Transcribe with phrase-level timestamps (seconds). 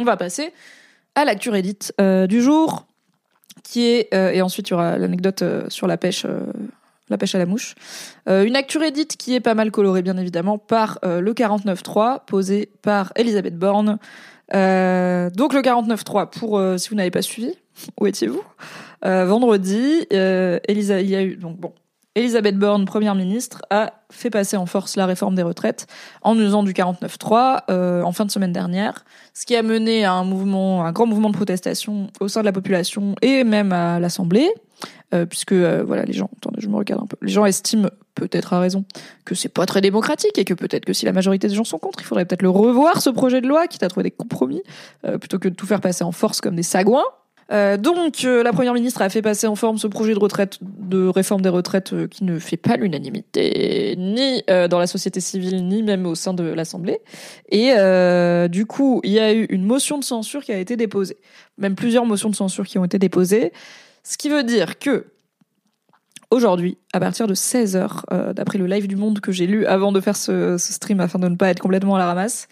[0.00, 0.54] On va passer
[1.14, 2.86] à l'actu Reddit euh, du jour,
[3.62, 7.44] qui est euh, et ensuite il y aura l'anecdote euh, sur la pêche, à la
[7.44, 7.74] mouche.
[8.26, 13.12] Une actu Reddit qui est pas mal colorée bien évidemment par le 49.3 posé par
[13.14, 13.98] Elisabeth Borne.
[14.48, 17.52] Donc le 49.3 pour si vous n'avez pas suivi,
[18.00, 18.42] où étiez-vous?
[19.02, 21.74] Vendredi, Elisa, il y a eu donc bon.
[22.20, 25.86] Elisabeth Borne, première ministre, a fait passer en force la réforme des retraites
[26.20, 30.12] en usant du 49.3 euh, en fin de semaine dernière, ce qui a mené à
[30.12, 33.98] un mouvement, un grand mouvement de protestation au sein de la population et même à
[34.00, 34.50] l'Assemblée,
[35.14, 37.88] euh, puisque euh, voilà les gens, attendez, je me regarde un peu, les gens estiment
[38.14, 38.84] peut-être à raison
[39.24, 41.78] que c'est pas très démocratique et que peut-être que si la majorité des gens sont
[41.78, 44.62] contre, il faudrait peut-être le revoir ce projet de loi, quitte à trouver des compromis,
[45.20, 47.04] plutôt que de tout faire passer en force comme des sagouins.
[47.52, 51.08] Euh, donc, euh, la première ministre a fait passer en forme ce projet de de
[51.08, 55.82] réforme des retraites, euh, qui ne fait pas l'unanimité ni dans la société civile, ni
[55.82, 57.00] même au sein de l'Assemblée.
[57.50, 57.72] Et
[58.48, 61.16] du coup, il y a eu une motion de censure qui a été déposée,
[61.58, 63.52] même plusieurs motions de censure qui ont été déposées,
[64.02, 65.06] ce qui veut dire que
[66.30, 69.92] aujourd'hui, à partir de 16h, euh, d'après le live du Monde que j'ai lu avant
[69.92, 72.48] de faire ce, stream afin de ne pas être complètement à la ramasse,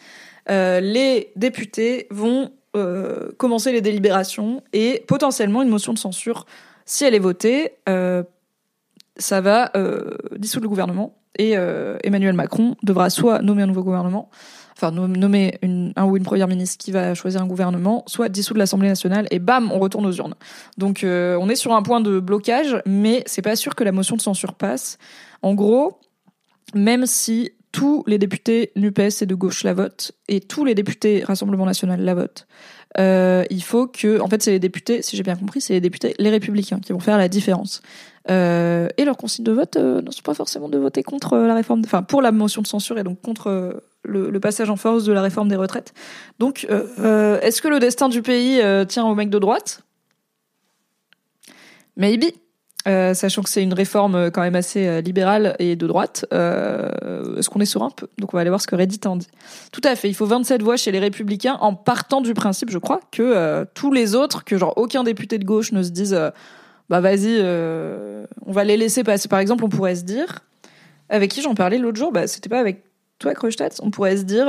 [0.48, 6.46] les députés vont euh, commencer les délibérations et potentiellement une motion de censure,
[6.84, 8.22] si elle est votée, euh,
[9.16, 11.52] ça va euh, dissoudre le gouvernement et
[12.02, 14.28] Emmanuel Macron devra soit nommer un nouveau gouvernement,
[14.76, 15.60] enfin nom- nommer
[15.94, 19.38] un ou une première ministre qui va choisir un gouvernement, soit dissoudre l'Assemblée nationale et
[19.38, 20.34] bam, on retourne aux urnes.
[20.78, 24.16] Donc on est sur un point de blocage, mais c'est pas sûr que la motion
[24.16, 24.98] de censure passe.
[25.42, 26.00] En gros,
[26.74, 31.22] même si tous les députés NUPES et de gauche la votent, et tous les députés
[31.24, 32.46] Rassemblement National la votent,
[32.98, 35.80] euh, il faut que, en fait, c'est les députés, si j'ai bien compris, c'est les
[35.80, 37.82] députés, les républicains, qui vont faire la différence.
[38.30, 41.54] Euh, et leur consigne de vote euh, ne sont pas forcément de voter contre la
[41.54, 45.12] réforme, enfin pour la motion de censure et donc contre le, passage en force de
[45.12, 45.94] la réforme des retraites.
[46.38, 49.82] Donc, est-ce que le destin du pays tient aux mecs de droite?
[51.96, 52.26] Maybe.
[52.88, 56.24] Euh, sachant que c'est une réforme euh, quand même assez euh, libérale et de droite,
[56.30, 58.08] est-ce qu'on est sur un peu?
[58.18, 59.28] Donc on va aller voir ce que Reddit en dit.
[59.72, 62.78] Tout à fait, il faut 27 voix chez les républicains en partant du principe, je
[62.78, 66.18] crois, que tous les autres, que genre aucun député de gauche ne se dise
[66.88, 67.40] bah vas-y,
[68.46, 69.28] on va les laisser passer.
[69.28, 70.40] Par exemple, on pourrait se dire,
[71.08, 72.84] avec qui j'en parlais l'autre jour, bah c'était pas avec
[73.18, 74.48] toi, Kreustadt, on pourrait se dire,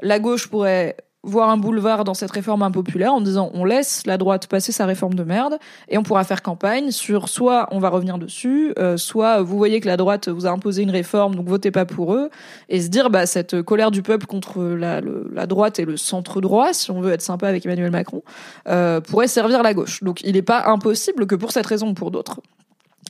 [0.00, 4.16] la gauche pourrait voir un boulevard dans cette réforme impopulaire en disant on laisse la
[4.16, 7.88] droite passer sa réforme de merde et on pourra faire campagne sur soit on va
[7.88, 11.48] revenir dessus, euh, soit vous voyez que la droite vous a imposé une réforme donc
[11.48, 12.30] votez pas pour eux
[12.68, 16.40] et se dire bah cette colère du peuple contre la, la droite et le centre
[16.40, 18.22] droit si on veut être sympa avec Emmanuel Macron
[18.68, 20.02] euh, pourrait servir la gauche.
[20.02, 22.40] Donc il n'est pas impossible que pour cette raison ou pour d'autres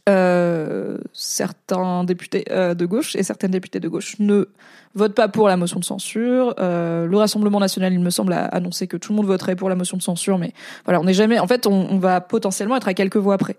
[0.08, 4.44] euh, certains députés euh, de gauche et certaines députées de gauche ne
[4.94, 6.54] votent pas pour la motion de censure.
[6.60, 9.68] Euh, le Rassemblement national, il me semble, a annoncé que tout le monde voterait pour
[9.68, 10.52] la motion de censure, mais
[10.84, 11.40] voilà, on n'est jamais.
[11.40, 13.56] En fait, on, va potentiellement être à quelques voix près,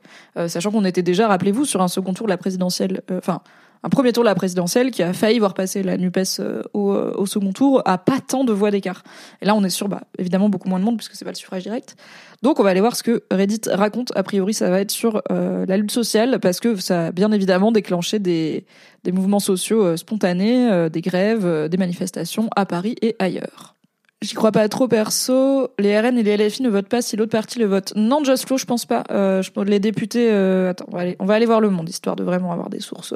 [0.48, 3.42] sachant qu'on était déjà, rappelez-vous, sur un second tour de la présidentielle, enfin.
[3.84, 6.92] Un premier tour de la présidentielle qui a failli voir passer la Nupes euh, au,
[6.92, 9.04] euh, au second tour à pas tant de voix d'écart.
[9.42, 11.36] Et là, on est sur bah, évidemment beaucoup moins de monde puisque c'est pas le
[11.36, 11.96] suffrage direct.
[12.44, 14.12] Donc, on va aller voir ce que Reddit raconte.
[14.16, 17.32] A priori, ça va être sur euh, la lutte sociale parce que ça a bien
[17.32, 18.66] évidemment déclenché des,
[19.04, 23.76] des mouvements sociaux euh, spontanés, des grèves, des manifestations à Paris et ailleurs.
[24.22, 25.70] J'y crois pas trop perso.
[25.78, 27.94] Les RN et les LFI ne votent pas si l'autre parti le vote.
[27.96, 29.04] Non, Just Flow, je pense pas.
[29.10, 30.32] Je les députés.
[30.32, 32.80] Attends, on va, aller, on va aller voir le Monde histoire de vraiment avoir des
[32.80, 33.14] sources,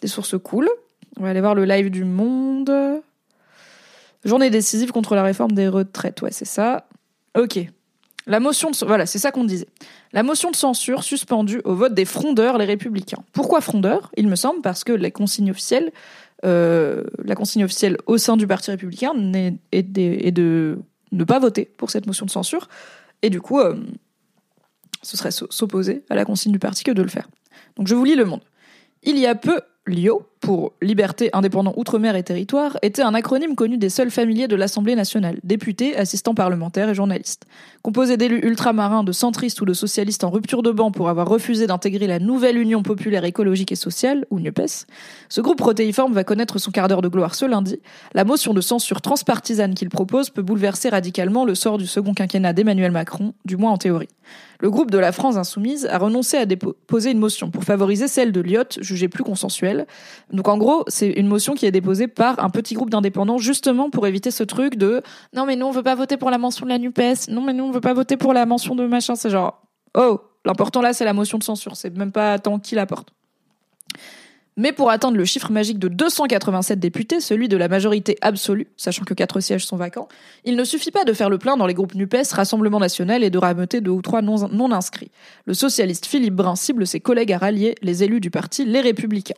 [0.00, 0.68] des sources cool.
[1.18, 2.72] On va aller voir le live du Monde.
[4.24, 6.22] Journée décisive contre la réforme des retraites.
[6.22, 6.86] Ouais, c'est ça.
[7.36, 7.58] Ok.
[8.26, 9.66] La motion de voilà, c'est ça qu'on disait.
[10.12, 13.24] La motion de censure suspendue au vote des frondeurs, les républicains.
[13.32, 14.10] Pourquoi frondeurs?
[14.16, 15.90] Il me semble parce que la consigne officielle,
[16.44, 17.04] euh,
[18.06, 19.12] au sein du parti républicain
[19.72, 20.78] est, de-
[21.12, 22.68] ne pas voter pour cette motion de censure,
[23.22, 23.74] et du coup, euh,
[25.02, 27.28] ce serait s'o- s'opposer à la consigne du parti que de le faire.
[27.76, 28.42] Donc je vous lis le monde.
[29.02, 33.76] Il y a peu, LIO, pour Liberté, Indépendant, Outre-mer et Territoire, était un acronyme connu
[33.76, 37.46] des seuls familiers de l'Assemblée nationale, députés, assistants parlementaires et journalistes.
[37.82, 41.66] Composé d'élus ultramarins, de centristes ou de socialistes en rupture de banc pour avoir refusé
[41.66, 44.86] d'intégrer la nouvelle Union populaire écologique et sociale, ou NUPES,
[45.28, 47.78] ce groupe protéiforme va connaître son quart d'heure de gloire ce lundi.
[48.14, 52.54] La motion de censure transpartisane qu'il propose peut bouleverser radicalement le sort du second quinquennat
[52.54, 54.08] d'Emmanuel Macron, du moins en théorie.
[54.60, 58.30] Le groupe de la France Insoumise a renoncé à déposer une motion pour favoriser celle
[58.30, 59.86] de Lyotte, jugée plus consensuelle.
[60.32, 63.90] Donc en gros, c'est une motion qui est déposée par un petit groupe d'indépendants justement
[63.90, 65.02] pour éviter ce truc de
[65.34, 67.52] non mais nous on veut pas voter pour la mention de la Nupes, non mais
[67.52, 69.62] nous on veut pas voter pour la mention de machin, c'est genre
[69.96, 73.08] oh l'important là c'est la motion de censure, c'est même pas tant qui la porte.
[74.56, 79.04] Mais pour atteindre le chiffre magique de 287 députés, celui de la majorité absolue, sachant
[79.04, 80.08] que quatre sièges sont vacants,
[80.44, 83.30] il ne suffit pas de faire le plein dans les groupes NUPES, Rassemblement National et
[83.30, 85.10] de rameuter deux ou trois non, non inscrits.
[85.46, 89.34] Le socialiste Philippe Brun cible ses collègues à rallier les élus du parti Les Républicains.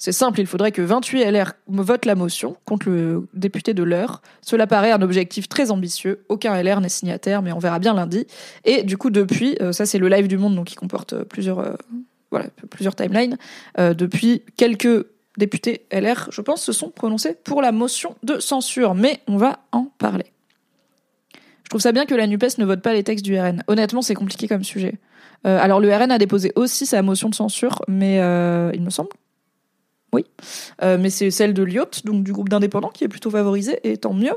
[0.00, 4.22] C'est simple, il faudrait que 28 LR votent la motion contre le député de l'heure.
[4.40, 6.24] Cela paraît un objectif très ambitieux.
[6.30, 8.26] Aucun LR n'est signataire, mais on verra bien lundi.
[8.64, 11.24] Et du coup, depuis, euh, ça c'est le live du monde, donc qui comporte euh,
[11.24, 11.74] plusieurs, euh,
[12.30, 13.36] voilà, plusieurs timelines.
[13.76, 15.04] depuis quelques
[15.36, 18.94] députés LR, je pense, se sont prononcés pour la motion de censure.
[18.94, 20.32] Mais on va en parler.
[21.64, 23.62] Je trouve ça bien que la NUPES ne vote pas les textes du RN.
[23.66, 24.94] Honnêtement, c'est compliqué comme sujet.
[25.44, 28.16] alors le RN a déposé aussi sa motion de censure, mais
[28.74, 29.10] il me semble
[30.12, 30.24] oui,
[30.82, 33.96] euh, mais c'est celle de Lyot, donc du groupe d'indépendants, qui est plutôt favorisée, et
[33.96, 34.34] tant mieux.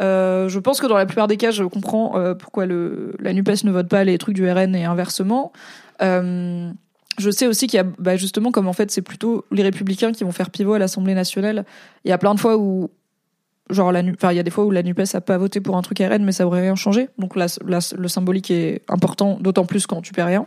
[0.00, 3.64] Euh, je pense que dans la plupart des cas, je comprends euh, pourquoi la NUPES
[3.64, 5.52] ne vote pas les trucs du RN et inversement.
[6.00, 10.12] je sais aussi qu'il y a, bah, justement, comme en fait c'est plutôt les républicains
[10.12, 11.64] qui vont faire pivot à l'Assemblée nationale,
[12.04, 12.90] il y a plein de fois où
[13.70, 15.78] genre la enfin il y a des fois où la Nupes a pas voté pour
[15.78, 19.64] un truc RN mais ça aurait rien changé donc là, le symbolique est important d'autant
[19.64, 20.46] plus quand tu perds rien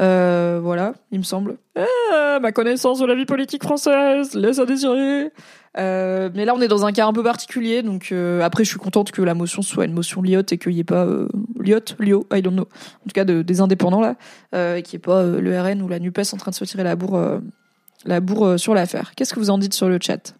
[0.00, 1.58] euh, voilà il me semble.
[1.76, 5.30] Ah, ma connaissance de la vie politique française laisse à désirer
[5.78, 8.70] euh, mais là on est dans un cas un peu particulier donc euh, après je
[8.70, 11.28] suis contente que la motion soit une motion Lyot et qu'il n'y ait pas euh,
[11.60, 12.62] Lyot Lio I don't know.
[12.62, 14.16] En tout cas de, des indépendants là.
[14.54, 16.56] Euh, et qu'il n'y ait pas euh, le RN ou la Nupes en train de
[16.56, 17.40] se tirer la bourre
[18.04, 19.12] la bourre sur l'affaire.
[19.14, 20.34] Qu'est-ce que vous en dites sur le chat?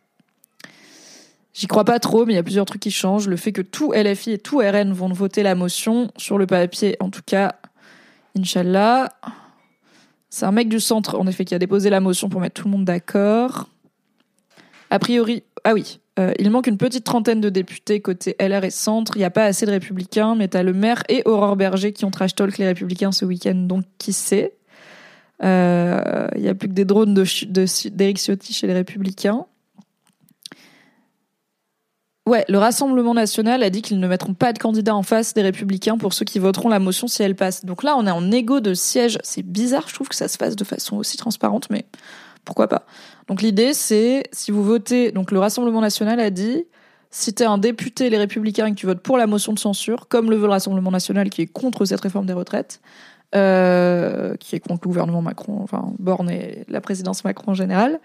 [1.52, 3.28] J'y crois pas trop, mais il y a plusieurs trucs qui changent.
[3.28, 6.96] Le fait que tout LFI et tout RN vont voter la motion, sur le papier,
[7.00, 7.56] en tout cas,
[8.38, 9.10] Inch'Allah.
[10.30, 12.68] C'est un mec du centre, en effet, qui a déposé la motion pour mettre tout
[12.68, 13.68] le monde d'accord.
[14.90, 18.70] A priori, ah oui, euh, il manque une petite trentaine de députés côté LR et
[18.70, 19.16] centre.
[19.16, 22.04] Il n'y a pas assez de républicains, mais t'as le maire et Aurore Berger qui
[22.04, 24.54] ont trash talk les républicains ce week-end, donc qui sait.
[25.42, 29.46] Euh, il n'y a plus que des drones d'Éric Ciotti chez les républicains.
[32.30, 35.42] Ouais, le Rassemblement national a dit qu'ils ne mettront pas de candidat en face des
[35.42, 37.64] républicains pour ceux qui voteront la motion si elle passe.
[37.64, 39.18] Donc là, on est en égo de siège.
[39.24, 41.86] C'est bizarre, je trouve que ça se fasse de façon aussi transparente, mais
[42.44, 42.86] pourquoi pas.
[43.26, 46.66] Donc l'idée, c'est si vous votez, donc le Rassemblement national a dit,
[47.10, 50.06] si t'es un député les républicains et que tu votes pour la motion de censure,
[50.06, 52.80] comme le veut le Rassemblement national qui est contre cette réforme des retraites,
[53.32, 58.00] euh, qui est contre le gouvernement Macron, enfin Borne et la présidence Macron en général,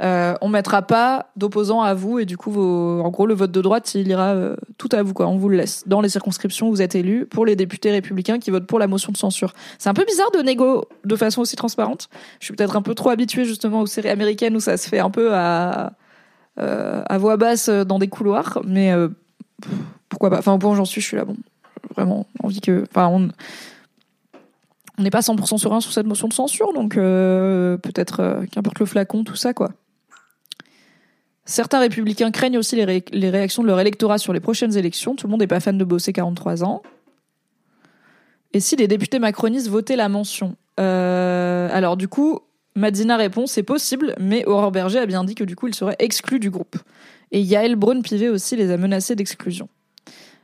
[0.00, 3.60] euh, on mettra pas d'opposants à vous et du coup, en gros, le vote de
[3.60, 5.12] droite, il ira euh, tout à vous.
[5.18, 5.82] On vous le laisse.
[5.88, 9.10] Dans les circonscriptions, vous êtes élus pour les députés républicains qui votent pour la motion
[9.10, 9.52] de censure.
[9.78, 12.08] C'est un peu bizarre de négo de façon aussi transparente.
[12.38, 15.00] Je suis peut-être un peu trop habituée justement aux séries américaines où ça se fait
[15.00, 15.94] un peu à,
[16.60, 18.92] euh, voix basse dans des couloirs, mais
[20.08, 20.38] pourquoi pas.
[20.38, 21.36] Enfin, au point où j'en suis, je suis là, bon,
[21.96, 22.84] vraiment envie que,
[24.98, 29.24] on n'est pas 100% serein sur cette motion de censure, donc peut-être qu'importe le flacon,
[29.24, 29.70] tout ça, quoi.
[31.48, 35.16] Certains républicains craignent aussi les, réactions de leur électorat sur les prochaines élections.
[35.16, 36.82] Tout le monde n'est pas fan de bosser 43 ans.
[38.52, 40.56] Et si les députés macronistes votaient la mention?
[40.78, 42.40] Euh, Alors du coup,
[42.76, 45.96] Madzina répond c'est possible, mais Aurore Berger a bien dit que du coup il serait
[46.00, 46.76] exclu du groupe.
[47.32, 49.70] Et Yael Braun-Pivet aussi les a menacés d'exclusion.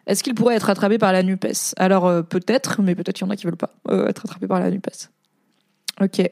[0.06, 1.74] Est-ce qu'il pourrait être attrapé par la NUPES?
[1.76, 4.46] Alors euh, peut-être, mais peut-être qu'il y en a qui veulent pas euh, être attrapés
[4.46, 5.10] par la NUPES.
[6.00, 6.30] Ok.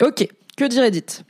[0.00, 0.28] Ok.
[0.56, 1.24] Que dirait Edith?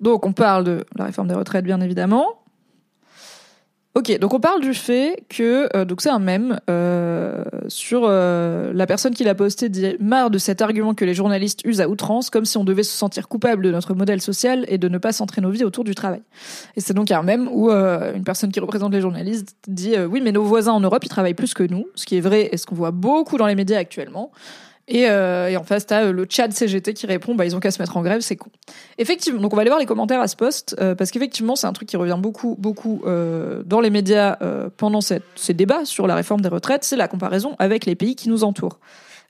[0.00, 2.39] Donc on parle de la réforme des retraites, bien évidemment.
[3.96, 8.72] Ok, donc on parle du fait que euh, donc c'est un mème euh, sur euh,
[8.72, 11.88] la personne qui l'a posté dit marre de cet argument que les journalistes usent à
[11.88, 14.98] outrance, comme si on devait se sentir coupable de notre modèle social et de ne
[14.98, 16.22] pas centrer nos vies autour du travail.
[16.76, 20.30] Et c'est donc un mème où une personne qui représente les journalistes dit oui mais
[20.30, 22.66] nos voisins en Europe ils travaillent plus que nous, ce qui est vrai et ce
[22.66, 24.30] qu'on voit beaucoup dans les médias actuellement.
[24.88, 27.60] Et, euh, et en face, t'as euh, le chat CGT qui répond, bah ils ont
[27.60, 28.50] qu'à se mettre en grève, c'est con.
[28.98, 31.68] Effectivement, donc on va aller voir les commentaires à ce post euh, parce qu'effectivement c'est
[31.68, 34.36] un truc qui revient beaucoup, beaucoup dans les médias
[34.76, 38.28] pendant ces débats sur la réforme des retraites, c'est la comparaison avec les pays qui
[38.28, 38.78] nous entourent.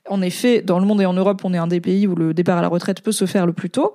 [0.09, 2.33] En effet, dans le monde et en Europe, on est un des pays où le
[2.33, 3.93] départ à la retraite peut se faire le plus tôt,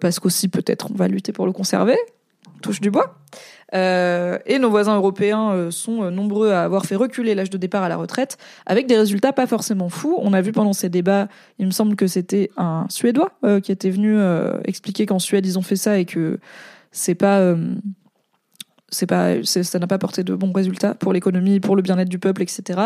[0.00, 1.96] parce qu'aussi peut-être on va lutter pour le conserver.
[2.62, 3.16] Touche du bois.
[3.74, 7.58] Euh, et nos voisins européens euh, sont euh, nombreux à avoir fait reculer l'âge de
[7.58, 10.16] départ à la retraite, avec des résultats pas forcément fous.
[10.22, 13.32] On a vu pendant ces débats, il me semble que c'était un Suédois
[13.62, 14.18] qui était venu
[14.64, 16.38] expliquer qu'en Suède ils ont fait ça et que
[16.92, 17.54] c'est pas
[18.88, 22.18] c'est pas ça n'a pas porté de bons résultats pour l'économie, pour le bien-être du
[22.18, 22.80] peuple, etc.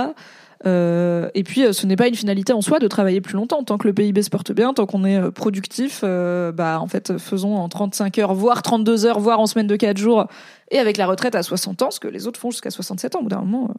[0.67, 3.63] Euh, et puis, ce n'est pas une finalité en soi de travailler plus longtemps.
[3.65, 7.19] Tant que le PIB se porte bien, tant qu'on est productif, euh, bah en fait,
[7.19, 10.27] faisons en 35 heures, voire 32 heures, voire en semaine de 4 jours,
[10.71, 13.21] et avec la retraite à 60 ans, ce que les autres font jusqu'à 67 ans.
[13.21, 13.75] Au bout d'un moment, euh,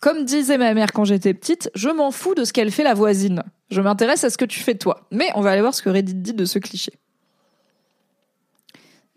[0.00, 2.94] comme disait ma mère quand j'étais petite, je m'en fous de ce qu'elle fait la
[2.94, 3.42] voisine.
[3.70, 5.06] Je m'intéresse à ce que tu fais toi.
[5.10, 6.92] Mais on va aller voir ce que Reddit dit de ce cliché.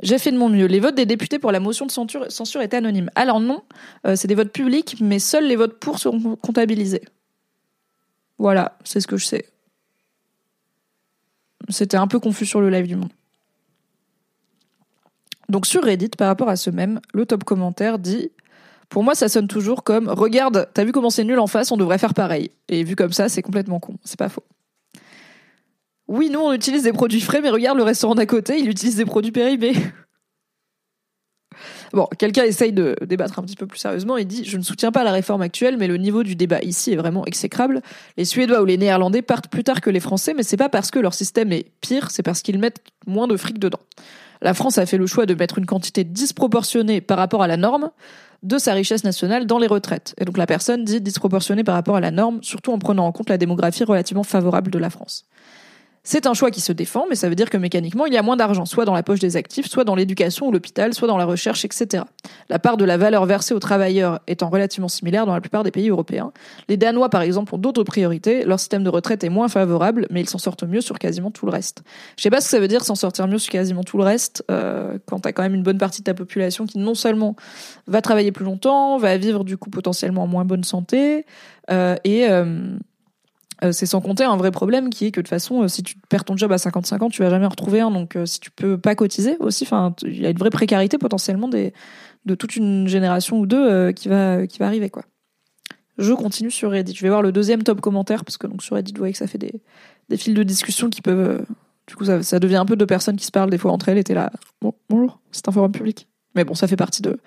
[0.02, 0.66] J'ai fait de mon mieux.
[0.66, 3.12] Les votes des députés pour la motion de censure, étaient anonymes.
[3.16, 3.64] Alors non,
[4.08, 7.04] euh, c'est des votes publics, mais seuls les votes pour seront comptabilisés.
[8.38, 9.46] Voilà, c'est ce que je sais.
[11.68, 13.12] C'était un peu confus sur le live du monde.
[15.50, 18.32] Donc sur Reddit, par rapport à ce même, le top commentaire dit
[18.88, 21.78] Pour moi, ça sonne toujours comme Regarde, t'as vu comment c'est nul en face, on
[21.78, 22.52] devrait faire pareil.
[22.70, 23.96] Et vu comme ça, c'est complètement con.
[24.06, 24.44] C'est pas faux.
[26.10, 28.96] Oui, nous, on utilise des produits frais, mais regarde le restaurant d'à côté, il utilise
[28.96, 29.74] des produits périmés.
[31.92, 34.92] Bon, quelqu'un essaye de débattre un petit peu plus sérieusement et dit Je ne soutiens
[34.92, 37.82] pas la réforme actuelle, mais le niveau du débat ici est vraiment exécrable.
[38.16, 40.92] Les Suédois ou les Néerlandais partent plus tard que les Français, mais c'est pas parce
[40.92, 43.80] que leur système est pire, c'est parce qu'ils mettent moins de fric dedans.
[44.42, 47.58] La France a fait le choix de mettre une quantité disproportionnée par rapport à la
[47.58, 47.90] norme
[48.44, 50.14] de sa richesse nationale dans les retraites.
[50.20, 53.12] Et donc la personne dit disproportionnée par rapport à la norme, surtout en prenant en
[53.12, 55.26] compte la démographie relativement favorable de la France.
[56.12, 58.24] C'est un choix qui se défend, mais ça veut dire que mécaniquement, il y a
[58.24, 61.20] moins d'argent, soit dans la poche des actifs, soit dans l'éducation ou l'hôpital, soit dans
[61.20, 62.04] la recherche, etc.
[62.50, 65.70] La part de la valeur versée aux travailleurs étant relativement similaire dans la plupart des
[65.70, 66.32] pays européens.
[66.68, 68.44] Les Danois, par exemple, ont d'autres priorités.
[68.44, 71.46] Leur système de retraite est moins favorable, mais ils s'en sortent mieux sur quasiment tout
[71.46, 71.84] le reste.
[72.18, 74.04] Je sais pas ce que ça veut dire s'en sortir mieux sur quasiment tout le
[74.04, 77.36] reste, euh, quand t'as quand même une bonne partie de ta population qui non seulement
[77.86, 81.28] va travailler plus longtemps, va vivre du coup potentiellement en moins bonne santé,
[81.70, 82.28] euh, et...
[82.30, 82.80] Euh,
[83.64, 85.84] euh, c'est sans compter un vrai problème qui est que de toute façon, euh, si
[85.84, 87.92] tu perds ton job à 55 ans, tu vas jamais en retrouver un.
[87.92, 90.98] Donc, euh, si tu peux pas cotiser aussi, enfin, il y a une vraie précarité
[90.98, 91.74] potentiellement des,
[92.26, 95.04] de toute une génération ou deux qui va qui va arriver quoi.
[95.98, 96.96] Je continue sur Reddit.
[96.96, 99.20] Je vais voir le deuxième top commentaire parce que donc sur Reddit, vous voyez que
[99.20, 99.62] ça fait des
[100.08, 101.46] des fils de discussion qui peuvent.
[101.88, 103.90] du coup, ça, ça devient un peu de personnes qui se parlent des fois entre
[103.90, 103.98] elles.
[103.98, 106.08] Et t'es là, bon, bonjour, c'est un forum public.
[106.36, 107.20] Mais bon, ça fait partie de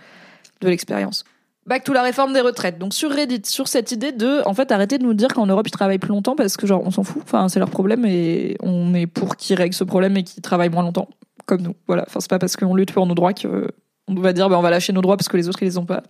[0.62, 1.25] de l'expérience.
[1.66, 2.78] Back to la réforme des retraites.
[2.78, 5.66] Donc sur Reddit, sur cette idée de, en fait, arrêter de nous dire qu'en Europe
[5.69, 7.23] ils travaillent plus longtemps parce que genre on s'en fout.
[7.23, 10.71] Enfin c'est leur problème et on est pour qu'ils règlent ce problème et qu'ils travaillent
[10.71, 11.09] moins longtemps,
[11.47, 11.76] comme nous.
[11.87, 12.04] Voilà.
[12.09, 14.71] Enfin c'est pas parce qu'on lutte pour nos droits qu'on va dire bah on va
[14.71, 16.02] lâcher nos droits parce que les autres ils les ont pas.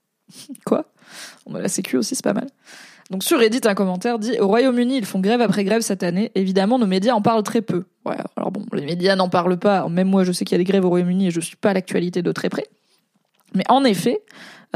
[0.66, 0.84] Quoi?
[1.46, 2.48] On a la Sécu aussi, c'est pas mal.
[3.10, 6.30] Donc sur Reddit, un commentaire dit Au Royaume-Uni, ils font grève après grève cette année.
[6.34, 7.84] Évidemment, nos médias en parlent très peu.
[8.04, 9.88] Ouais, alors bon, les médias n'en parlent pas.
[9.88, 11.70] Même moi, je sais qu'il y a des grèves au Royaume-Uni et je suis pas
[11.70, 12.66] à l'actualité de très près.
[13.54, 14.20] Mais en effet,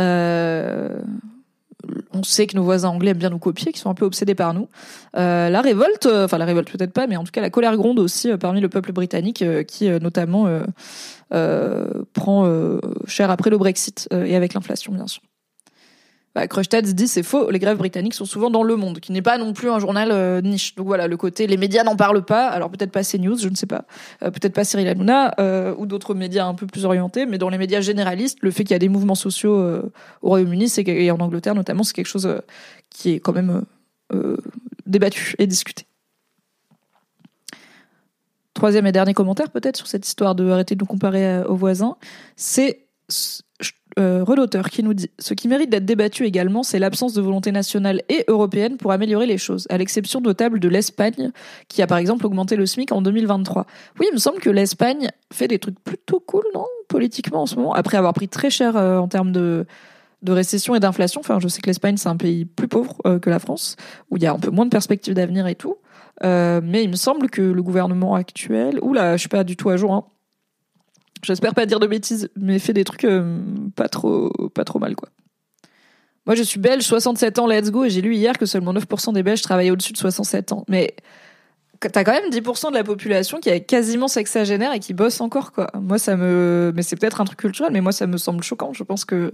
[0.01, 1.01] euh,
[2.13, 4.35] on sait que nos voisins anglais aiment bien nous copier, qui sont un peu obsédés
[4.35, 4.69] par nous.
[5.17, 7.77] Euh, la révolte, euh, enfin la révolte peut-être pas, mais en tout cas la colère
[7.77, 10.49] gronde aussi parmi le peuple britannique, qui notamment
[12.13, 15.23] prend cher après le Brexit et avec l'inflation bien sûr.
[16.35, 19.37] Bah, dit c'est faux, les grèves britanniques sont souvent dans Le Monde, qui n'est pas
[19.37, 20.75] non plus un journal euh, niche.
[20.77, 23.55] Donc voilà, le côté, les médias n'en parlent pas, alors peut-être pas CNews, je ne
[23.55, 23.85] sais pas,
[24.23, 27.51] euh, peut-être pas Cyril Hanouna, euh, ou d'autres médias un peu plus orientés, mais dans
[27.51, 29.53] les médias généralistes, le fait qu'il y a des mouvements sociaux
[30.23, 32.41] au Royaume-Uni et en Angleterre notamment, c'est quelque chose
[32.89, 33.65] qui est quand même
[34.87, 35.85] débattu et discuté.
[38.55, 41.97] Troisième et dernier commentaire peut-être sur cette histoire de arrêter de nous comparer aux voisins,
[42.37, 42.87] c'est
[43.99, 44.25] euh,
[44.71, 48.25] qui nous dit Ce qui mérite d'être débattu également, c'est l'absence de volonté nationale et
[48.29, 51.31] européenne pour améliorer les choses, à l'exception notable de l'Espagne,
[51.69, 53.67] qui a par exemple augmenté le SMIC en 2023.
[54.01, 57.57] Oui, il me semble que l'Espagne fait des trucs plutôt cool, non Politiquement en ce
[57.57, 59.67] moment, après avoir pris très cher euh, en termes de,
[60.23, 61.21] de récession et d'inflation.
[61.21, 63.77] Enfin, je sais que l'Espagne, c'est un pays plus pauvre euh, que la France,
[64.11, 65.77] où il y a un peu moins de perspectives d'avenir et tout.
[66.25, 69.71] Euh, mais il me semble que le gouvernement actuel, oula, je suis pas du tout
[69.71, 70.05] à jour, hein,
[71.25, 73.39] J'espère pas dire de bêtises, mais fait des trucs euh,
[73.77, 75.09] pas trop, pas trop mal, quoi.
[76.27, 79.13] Moi, je suis belge, 67 ans, let's go, et j'ai lu hier que seulement 9%
[79.13, 80.65] des Belges travaillaient au-dessus de 67 ans.
[80.69, 80.95] Mais
[81.81, 85.51] t'as quand même 10% de la population qui est quasiment sexagénaire et qui bosse encore,
[85.51, 85.69] quoi.
[85.75, 88.73] Moi, ça me, mais c'est peut-être un truc culturel, mais moi, ça me semble choquant.
[88.73, 89.33] Je pense que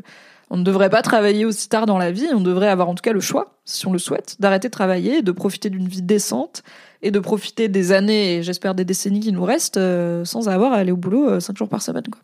[0.51, 2.29] on ne devrait pas travailler aussi tard dans la vie.
[2.33, 5.21] On devrait avoir en tout cas le choix, si on le souhaite, d'arrêter de travailler,
[5.21, 6.63] de profiter d'une vie décente
[7.03, 10.73] et de profiter des années et j'espère des décennies qui nous restent euh, sans avoir
[10.73, 12.05] à aller au boulot euh, cinq jours par semaine.
[12.11, 12.21] Quoi.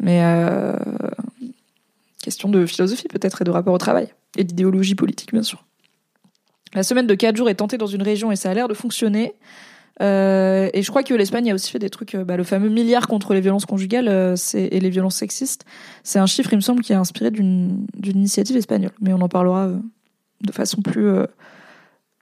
[0.00, 0.76] Mais euh,
[2.22, 5.64] question de philosophie peut-être et de rapport au travail et d'idéologie politique bien sûr.
[6.74, 8.74] La semaine de quatre jours est tentée dans une région et ça a l'air de
[8.74, 9.34] fonctionner.
[10.00, 13.06] Euh, et je crois que l'Espagne a aussi fait des trucs, bah, le fameux milliard
[13.06, 15.66] contre les violences conjugales euh, et les violences sexistes.
[16.02, 18.92] C'est un chiffre, il me semble, qui est inspiré d'une initiative espagnole.
[19.00, 19.68] Mais on en parlera
[20.40, 21.08] de façon plus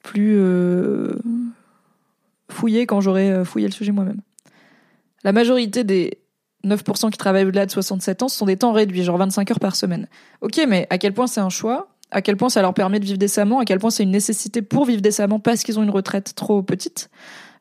[0.03, 0.37] plus
[2.51, 4.21] fouiller quand j'aurai euh, fouillé le sujet moi-même.
[5.25, 6.19] La majorité des
[6.65, 9.61] 9% qui travaillent au-delà de 67 ans, ce sont des temps réduits, genre 25 heures
[9.61, 10.09] par semaine.
[10.41, 11.89] Ok, mais à quel point c'est un choix?
[12.11, 13.61] À quel point ça leur permet de vivre décemment?
[13.61, 16.63] À quel point c'est une nécessité pour vivre décemment parce qu'ils ont une retraite trop
[16.63, 17.09] petite?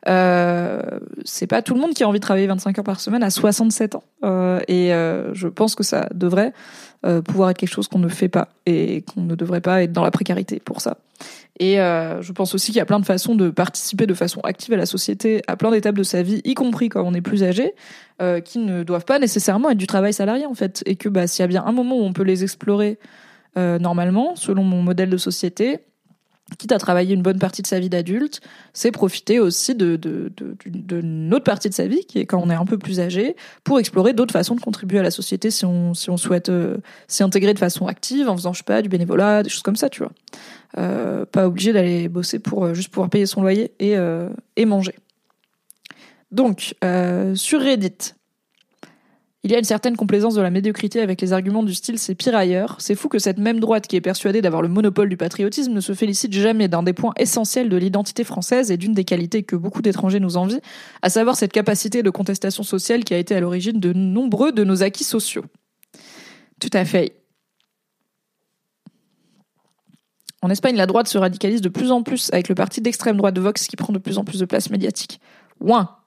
[0.08, 0.80] Euh,
[1.24, 3.30] c'est pas tout le monde qui a envie de travailler 25 heures par semaine à
[3.30, 4.02] 67 ans.
[4.24, 6.52] Euh, et euh, je pense que ça devrait
[7.24, 10.02] pouvoir être quelque chose qu'on ne fait pas et qu'on ne devrait pas être dans
[10.02, 10.98] la précarité pour ça.
[11.58, 14.40] Et euh, je pense aussi qu'il y a plein de façons de participer de façon
[14.40, 17.20] active à la société à plein d'étapes de sa vie, y compris quand on est
[17.20, 17.74] plus âgé,
[18.22, 20.82] euh, qui ne doivent pas nécessairement être du travail salarié en fait.
[20.86, 22.98] Et que bah, s'il y a bien un moment où on peut les explorer
[23.56, 25.80] normalement, selon mon modèle de société,
[26.58, 28.40] quitte à travailler une bonne partie de sa vie d'adulte,
[28.72, 32.40] c'est profiter aussi de, de, de, d'une autre partie de sa vie, qui est quand
[32.42, 35.50] on est un peu plus âgé, pour explorer d'autres façons de contribuer à la société
[35.50, 36.78] si on, si on souhaite euh,
[37.08, 39.76] s'y intégrer de façon active, en faisant, je sais pas, du bénévolat, des choses comme
[39.76, 40.12] ça, tu vois.
[40.78, 44.64] Euh, pas obligé d'aller bosser pour euh, juste pouvoir payer son loyer et, euh, et
[44.64, 44.94] manger.
[46.30, 46.76] Donc,
[47.34, 48.14] sur Reddit,
[49.42, 52.14] il y a une certaine complaisance de la médiocrité avec les arguments du style c'est
[52.14, 52.76] pire ailleurs.
[52.78, 55.80] C'est fou que cette même droite qui est persuadée d'avoir le monopole du patriotisme ne
[55.80, 59.56] se félicite jamais d'un des points essentiels de l'identité française et d'une des qualités que
[59.56, 60.60] beaucoup d'étrangers nous envient,
[61.00, 64.62] à savoir cette capacité de contestation sociale qui a été à l'origine de nombreux de
[64.62, 65.44] nos acquis sociaux.
[66.60, 67.16] Tout à fait.
[70.42, 73.34] En Espagne, la droite se radicalise de plus en plus avec le parti d'extrême droite
[73.34, 75.18] de Vox qui prend de plus en plus de place médiatique.
[75.60, 75.99] Ouin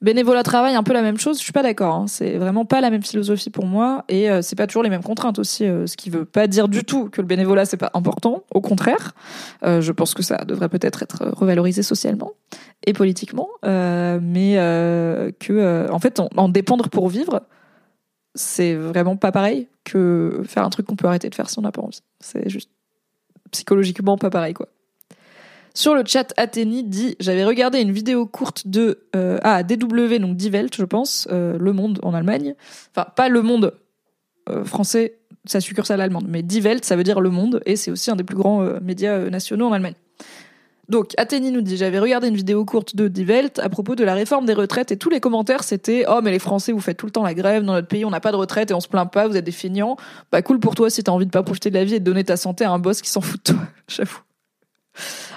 [0.00, 1.38] Bénévolat travail, un peu la même chose.
[1.38, 1.94] Je suis pas d'accord.
[1.94, 2.06] Hein.
[2.08, 5.02] C'est vraiment pas la même philosophie pour moi, et euh, c'est pas toujours les mêmes
[5.02, 5.64] contraintes aussi.
[5.64, 8.42] Euh, ce qui veut pas dire du tout que le bénévolat c'est pas important.
[8.52, 9.12] Au contraire,
[9.64, 12.32] euh, je pense que ça devrait peut-être être revalorisé socialement
[12.86, 14.54] et politiquement, mais
[15.38, 17.42] que en fait en, en, dépendre pour vivre,
[18.34, 21.62] c'est vraiment pas pareil que faire un truc qu'on peut arrêter de faire si on
[21.62, 22.00] n'a pas envie.
[22.20, 22.70] C'est juste
[23.52, 24.68] psychologiquement pas pareil quoi.
[25.74, 30.36] Sur le chat, Athénie dit J'avais regardé une vidéo courte de euh, ah, DW, donc
[30.36, 32.54] Die Welt, je pense, euh, Le Monde en Allemagne.
[32.94, 33.74] Enfin, pas Le Monde
[34.48, 37.90] euh, français, sa succursale allemande, mais Die Welt, ça veut dire Le Monde, et c'est
[37.90, 39.94] aussi un des plus grands euh, médias euh, nationaux en Allemagne.
[40.88, 44.02] Donc, Athénie nous dit J'avais regardé une vidéo courte de Die Welt à propos de
[44.02, 46.96] la réforme des retraites, et tous les commentaires c'était Oh, mais les Français, vous faites
[46.96, 48.80] tout le temps la grève, dans notre pays, on n'a pas de retraite et on
[48.80, 49.96] se plaint pas, vous êtes des feignants.
[50.32, 52.04] Bah, cool pour toi si t'as envie de pas profiter de la vie et de
[52.04, 54.20] donner ta santé à un boss qui s'en fout de toi, j'avoue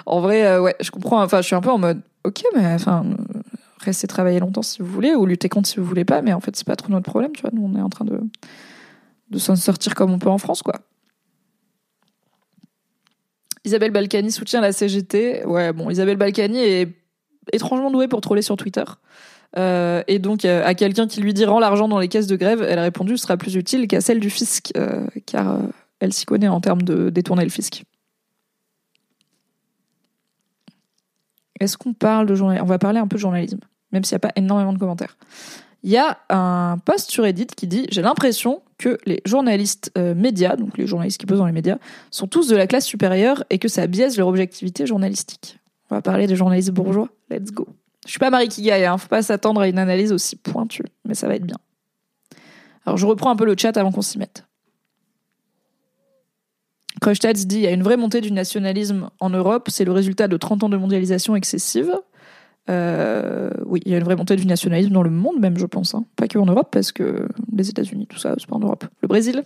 [0.06, 1.22] en vrai, euh, ouais, je comprends.
[1.22, 3.04] Enfin, je suis un peu en mode, ok, mais enfin,
[3.80, 6.40] restez travailler longtemps si vous voulez, ou lutter contre si vous voulez pas, mais en
[6.40, 7.50] fait, c'est pas trop notre problème, tu vois.
[7.52, 8.20] Nous, on est en train de,
[9.30, 10.74] de s'en sortir comme on peut en France, quoi.
[13.64, 15.44] Isabelle Balkany soutient la CGT.
[15.44, 16.88] Ouais, bon, Isabelle Balkany est
[17.52, 18.84] étrangement douée pour troller sur Twitter.
[19.58, 22.36] Euh, et donc, euh, à quelqu'un qui lui dit rend l'argent dans les caisses de
[22.36, 24.72] grève, elle a répondu sera plus utile qu'à celle du fisc,
[25.26, 25.58] car
[25.98, 27.82] elle s'y connaît en termes de détourner le fisc.
[31.60, 33.60] Est-ce qu'on parle de journalisme On va parler un peu de journalisme,
[33.92, 35.16] même s'il n'y a pas énormément de commentaires.
[35.82, 40.14] Il y a un post sur Reddit qui dit J'ai l'impression que les journalistes euh,
[40.14, 41.78] médias, donc les journalistes qui posent dans les médias,
[42.10, 45.58] sont tous de la classe supérieure et que ça biaise leur objectivité journalistique.
[45.90, 47.08] On va parler des journalistes bourgeois.
[47.30, 47.68] Let's go.
[48.04, 51.14] Je suis pas Marie Kigaï, hein, faut pas s'attendre à une analyse aussi pointue, mais
[51.14, 51.56] ça va être bien.
[52.84, 54.45] Alors je reprends un peu le chat avant qu'on s'y mette.
[57.00, 60.28] Kreustads dit il y a une vraie montée du nationalisme en Europe, c'est le résultat
[60.28, 61.92] de 30 ans de mondialisation excessive.
[62.68, 65.66] Euh, oui, il y a une vraie montée du nationalisme dans le monde même, je
[65.66, 65.94] pense.
[65.94, 66.04] Hein.
[66.16, 68.84] Pas que en Europe, parce que les États-Unis, tout ça, c'est pas en Europe.
[69.02, 69.44] Le Brésil?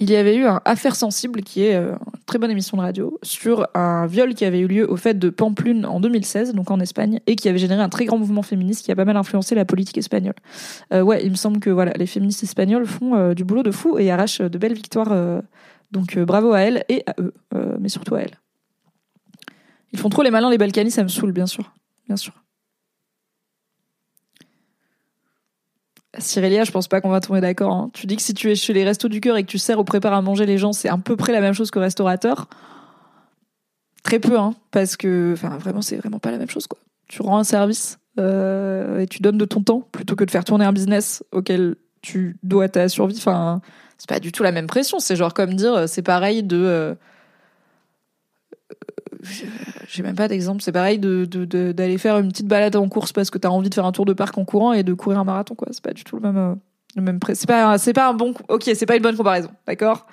[0.00, 2.82] Il y avait eu un Affaire sensible, qui est euh, une très bonne émission de
[2.82, 6.70] radio, sur un viol qui avait eu lieu au fait de Pamplune en 2016, donc
[6.70, 9.16] en Espagne, et qui avait généré un très grand mouvement féministe qui a pas mal
[9.16, 10.34] influencé la politique espagnole.
[10.92, 13.98] Euh, ouais, il me semble que les féministes espagnoles font euh, du boulot de fou
[13.98, 15.14] et arrachent de belles victoires.
[15.92, 17.34] donc bravo à elles et à eux,
[17.78, 18.38] mais surtout à elles.
[19.92, 21.72] Ils font trop les malins, les Balkany, ça me saoule, bien sûr.
[22.06, 22.43] Bien sûr.
[26.18, 27.72] Cyrilia, je pense pas qu'on va tomber d'accord.
[27.72, 27.90] hein.
[27.92, 29.78] Tu dis que si tu es chez les restos du cœur et que tu sers
[29.78, 32.48] ou prépares à manger les gens, c'est à peu près la même chose que restaurateur.
[34.02, 36.78] Très peu, hein, parce que, enfin, vraiment, c'est vraiment pas la même chose, quoi.
[37.08, 40.44] Tu rends un service euh, et tu donnes de ton temps plutôt que de faire
[40.44, 43.16] tourner un business auquel tu dois ta survie.
[43.16, 43.60] Enfin,
[43.98, 44.98] c'est pas du tout la même pression.
[44.98, 46.56] C'est genre comme dire, c'est pareil de.
[46.56, 46.94] euh,
[49.88, 50.62] j'ai même pas d'exemple.
[50.62, 51.24] C'est pareil de,
[51.72, 54.04] d'aller faire une petite balade en course parce que t'as envie de faire un tour
[54.04, 55.68] de parc en courant et de courir un marathon, quoi.
[55.70, 56.54] C'est pas du tout le même, euh,
[56.96, 58.34] le même C'est pas, c'est pas un bon.
[58.48, 60.06] Ok, c'est pas une bonne comparaison, d'accord?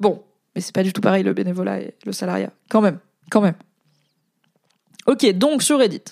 [0.00, 0.22] Bon,
[0.54, 2.50] mais c'est pas du tout pareil le bénévolat et le salariat.
[2.68, 2.98] Quand même,
[3.30, 3.54] quand même.
[5.06, 6.02] Ok, donc sur Reddit,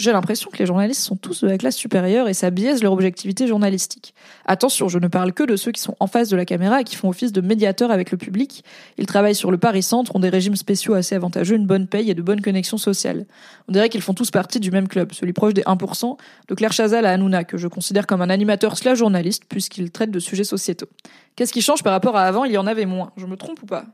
[0.00, 2.92] j'ai l'impression que les journalistes sont tous de la classe supérieure et ça biaise leur
[2.92, 4.14] objectivité journalistique.
[4.46, 6.84] Attention, je ne parle que de ceux qui sont en face de la caméra et
[6.84, 8.64] qui font office de médiateurs avec le public.
[8.96, 12.10] Ils travaillent sur le Paris Centre, ont des régimes spéciaux assez avantageux, une bonne paye
[12.10, 13.26] et de bonnes connexions sociales.
[13.68, 16.16] On dirait qu'ils font tous partie du même club, celui proche des 1%,
[16.48, 20.10] de Claire Chazal à Hanouna, que je considère comme un animateur slash journaliste, puisqu'il traite
[20.10, 20.88] de sujets sociétaux.
[21.36, 22.44] Qu'est-ce qui change par rapport à avant?
[22.44, 23.12] Il y en avait moins.
[23.18, 23.84] Je me trompe ou pas?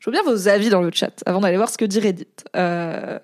[0.00, 2.26] Je veux bien vos avis dans le chat avant d'aller voir ce que dit Reddit.
[2.56, 3.20] Euh,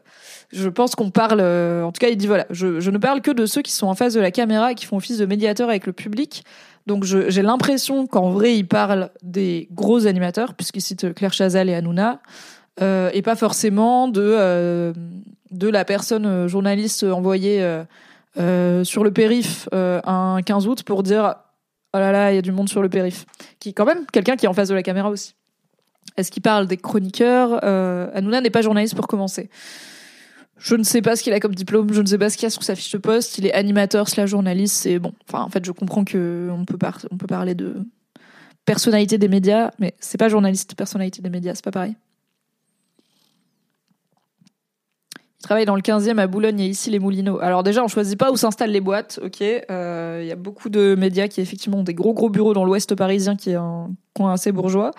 [0.50, 3.20] je pense qu'on parle, euh, en tout cas, il dit voilà, je, je, ne parle
[3.20, 5.26] que de ceux qui sont en face de la caméra et qui font office de
[5.26, 6.44] médiateur avec le public.
[6.88, 11.74] Donc j'ai l'impression qu'en vrai, il parle des gros animateurs, puisqu'il cite Claire Chazal et
[11.74, 12.22] Hanouna,
[12.80, 14.94] euh, et pas forcément de, euh,
[15.50, 17.62] de la personne euh, journaliste envoyée
[18.38, 21.34] euh, sur le périph un 15 août pour dire
[21.92, 23.26] oh là là, il y a du monde sur le périph.
[23.60, 25.34] Qui quand même quelqu'un qui est en face de la caméra aussi.
[26.16, 27.62] Est-ce qu'il parle des chroniqueurs?
[28.14, 29.50] Hanouna n'est pas journaliste pour commencer.
[30.58, 32.46] Je ne sais pas ce qu'il a comme diplôme, je ne sais pas ce qu'il
[32.46, 33.38] a sur sa fiche de poste.
[33.38, 34.76] Il est animateur slash journaliste.
[34.76, 35.12] C'est bon.
[35.28, 36.76] Enfin, en fait, je comprends que on peut
[37.26, 37.76] parler de
[38.68, 41.96] personnalité des médias, mais c'est pas journaliste, personnalité des médias, c'est pas pareil.
[45.40, 47.38] Il travaille dans le 15e à Boulogne et ici les Moulineaux.
[47.40, 49.40] Alors déjà, on choisit pas où s'installent les boîtes, ok.
[49.40, 52.66] Euh, il y a beaucoup de médias qui effectivement ont des gros gros bureaux dans
[52.66, 54.90] l'Ouest parisien, qui est un coin assez bourgeois.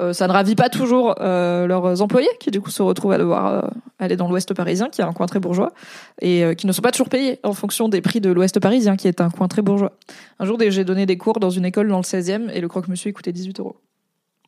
[0.00, 3.18] Euh, ça ne ravit pas toujours euh, leurs employés qui du coup se retrouvent à
[3.18, 5.72] devoir euh, aller dans l'Ouest parisien, qui est un coin très bourgeois,
[6.20, 9.08] et qui ne sont pas toujours payés en fonction des prix de l'Ouest parisien, qui
[9.08, 9.92] est un coin très bourgeois.
[10.38, 13.12] Un jour, j'ai donné des cours dans une école dans le 16e et le croque-monsieur
[13.12, 13.76] coûtait 18 euros.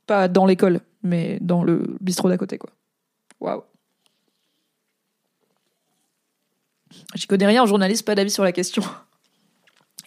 [0.06, 2.70] Pas dans l'école, mais dans le bistrot d'à côté, quoi.
[3.40, 3.62] Waouh.
[7.14, 8.82] J'y connais rien en journaliste, pas d'avis sur la question.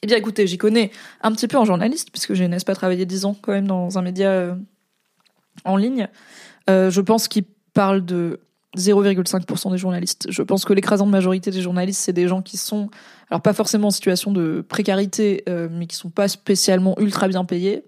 [0.01, 3.05] Eh bien, écoutez, j'y connais un petit peu en journaliste, puisque j'ai, n'est-ce pas, travaillé
[3.05, 4.55] 10 ans quand même dans un média
[5.65, 6.07] en ligne.
[6.69, 8.39] Euh, je pense qu'il parle de
[8.77, 10.27] 0,5% des journalistes.
[10.29, 12.89] Je pense que l'écrasante majorité des journalistes, c'est des gens qui sont,
[13.29, 17.45] alors pas forcément en situation de précarité, euh, mais qui sont pas spécialement ultra bien
[17.45, 17.83] payés.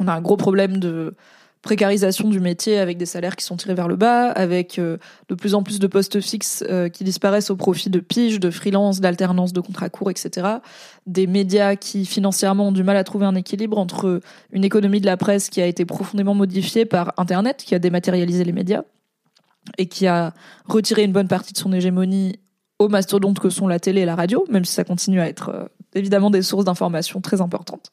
[0.00, 1.14] On a un gros problème de
[1.62, 4.98] précarisation du métier avec des salaires qui sont tirés vers le bas, avec euh,
[5.28, 8.50] de plus en plus de postes fixes euh, qui disparaissent au profit de piges, de
[8.50, 10.56] freelance, d'alternance, de contrats courts, etc.
[11.06, 14.20] Des médias qui financièrement ont du mal à trouver un équilibre entre
[14.50, 18.42] une économie de la presse qui a été profondément modifiée par Internet, qui a dématérialisé
[18.44, 18.82] les médias
[19.78, 20.34] et qui a
[20.66, 22.40] retiré une bonne partie de son hégémonie
[22.80, 25.50] aux mastodontes que sont la télé et la radio, même si ça continue à être
[25.50, 27.92] euh, évidemment des sources d'informations très importantes.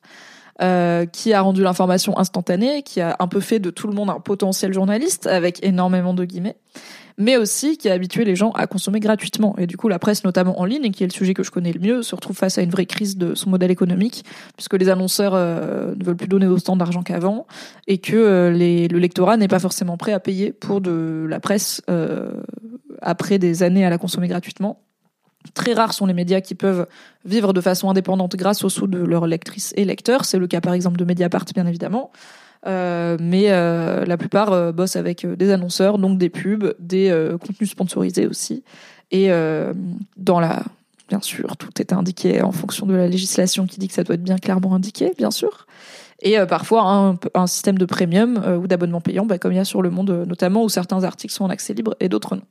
[0.62, 4.10] Euh, qui a rendu l'information instantanée, qui a un peu fait de tout le monde
[4.10, 6.58] un potentiel journaliste, avec énormément de guillemets,
[7.18, 9.56] mais aussi qui a habitué les gens à consommer gratuitement.
[9.58, 11.72] Et du coup, la presse, notamment en ligne, qui est le sujet que je connais
[11.72, 14.26] le mieux, se retrouve face à une vraie crise de son modèle économique,
[14.58, 17.48] puisque les annonceurs euh, ne veulent plus donner autant d'argent qu'avant,
[17.88, 21.82] et que euh, le lectorat n'est pas forcément prêt à payer pour de la presse
[23.02, 24.82] après des années à la consommer gratuitement.
[25.54, 26.86] Très rares sont les médias qui peuvent
[27.26, 30.26] vivre de façon indépendante grâce aux sous de leurs lectrices et lecteurs.
[30.26, 32.12] C'est le cas par exemple de Mediapart, bien évidemment.
[32.68, 37.10] Euh, mais euh, la plupart euh, bossent avec des annonceurs, donc des pubs, des
[37.46, 38.64] contenus sponsorisés aussi.
[39.12, 39.30] Et
[40.18, 40.64] dans la,
[41.08, 44.16] bien sûr, tout est indiqué en fonction de la législation qui dit que ça doit
[44.16, 45.66] être bien clairement indiqué, bien sûr.
[46.22, 49.66] Et parfois un, un, système de premium ou d'abonnement payant, bah, comme il y a
[49.66, 52.44] sur Le Monde notamment, où certains articles sont en accès libre et d'autres non.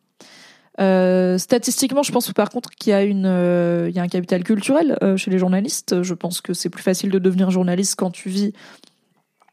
[0.80, 4.08] Euh, statistiquement, je pense par contre qu'il y a une, euh, il y a un
[4.08, 6.02] capital culturel euh, chez les journalistes.
[6.02, 8.52] Je pense que c'est plus facile de devenir journaliste quand tu vis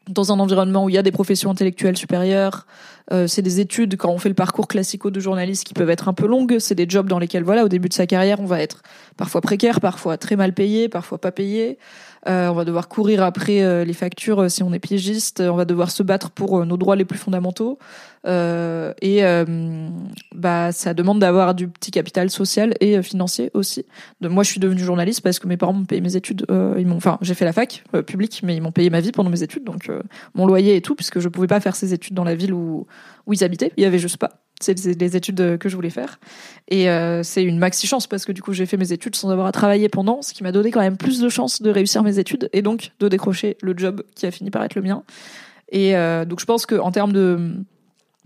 [0.08, 2.66] dans un environnement où il y a des professions intellectuelles supérieures.
[3.12, 6.08] Euh, c'est des études quand on fait le parcours classico de journaliste qui peuvent être
[6.08, 6.58] un peu longues.
[6.58, 8.82] C'est des jobs dans lesquels, voilà, au début de sa carrière, on va être
[9.16, 11.78] parfois précaire, parfois très mal payé, parfois pas payé.
[12.28, 15.40] Euh, on va devoir courir après euh, les factures euh, si on est piégiste.
[15.40, 17.78] On va devoir se battre pour nos droits les plus fondamentaux.
[18.24, 19.22] et
[20.34, 23.84] bah, ça demande d'avoir du petit capital social et financier aussi.
[24.20, 26.46] De, moi, je suis devenue journaliste parce que mes parents m'ont payé mes études.
[26.50, 29.30] ils m'ont, enfin, j'ai fait la fac publique, mais ils m'ont payé ma vie pendant
[29.30, 29.90] mes études, donc
[30.34, 32.86] mon loyer et tout, puisque je pouvais pas faire ces études dans la ville où
[33.26, 33.72] où ils habitaient.
[33.76, 36.18] Il y avait juste pas c'est les études que je voulais faire.
[36.68, 39.30] Et euh, c'est une maxi chance parce que du coup j'ai fait mes études sans
[39.30, 42.02] avoir à travailler pendant, ce qui m'a donné quand même plus de chances de réussir
[42.02, 45.02] mes études et donc de décrocher le job qui a fini par être le mien.
[45.70, 47.52] Et euh, donc je pense que en termes de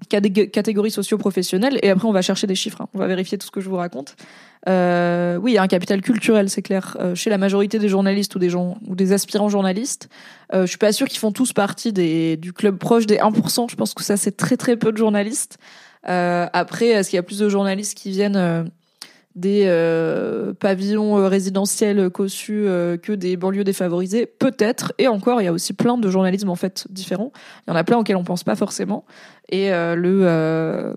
[0.08, 2.88] catégories socio-professionnelles, et après on va chercher des chiffres, hein.
[2.94, 4.16] on va vérifier tout ce que je vous raconte.
[4.68, 8.34] Euh, oui, il y a un capital culturel, c'est clair, chez la majorité des journalistes
[8.34, 10.08] ou des gens ou des aspirants journalistes.
[10.52, 13.70] Je suis pas sûre qu'ils font tous partie des, du club proche des 1%.
[13.70, 15.58] Je pense que ça c'est très très peu de journalistes.
[16.08, 18.64] Euh, après, est-ce qu'il y a plus de journalistes qui viennent euh,
[19.34, 22.66] des euh, pavillons résidentiels cossus
[23.02, 24.26] que des banlieues défavorisées?
[24.26, 24.92] Peut-être.
[24.98, 27.32] Et encore, il y a aussi plein de journalismes en fait différents.
[27.66, 29.04] Il y en a plein auxquels on pense pas forcément.
[29.48, 30.94] Et le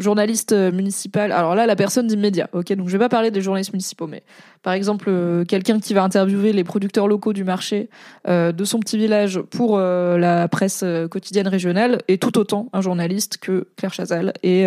[0.00, 1.32] journaliste euh, municipal.
[1.32, 2.48] Alors là, la personne dit média.
[2.52, 4.22] Ok, donc je vais pas parler des journalistes municipaux, mais
[4.62, 7.88] par exemple, euh, quelqu'un qui va interviewer les producteurs locaux du marché
[8.26, 13.38] euh, de son petit village pour la presse quotidienne régionale est tout autant un journaliste
[13.38, 14.66] que Claire Chazal et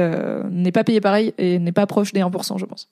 [0.50, 2.90] n'est pas payé pareil et n'est pas proche des 1%, je pense.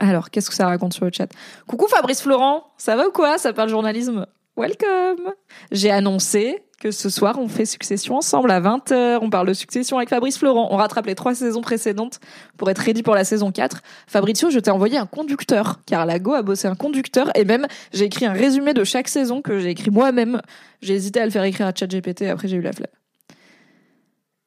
[0.00, 1.28] Alors, qu'est-ce que ça raconte sur le chat?
[1.66, 3.38] Coucou Fabrice Florent, ça va ou quoi?
[3.38, 4.26] Ça parle journalisme?
[4.58, 5.32] Welcome.
[5.70, 9.18] J'ai annoncé que ce soir, on fait Succession ensemble à 20h.
[9.22, 10.68] On parle de Succession avec Fabrice Florent.
[10.70, 12.20] On rattrape les trois saisons précédentes
[12.56, 13.82] pour être ready pour la saison 4.
[14.06, 17.30] Fabrizio, je t'ai envoyé un conducteur, car Lago a bossé un conducteur.
[17.36, 20.40] Et même, j'ai écrit un résumé de chaque saison que j'ai écrit moi-même.
[20.82, 22.86] J'ai hésité à le faire écrire à ChatGPT, après j'ai eu la flemme.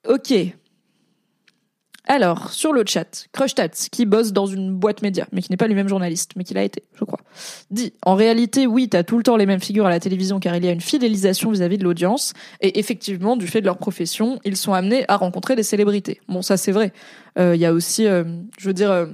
[0.08, 0.34] Ok.
[2.12, 5.68] Alors, sur le chat, Crushtats, qui bosse dans une boîte média, mais qui n'est pas
[5.68, 7.22] lui-même journaliste, mais qui l'a été, je crois,
[7.70, 10.54] dit En réalité, oui, t'as tout le temps les mêmes figures à la télévision car
[10.58, 14.42] il y a une fidélisation vis-à-vis de l'audience, et effectivement, du fait de leur profession,
[14.44, 16.20] ils sont amenés à rencontrer des célébrités.
[16.28, 16.92] Bon, ça c'est vrai.
[17.40, 18.26] Euh, Il y a aussi, euh,
[18.60, 19.06] je veux dire, euh,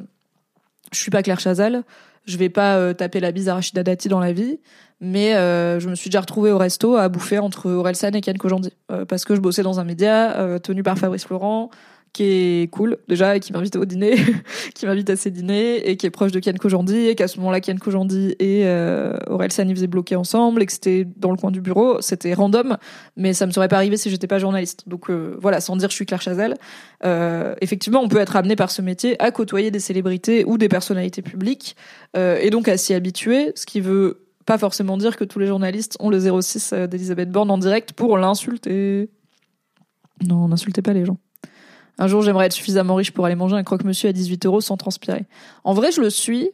[0.92, 1.84] je suis pas Claire Chazal,
[2.26, 4.60] je vais pas euh, taper la bise à Rachida Dati dans la vie,
[5.00, 8.38] mais euh, je me suis déjà retrouvée au resto à bouffer entre Orelsan et Ken
[8.38, 11.70] Kojandi, euh, parce que je bossais dans un média euh, tenu par Fabrice Florent,
[12.18, 14.16] qui est cool déjà et qui m'invite au dîner,
[14.74, 17.38] qui m'invite à ses dîners et qui est proche de Ken Kojandi et qu'à ce
[17.38, 21.38] moment-là Ken Kojandi et euh, Orelsan ils faisaient bloquer ensemble et que c'était dans le
[21.38, 22.78] coin du bureau, c'était random,
[23.18, 24.90] mais ça me serait pas arrivé si j'étais pas journaliste.
[24.90, 26.56] Donc euh, voilà, sans dire je suis Claire Chazal,
[27.06, 30.70] euh, effectivement on peut être amené par ce métier à côtoyer des célébrités ou des
[30.70, 31.76] personnalités publiques
[32.16, 35.46] euh, et donc à s'y habituer, ce qui veut pas forcément dire que tous les
[35.46, 39.12] journalistes ont le 06 d'Elisabeth Borne en direct pour l'insulter.
[40.26, 41.18] Non, n'insultez pas les gens.
[41.98, 44.78] Un jour, j'aimerais être suffisamment riche pour aller manger un croque-monsieur à 18 euros sans
[44.78, 45.26] transpirer.
[45.64, 46.52] En vrai, je le suis,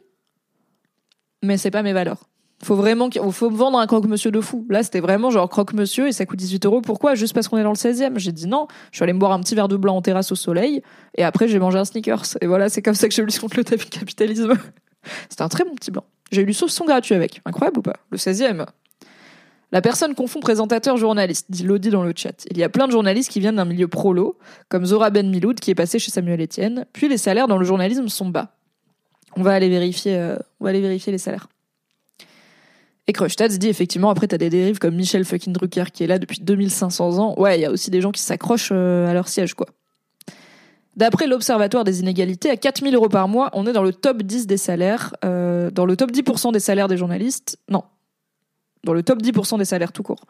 [1.42, 2.28] mais c'est pas mes valeurs.
[2.62, 4.66] Faut vraiment faut vendre un croque-monsieur de fou.
[4.70, 6.80] Là, c'était vraiment genre croque-monsieur et ça coûte 18 euros.
[6.80, 7.14] Pourquoi?
[7.14, 8.18] Juste parce qu'on est dans le 16e.
[8.18, 8.68] J'ai dit non.
[8.90, 10.80] Je suis allée me boire un petit verre de blanc en terrasse au soleil
[11.16, 12.38] et après, j'ai mangé un sneakers.
[12.40, 14.54] Et voilà, c'est comme ça que je lutte contre le capitalisme.
[15.28, 16.04] C'était un très bon petit blanc.
[16.32, 17.42] J'ai eu du saucisson gratuit avec.
[17.44, 17.96] Incroyable ou pas?
[18.10, 18.64] Le 16e.
[19.74, 22.46] La personne confond présentateur journaliste, dit Lodi dans le chat.
[22.48, 25.58] Il y a plein de journalistes qui viennent d'un milieu prolo, comme Zora Ben Miloud
[25.58, 26.86] qui est passé chez Samuel Etienne.
[26.92, 28.54] Puis les salaires dans le journalisme sont bas.
[29.34, 31.48] On va aller vérifier, euh, on va aller vérifier les salaires.
[33.08, 36.20] Et Krustats dit effectivement, après t'as des dérives comme Michel fucking Drucker qui est là
[36.20, 37.34] depuis 2500 ans.
[37.36, 39.66] Ouais, il y a aussi des gens qui s'accrochent euh, à leur siège, quoi.
[40.94, 44.46] D'après l'Observatoire des inégalités, à 4000 euros par mois, on est dans le top 10
[44.46, 47.58] des salaires, euh, dans le top 10% des salaires des journalistes.
[47.68, 47.82] Non,
[48.84, 50.24] dans le top 10% des salaires tout court.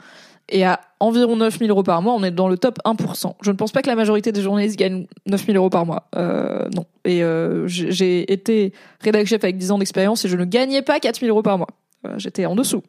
[0.48, 3.34] Et à environ 9000 euros par mois, on est dans le top 1%.
[3.42, 6.08] Je ne pense pas que la majorité des journalistes gagnent 9000 euros par mois.
[6.16, 6.84] Euh, non.
[7.04, 11.00] Et euh, j'ai été rédac chef avec 10 ans d'expérience et je ne gagnais pas
[11.00, 11.68] 4000 euros par mois.
[12.06, 12.82] Euh, j'étais en dessous.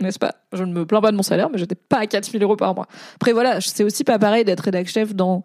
[0.00, 0.36] N'est-ce pas?
[0.52, 2.74] Je ne me plains pas de mon salaire, mais j'étais pas à 4000 euros par
[2.74, 2.86] mois.
[3.16, 5.42] Après, voilà, c'est aussi pas pareil d'être rédac chef dans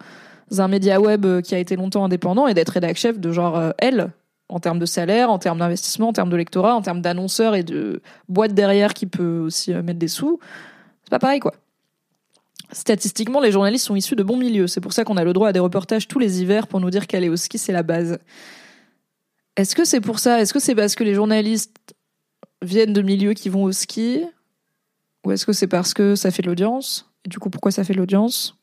[0.60, 4.12] un média web qui a été longtemps indépendant et d'être rédac chef de genre L,
[4.54, 7.64] en termes de salaire, en termes d'investissement, en termes de lectorat, en termes d'annonceurs et
[7.64, 10.40] de boîte derrière qui peut aussi euh, mettre des sous.
[11.04, 11.56] C'est pas pareil, quoi.
[12.72, 14.68] Statistiquement, les journalistes sont issus de bons milieux.
[14.68, 16.92] C'est pour ça qu'on a le droit à des reportages tous les hivers pour nous
[16.92, 18.20] dire qu'aller au ski, c'est la base.
[19.58, 20.40] Est-ce que c'est pour ça?
[20.40, 21.96] Est-ce que c'est parce que les journalistes
[22.62, 24.24] viennent de milieux qui vont au ski?
[25.26, 27.12] Ou est-ce que c'est parce que ça fait de l'audience?
[27.26, 28.56] Et du coup, pourquoi ça fait de l'audience?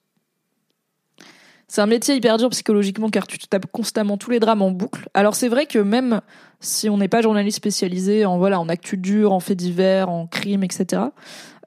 [1.70, 4.72] C'est un métier hyper dur psychologiquement car tu te tapes constamment tous les drames en
[4.72, 5.08] boucle.
[5.14, 6.20] Alors c'est vrai que même
[6.58, 10.26] si on n'est pas journaliste spécialisé en voilà en actu dur, en faits divers, en
[10.26, 11.02] crime, etc.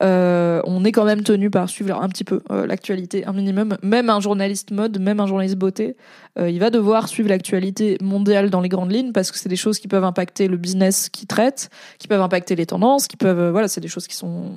[0.02, 3.78] Euh, on est quand même tenu par suivre un petit peu euh, l'actualité, un minimum.
[3.82, 5.96] Même un journaliste mode, même un journaliste beauté,
[6.38, 9.56] euh, il va devoir suivre l'actualité mondiale dans les grandes lignes parce que c'est des
[9.56, 13.52] choses qui peuvent impacter le business qu'il traite, qui peuvent impacter les tendances, qui peuvent
[13.52, 14.52] voilà, c'est des choses qui sont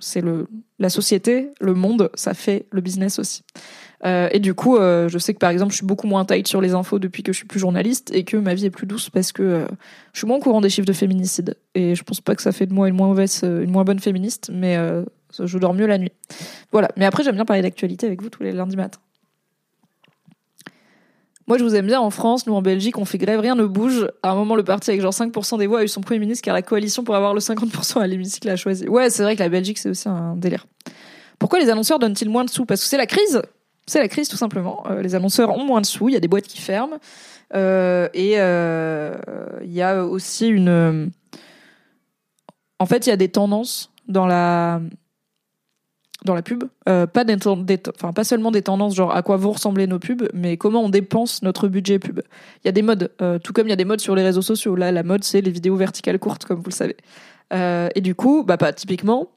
[0.00, 0.48] c'est le
[0.80, 3.44] la société, le monde, ça fait le business aussi.
[4.04, 6.48] Euh, et du coup, euh, je sais que par exemple, je suis beaucoup moins tight
[6.48, 8.86] sur les infos depuis que je suis plus journaliste et que ma vie est plus
[8.86, 9.66] douce parce que euh,
[10.12, 11.56] je suis moins au courant des chiffres de féminicide.
[11.74, 14.00] Et je pense pas que ça fait de moi une moins mauvaise, une moins bonne
[14.00, 14.76] féministe, mais
[15.38, 16.12] je dors mieux la nuit.
[16.72, 16.88] Voilà.
[16.96, 19.00] Mais après, j'aime bien parler d'actualité avec vous tous les lundis matins.
[21.46, 22.46] Moi, je vous aime bien en France.
[22.46, 24.08] Nous, en Belgique, on fait grève, rien ne bouge.
[24.22, 26.44] À un moment, le parti avec genre 5% des voix a eu son premier ministre
[26.44, 28.88] car la coalition pour avoir le 50% à l'hémicycle a choisi.
[28.88, 30.66] Ouais, c'est vrai que la Belgique, c'est aussi un délire.
[31.40, 32.66] Pourquoi les annonceurs donnent-ils moins de sous?
[32.66, 33.42] Parce que c'est la crise?
[33.90, 34.84] C'est la crise tout simplement.
[34.88, 36.98] Euh, les annonceurs ont moins de sous, il y a des boîtes qui ferment.
[37.54, 39.16] Euh, et euh,
[39.62, 41.10] il y a aussi une...
[42.78, 44.80] En fait, il y a des tendances dans la
[46.26, 47.24] dans la pub, pas,
[48.24, 51.66] seulement des tendances genre à quoi vont ressembler nos pubs, mais comment on dépense notre
[51.66, 52.20] budget pub.
[52.62, 53.10] Il y a des modes,
[53.42, 54.76] tout comme il y a des modes sur les réseaux sociaux.
[54.76, 56.96] Là, la mode, c'est les vidéos verticales courtes, comme vous le savez.
[57.94, 59.30] Et du coup, bah, typiquement,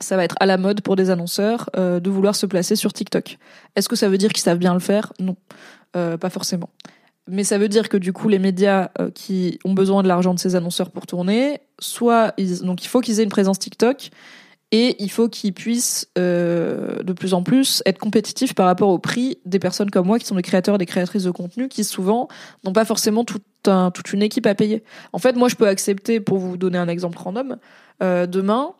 [0.00, 2.92] ça va être à la mode pour des annonceurs euh, de vouloir se placer sur
[2.92, 3.38] TikTok.
[3.76, 5.12] Est-ce que ça veut dire qu'ils savent bien le faire?
[5.18, 5.36] Non,
[5.96, 6.70] euh, pas forcément.
[7.28, 10.34] Mais ça veut dire que du coup, les médias euh, qui ont besoin de l'argent
[10.34, 14.10] de ces annonceurs pour tourner, soit ils, donc il faut qu'ils aient une présence TikTok
[14.72, 18.98] et il faut qu'ils puissent euh, de plus en plus être compétitifs par rapport au
[18.98, 21.82] prix des personnes comme moi qui sont des créateurs et des créatrices de contenu qui
[21.82, 22.28] souvent
[22.64, 24.84] n'ont pas forcément tout un, toute une équipe à payer.
[25.12, 27.56] En fait, moi, je peux accepter, pour vous donner un exemple random,
[28.02, 28.72] euh, demain,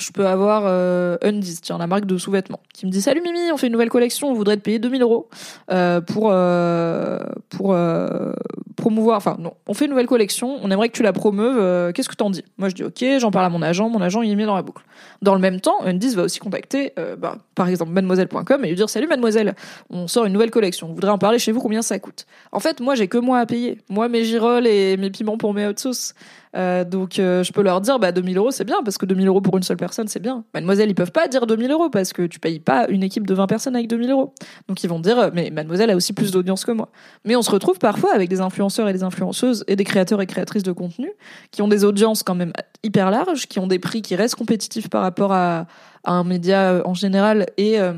[0.00, 3.52] je peux avoir euh, Undies, tiens, la marque de sous-vêtements, qui me dit Salut Mimi,
[3.52, 5.28] on fait une nouvelle collection, on voudrait te payer 2000 euros
[5.70, 7.18] euh, pour, euh,
[7.62, 8.32] euh,
[8.76, 9.16] promouvoir.
[9.16, 12.14] Enfin, non, on fait une nouvelle collection, on aimerait que tu la promeuves, qu'est-ce que
[12.14, 12.44] t'en dis?
[12.58, 14.56] Moi, je dis Ok, j'en parle à mon agent, mon agent, il est mis dans
[14.56, 14.84] la boucle.
[15.20, 18.88] Dans le même temps, Undies va aussi contacter, bah, par exemple, mademoiselle.com et lui dire
[18.88, 19.54] Salut mademoiselle,
[19.90, 22.26] on sort une nouvelle collection, on voudrait en parler chez vous, combien ça coûte?
[22.50, 23.78] En fait, moi, j'ai que moi à payer.
[23.88, 26.14] Moi, mes girolles et mes piments pour mes hot sauce.
[26.54, 29.26] Euh, donc euh, je peux leur dire bah 2000 euros c'est bien parce que 2000
[29.26, 30.44] euros pour une seule personne c'est bien.
[30.52, 33.34] Mademoiselle ils peuvent pas dire 2000 euros parce que tu payes pas une équipe de
[33.34, 34.34] 20 personnes avec 2000 euros.
[34.68, 36.90] Donc ils vont dire mais Mademoiselle a aussi plus d'audience que moi.
[37.24, 40.26] Mais on se retrouve parfois avec des influenceurs et des influenceuses et des créateurs et
[40.26, 41.10] créatrices de contenu
[41.50, 44.90] qui ont des audiences quand même hyper larges, qui ont des prix qui restent compétitifs
[44.90, 45.66] par rapport à,
[46.04, 47.92] à un média euh, en général et euh,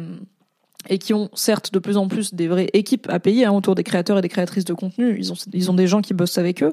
[0.88, 3.74] et qui ont certes de plus en plus des vraies équipes à payer hein, autour
[3.74, 5.16] des créateurs et des créatrices de contenu.
[5.18, 6.72] Ils ont, ils ont des gens qui bossent avec eux,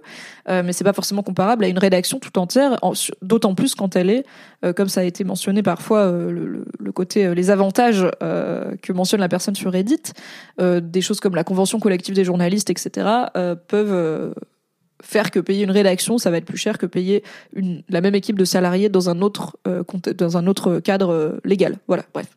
[0.50, 3.96] euh, mais c'est pas forcément comparable à une rédaction tout entière, en- d'autant plus quand
[3.96, 4.26] elle est,
[4.66, 8.76] euh, comme ça a été mentionné parfois, euh, le, le- côté, euh, les avantages euh,
[8.82, 10.02] que mentionne la personne sur Reddit,
[10.60, 13.08] euh, des choses comme la convention collective des journalistes, etc.,
[13.68, 14.34] peuvent
[15.02, 18.14] faire que payer une rédaction, ça va être plus cher que payer une, la même
[18.16, 19.58] équipe de salariés dans un autre,
[20.18, 21.78] dans un autre cadre légal.
[21.88, 22.28] Voilà, bref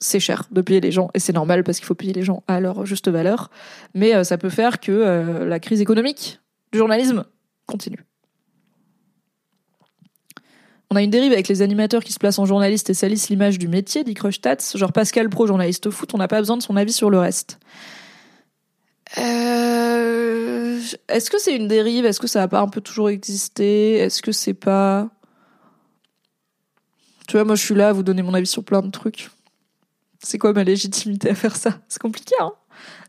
[0.00, 2.42] c'est cher de payer les gens et c'est normal parce qu'il faut payer les gens
[2.46, 3.50] à leur juste valeur.
[3.94, 6.40] Mais euh, ça peut faire que euh, la crise économique
[6.72, 7.24] du journalisme
[7.66, 8.04] continue.
[10.90, 13.58] On a une dérive avec les animateurs qui se placent en journalistes et salissent l'image
[13.58, 14.56] du métier, dit Crushtats.
[14.74, 17.58] Genre Pascal Pro, journaliste foot, on n'a pas besoin de son avis sur le reste.
[19.18, 22.06] Euh, Est-ce que c'est une dérive?
[22.06, 23.96] Est-ce que ça n'a pas un peu toujours existé?
[23.96, 25.08] Est-ce que c'est pas...
[27.26, 29.28] Tu vois, moi je suis là à vous donner mon avis sur plein de trucs.
[30.18, 31.80] C'est quoi ma légitimité à faire ça?
[31.88, 32.52] C'est compliqué, hein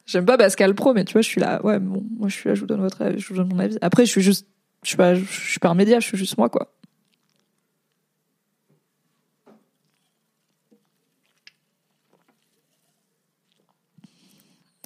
[0.06, 1.64] J'aime pas Pascal Pro, mais tu vois, je suis là.
[1.64, 3.60] Ouais, bon, moi je suis là, je vous donne votre avis, je vous donne mon
[3.60, 3.78] avis.
[3.82, 4.48] Après, je suis juste,
[4.84, 6.74] je suis pas, je suis pas un média, je suis juste moi, quoi.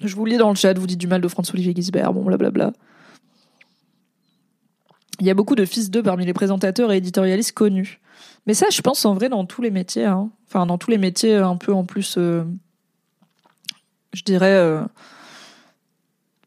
[0.04, 2.74] Je vous lis dans le chat, vous dites du mal de François-Olivier Gisbert, bon, blablabla.
[5.20, 8.00] Il y a beaucoup de fils d'eux parmi les présentateurs et éditorialistes connus.
[8.46, 10.06] Mais ça, je pense en vrai dans tous les métiers.
[10.06, 10.30] Hein.
[10.48, 12.44] Enfin, dans tous les métiers un peu en plus, euh,
[14.14, 14.82] je dirais, euh,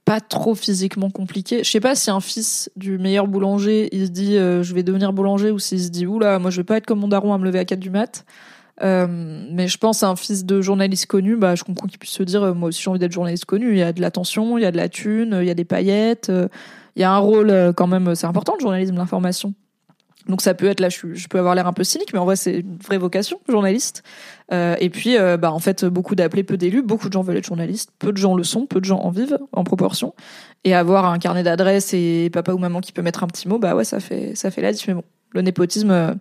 [0.04, 1.64] pas trop physiquement compliqué.
[1.64, 4.82] Je sais pas si un fils du meilleur boulanger, il se dit euh, je vais
[4.82, 7.32] devenir boulanger ou s'il se dit oula, moi je vais pas être comme mon daron
[7.32, 8.24] à me lever à 4 du mat.
[8.82, 12.22] Mais je pense à un fils de journaliste connu, bah, je comprends qu'il puisse se
[12.22, 13.70] dire moi aussi j'ai envie d'être journaliste connu.
[13.70, 15.64] Il y a de l'attention, il y a de la thune, il y a des
[15.64, 16.30] paillettes,
[16.96, 19.54] il y a un rôle euh, quand même, c'est important le journalisme, l'information.
[20.28, 22.24] Donc ça peut être là, je, je peux avoir l'air un peu cynique, mais en
[22.24, 24.02] vrai c'est une vraie vocation, journaliste.
[24.52, 26.82] Euh, et puis, euh, bah en fait, beaucoup d'appelés, peu d'élus.
[26.82, 29.10] Beaucoup de gens veulent être journalistes, peu de gens le sont, peu de gens en
[29.10, 30.14] vivent en proportion.
[30.64, 33.58] Et avoir un carnet d'adresses et papa ou maman qui peut mettre un petit mot,
[33.58, 34.88] bah ouais, ça fait ça fait la diff.
[34.88, 36.14] Mais bon, le népotisme, euh,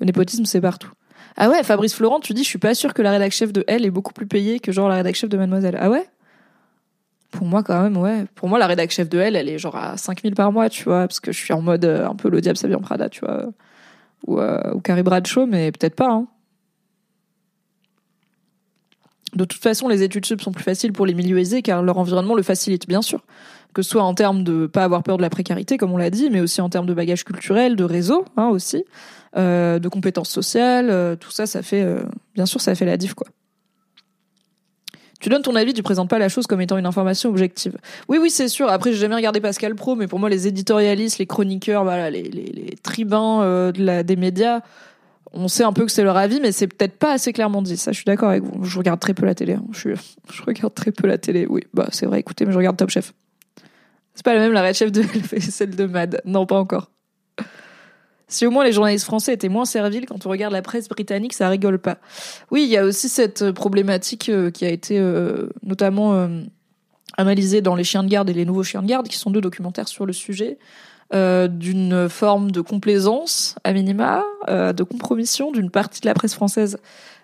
[0.00, 0.90] le népotisme c'est partout.
[1.36, 3.64] Ah ouais, Fabrice Florent, tu dis, je suis pas sûr que la rédac chef de
[3.66, 5.78] Elle est beaucoup plus payée que genre la rédac chef de Mademoiselle.
[5.80, 6.06] Ah ouais?
[7.34, 8.26] Pour moi, quand même, ouais.
[8.36, 10.84] Pour moi, la rédac chef de Elle, elle est genre à 5000 par mois, tu
[10.84, 13.20] vois, parce que je suis en mode euh, un peu le diable s'habille Prada, tu
[13.20, 13.46] vois.
[14.28, 16.28] Ou, euh, ou Carrie Bradshaw, mais peut-être pas, hein.
[19.34, 21.98] De toute façon, les études sup sont plus faciles pour les milieux aisés car leur
[21.98, 23.24] environnement le facilite, bien sûr.
[23.74, 26.10] Que ce soit en termes de pas avoir peur de la précarité, comme on l'a
[26.10, 28.84] dit, mais aussi en termes de bagage culturel, de réseau, hein, aussi,
[29.36, 32.04] euh, de compétences sociales, euh, tout ça, ça fait, euh,
[32.36, 33.26] bien sûr, ça fait la diff, quoi.
[35.24, 37.78] Tu donnes ton avis, tu présentes pas la chose comme étant une information objective.
[38.10, 38.68] Oui, oui, c'est sûr.
[38.68, 42.24] Après, j'ai jamais regardé Pascal Pro, mais pour moi, les éditorialistes, les chroniqueurs, voilà, les,
[42.24, 44.60] les, les tribuns euh, de la, des médias,
[45.32, 47.78] on sait un peu que c'est leur avis, mais c'est peut-être pas assez clairement dit.
[47.78, 48.64] Ça, je suis d'accord avec vous.
[48.64, 49.54] Je regarde très peu la télé.
[49.54, 49.64] hein.
[49.72, 49.90] Je, suis,
[50.30, 51.46] je regarde très peu la télé.
[51.48, 52.20] Oui, bah c'est vrai.
[52.20, 53.14] Écoutez, mais je regarde Top Chef.
[54.14, 55.02] C'est pas la même la red chef de
[55.40, 56.20] celle de Mad.
[56.26, 56.90] Non, pas encore.
[58.28, 61.34] Si au moins les journalistes français étaient moins serviles, quand on regarde la presse britannique,
[61.34, 61.98] ça rigole pas.
[62.50, 66.28] Oui, il y a aussi cette euh, problématique euh, qui a été euh, notamment
[67.16, 69.40] analysée dans Les Chiens de garde et Les Nouveaux Chiens de garde, qui sont deux
[69.40, 70.58] documentaires sur le sujet,
[71.12, 76.78] d'une forme de complaisance, à minima, de compromission d'une partie de la presse française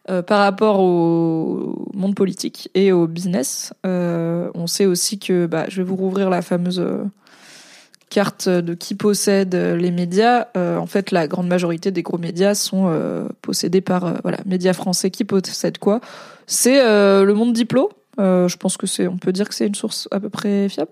[0.08, 3.74] euh, par rapport au monde politique et au business.
[3.84, 6.82] Euh, on sait aussi que, bah, je vais vous rouvrir la fameuse
[8.10, 10.48] carte de qui possède les médias.
[10.56, 14.38] Euh, en fait, la grande majorité des gros médias sont euh, possédés par, euh, voilà,
[14.44, 16.00] médias français qui possèdent quoi
[16.46, 17.90] C'est euh, le monde diplo.
[18.18, 20.68] Euh, je pense que c'est, on peut dire que c'est une source à peu près
[20.68, 20.90] fiable.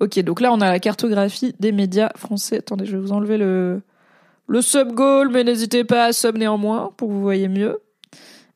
[0.00, 2.58] Ok, donc là on a la cartographie des médias français.
[2.58, 3.80] Attendez, je vais vous enlever le
[4.46, 7.80] le sub goal, mais n'hésitez pas à sub néanmoins pour que vous voyez mieux.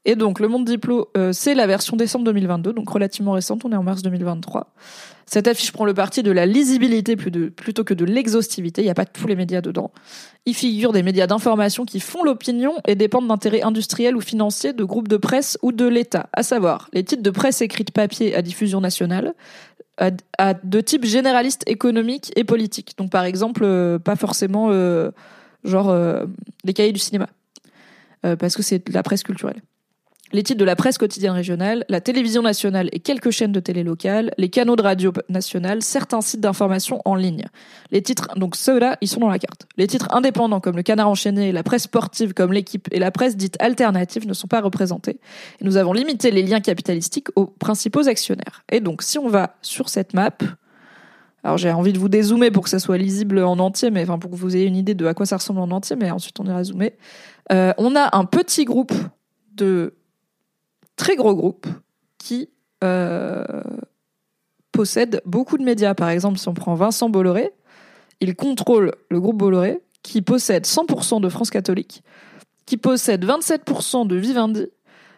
[0.04, 3.70] Et donc, le Monde Diplo, euh, c'est la version décembre 2022, donc relativement récente, on
[3.70, 4.72] est en mars 2023.
[5.26, 8.94] Cette affiche prend le parti de la lisibilité plutôt que de l'exhaustivité, il n'y a
[8.94, 9.92] pas tous les médias dedans.
[10.44, 14.82] Il figure des médias d'information qui font l'opinion et dépendent d'intérêts industriels ou financiers de
[14.82, 18.42] groupes de presse ou de l'État, à savoir les titres de presse écrite papier à
[18.42, 19.34] diffusion nationale,
[19.98, 22.94] à, de type généraliste économique et politique.
[22.98, 25.12] Donc par exemple, euh, pas forcément euh,
[25.62, 25.94] genre
[26.64, 27.28] les cahiers du cinéma,
[28.22, 29.62] parce que c'est de la presse culturelle
[30.32, 33.82] les titres de la presse quotidienne régionale, la télévision nationale et quelques chaînes de télé
[33.82, 37.44] locales, les canaux de radio nationale, certains sites d'information en ligne.
[37.90, 39.66] Les titres, donc ceux-là, ils sont dans la carte.
[39.76, 43.36] Les titres indépendants comme le Canard enchaîné, la presse sportive comme l'équipe et la presse
[43.36, 45.20] dite alternative ne sont pas représentés.
[45.60, 48.64] Nous avons limité les liens capitalistiques aux principaux actionnaires.
[48.70, 50.30] Et donc, si on va sur cette map,
[51.44, 54.18] alors j'ai envie de vous dézoomer pour que ça soit lisible en entier, mais enfin
[54.18, 56.38] pour que vous ayez une idée de à quoi ça ressemble en entier, mais ensuite
[56.40, 56.92] on ira zoomer.
[57.50, 58.92] Euh, on a un petit groupe
[59.54, 59.94] de
[60.96, 61.66] très gros groupe
[62.18, 62.50] qui
[62.84, 63.44] euh,
[64.72, 65.94] possède beaucoup de médias.
[65.94, 67.52] Par exemple, si on prend Vincent Bolloré,
[68.20, 72.02] il contrôle le groupe Bolloré, qui possède 100% de France catholique,
[72.66, 74.66] qui possède 27% de Vivendi,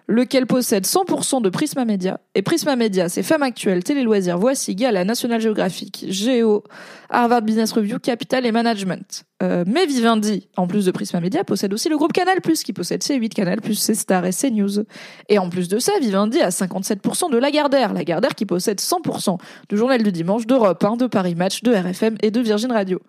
[0.07, 2.21] lequel possède 100% de Prisma Media.
[2.35, 6.65] Et Prisma Media, c'est Femmes Actuelles, Télé Loisirs, Voici, Gala, National Geographic, Géo,
[7.09, 9.25] Harvard Business Review, Capital et Management.
[9.43, 13.03] Euh, mais Vivendi, en plus de Prisma Media, possède aussi le groupe Canal+, qui possède
[13.03, 14.85] C8, Canal+, C-Star et C-News.
[15.29, 19.39] Et en plus de ça, Vivendi a 57% de Lagardère, Lagardère qui possède 100%
[19.69, 23.01] du Journal du Dimanche, d'Europe 1, de Paris Match, de RFM et de Virgin Radio.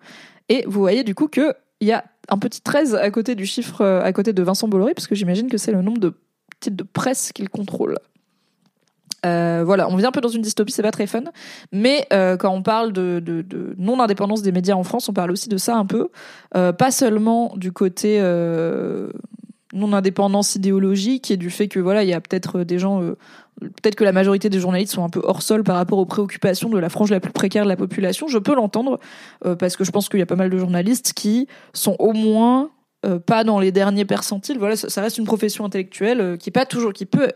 [0.48, 3.46] Et vous voyez du coup que il y a un petit 13 à côté du
[3.46, 6.14] chiffre, euh, à côté de Vincent Bolloré, parce que j'imagine que c'est le nombre de
[6.60, 7.98] type de presse qu'il contrôle.
[9.26, 11.24] Euh, voilà, on vient un peu dans une dystopie, c'est pas très fun.
[11.72, 13.44] Mais euh, quand on parle de,
[13.78, 16.08] non-indépendance des médias en France, on parle aussi de ça un peu.
[16.54, 18.20] Euh, pas seulement du côté
[19.72, 23.00] non-indépendance idéologique et du fait que voilà, il y a peut-être des gens,
[23.60, 26.70] peut-être que la majorité des journalistes sont un peu hors sol par rapport aux préoccupations
[26.70, 28.28] de la frange la plus précaire de la population.
[28.28, 28.98] Je peux l'entendre
[29.58, 32.70] parce que je pense qu'il y a pas mal de journalistes qui sont au moins
[33.04, 34.58] euh, pas dans les derniers percentiles.
[34.58, 37.30] Voilà, ça, reste une profession intellectuelle euh, qui pas toujours, qui peut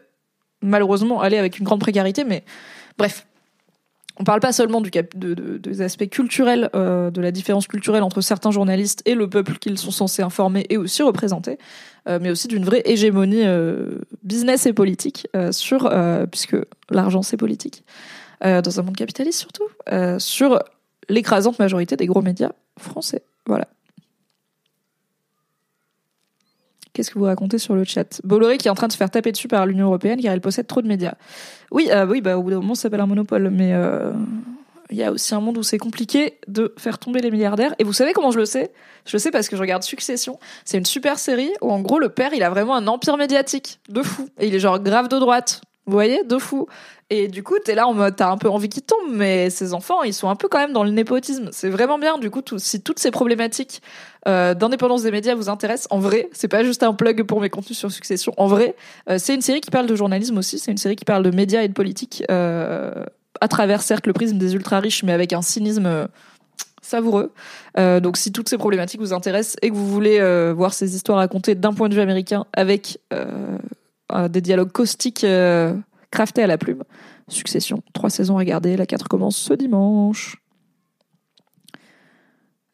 [0.63, 2.45] malheureusement aller avec une grande précarité, mais
[2.99, 3.27] bref.
[4.19, 8.51] On parle pas seulement du des aspects culturels, euh, de la différence culturelle entre certains
[8.51, 11.57] journalistes et le peuple qu'ils sont censés informer et aussi représenter,
[12.07, 13.45] mais aussi d'une vraie hégémonie
[14.23, 15.91] business et politique sur,
[16.31, 16.57] puisque
[16.91, 17.83] l'argent c'est politique,
[18.43, 19.69] dans un monde capitaliste surtout,
[20.19, 20.59] sur
[21.09, 23.23] l'écrasante majorité des gros médias français.
[23.47, 23.69] Voilà.
[26.93, 28.21] Qu'est-ce que vous racontez sur le chat?
[28.25, 30.41] Bolloré qui est en train de se faire taper dessus par l'Union européenne car elle
[30.41, 31.15] possède trop de médias.
[31.71, 34.13] Oui, euh, oui, bah au bout d'un moment ça s'appelle un monopole, mais euh,
[34.91, 37.75] il y a aussi un monde où c'est compliqué de faire tomber les milliardaires.
[37.79, 38.73] Et vous savez comment je le sais?
[39.07, 40.39] Je le sais parce que je regarde Succession.
[40.65, 43.81] C'est une super série où en gros le père il a vraiment un empire médiatique
[43.89, 45.61] de fou et il est genre grave de droite.
[45.91, 46.69] Vous voyez, de fou.
[47.13, 49.75] Et du coup, t'es là en mode, t'as un peu envie qu'il tombe, mais ces
[49.75, 51.49] enfants, ils sont un peu quand même dans le népotisme.
[51.51, 52.17] C'est vraiment bien.
[52.17, 53.83] Du coup, si toutes ces problématiques
[54.29, 57.51] euh, d'indépendance des médias vous intéressent, en vrai, c'est pas juste un plug pour mes
[57.51, 58.33] contenus sur Succession.
[58.37, 58.77] En vrai,
[59.09, 60.61] euh, c'est une série qui parle de journalisme aussi.
[60.61, 63.05] C'est une série qui parle de médias et de politique euh,
[63.41, 66.07] à travers certes le prisme des ultra riches, mais avec un cynisme
[66.83, 67.33] savoureux.
[67.77, 70.21] Donc, si toutes ces problématiques vous intéressent et que vous voulez
[70.53, 73.01] voir ces histoires racontées d'un point de vue américain avec
[74.31, 75.25] des dialogues caustiques
[76.11, 76.85] crafté à la plume.
[77.29, 80.37] Succession, trois saisons à garder, la 4 commence ce dimanche.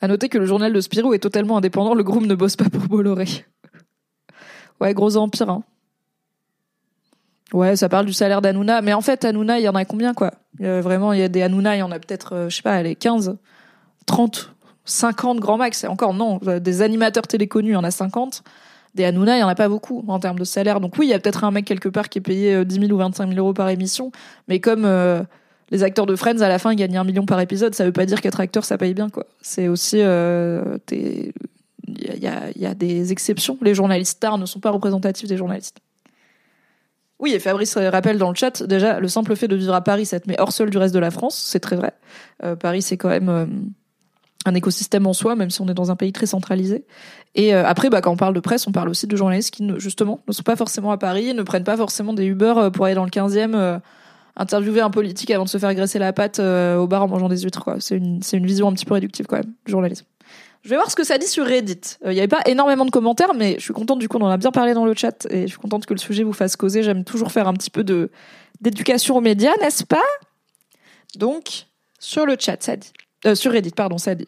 [0.01, 2.69] À noter que le journal de Spirou est totalement indépendant, le groupe ne bosse pas
[2.69, 3.27] pour Bolloré.
[4.81, 5.51] ouais, gros empire.
[5.51, 5.65] Hein.
[7.53, 10.15] Ouais, ça parle du salaire d'Anouna, mais en fait, Anouna, il y en a combien,
[10.15, 10.33] quoi?
[10.59, 12.83] Vraiment, il y a des Anouna, il y en a peut-être, euh, je sais pas,
[12.83, 13.39] les 15,
[14.07, 15.85] 30, 50 grand max.
[15.85, 18.43] Encore non, des animateurs téléconnus, il y en a 50
[18.97, 20.81] des Hanouna, il n'y en a pas beaucoup en termes de salaire.
[20.81, 22.81] Donc oui, il y a peut-être un mec quelque part qui est payé 10 euh,
[22.81, 24.11] 000 ou 25 000 euros par émission,
[24.49, 25.23] mais comme euh,
[25.71, 27.93] les acteurs de Friends, à la fin, ils gagnent un million par épisode, ça veut
[27.93, 29.27] pas dire qu'être acteur, ça paye bien, quoi.
[29.41, 29.99] C'est aussi...
[30.01, 30.79] Euh,
[31.89, 33.57] il y a, y a, des exceptions.
[33.63, 35.79] Les journalistes stars ne sont pas représentatifs des journalistes.
[37.21, 40.05] Oui, et Fabrice rappelle dans le chat, déjà, le simple fait de vivre à Paris,
[40.05, 41.93] ça te met hors sol du reste de la France, c'est très vrai.
[42.59, 43.71] Paris, c'est quand même
[44.49, 46.85] un écosystème en soi, même si on est dans un pays très centralisé.
[47.35, 49.69] Et euh, après, bah, quand on parle de presse, on parle aussi de journalistes qui,
[49.77, 52.87] justement, ne sont pas forcément à Paris, ne prennent pas forcément des Uber euh, pour
[52.87, 53.79] aller dans le 15e, euh,
[54.37, 57.41] interviewer un politique avant de se faire graisser la patte au bar en mangeant des
[57.41, 57.77] huîtres.
[57.81, 60.05] C'est, une, c'est une vision un petit peu réductive quand même, du journalisme.
[60.63, 61.97] Je vais voir ce que ça dit sur Reddit.
[62.05, 64.29] Il n'y avait pas énormément de commentaires, mais je suis contente du coup, on en
[64.29, 66.57] a bien parlé dans le chat, et je suis contente que le sujet vous fasse
[66.57, 66.83] causer.
[66.83, 68.11] J'aime toujours faire un petit peu de
[68.61, 70.05] d'éducation aux médias, n'est-ce pas?
[71.17, 71.67] Donc,
[71.99, 72.93] sur le chat, ça dit.
[73.35, 74.27] sur Reddit, pardon, ça dit.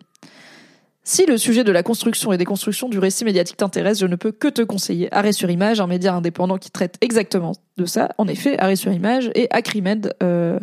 [1.09, 4.15] Si le sujet de la construction et des constructions du récit médiatique t'intéresse, je ne
[4.15, 8.11] peux que te conseiller Arrêt sur Image, un média indépendant qui traite exactement de ça.
[8.19, 10.13] En effet, Arrêt sur Image et Acrimed.
[10.23, 10.61] Euh...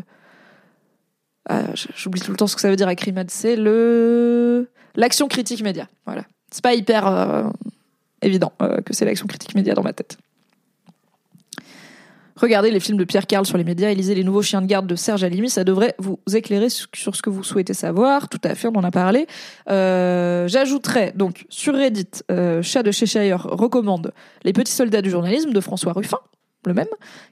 [1.50, 1.64] ah,
[1.96, 3.32] J'oublie tout le temps ce que ça veut dire Acrimed.
[3.32, 3.56] C'est
[4.96, 5.90] l'action critique média.
[6.06, 6.26] Voilà.
[6.52, 7.50] C'est pas hyper euh,
[8.22, 10.20] évident euh, que c'est l'action critique média dans ma tête.
[12.36, 14.68] Regardez les films de Pierre Carl sur les médias et lisez les nouveaux chiens de
[14.68, 15.50] garde de Serge Alimi.
[15.50, 18.28] Ça devrait vous éclairer sur ce que vous souhaitez savoir.
[18.28, 19.28] Tout à fait, on en a parlé.
[19.70, 24.14] Euh, J'ajouterais donc sur Reddit, euh, Chat de Cheshire recommande
[24.44, 26.20] Les petits soldats du journalisme de François Ruffin
[26.68, 26.88] le même,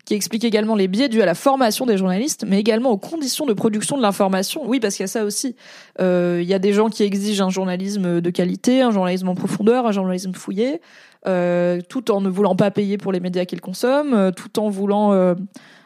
[0.05, 3.45] qui explique également les biais dus à la formation des journalistes, mais également aux conditions
[3.45, 4.61] de production de l'information.
[4.65, 5.55] Oui, parce qu'il y a ça aussi.
[5.99, 9.35] Euh, il y a des gens qui exigent un journalisme de qualité, un journalisme en
[9.35, 10.81] profondeur, un journalisme fouillé,
[11.25, 15.13] tout en ne voulant pas payer pour les médias qu'ils consomment, euh, tout en voulant
[15.13, 15.35] euh,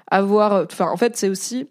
[0.09, 0.65] avoir...
[0.65, 1.67] Enfin, en fait, c'est aussi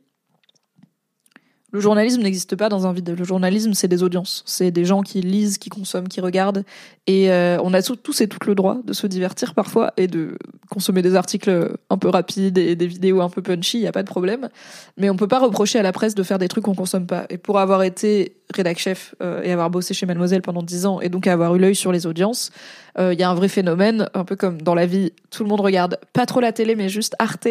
[1.72, 3.14] le journalisme n'existe pas dans un vide.
[3.18, 4.42] Le journalisme, c'est des audiences.
[4.46, 6.64] C'est des gens qui lisent, qui consomment, qui regardent.
[7.06, 10.38] Et euh, on a tous et toutes le droit de se divertir parfois et de
[10.70, 13.92] consommer des articles un peu rapides et des vidéos un peu punchy, il n'y a
[13.92, 14.48] pas de problème.
[14.96, 17.26] Mais on peut pas reprocher à la presse de faire des trucs qu'on consomme pas.
[17.28, 21.00] Et pour avoir été rédac chef euh, et avoir bossé chez Mademoiselle pendant dix ans
[21.00, 24.08] et donc avoir eu l'œil sur les audiences, euh, il y a un vrai phénomène,
[24.14, 26.88] un peu comme dans la vie, tout le monde regarde pas trop la télé mais
[26.88, 27.48] juste Arte.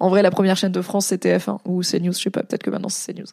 [0.00, 2.62] En vrai, la première chaîne de France c'est TF1 ou CNews, je sais pas, peut-être
[2.62, 3.26] que maintenant c'est CNews.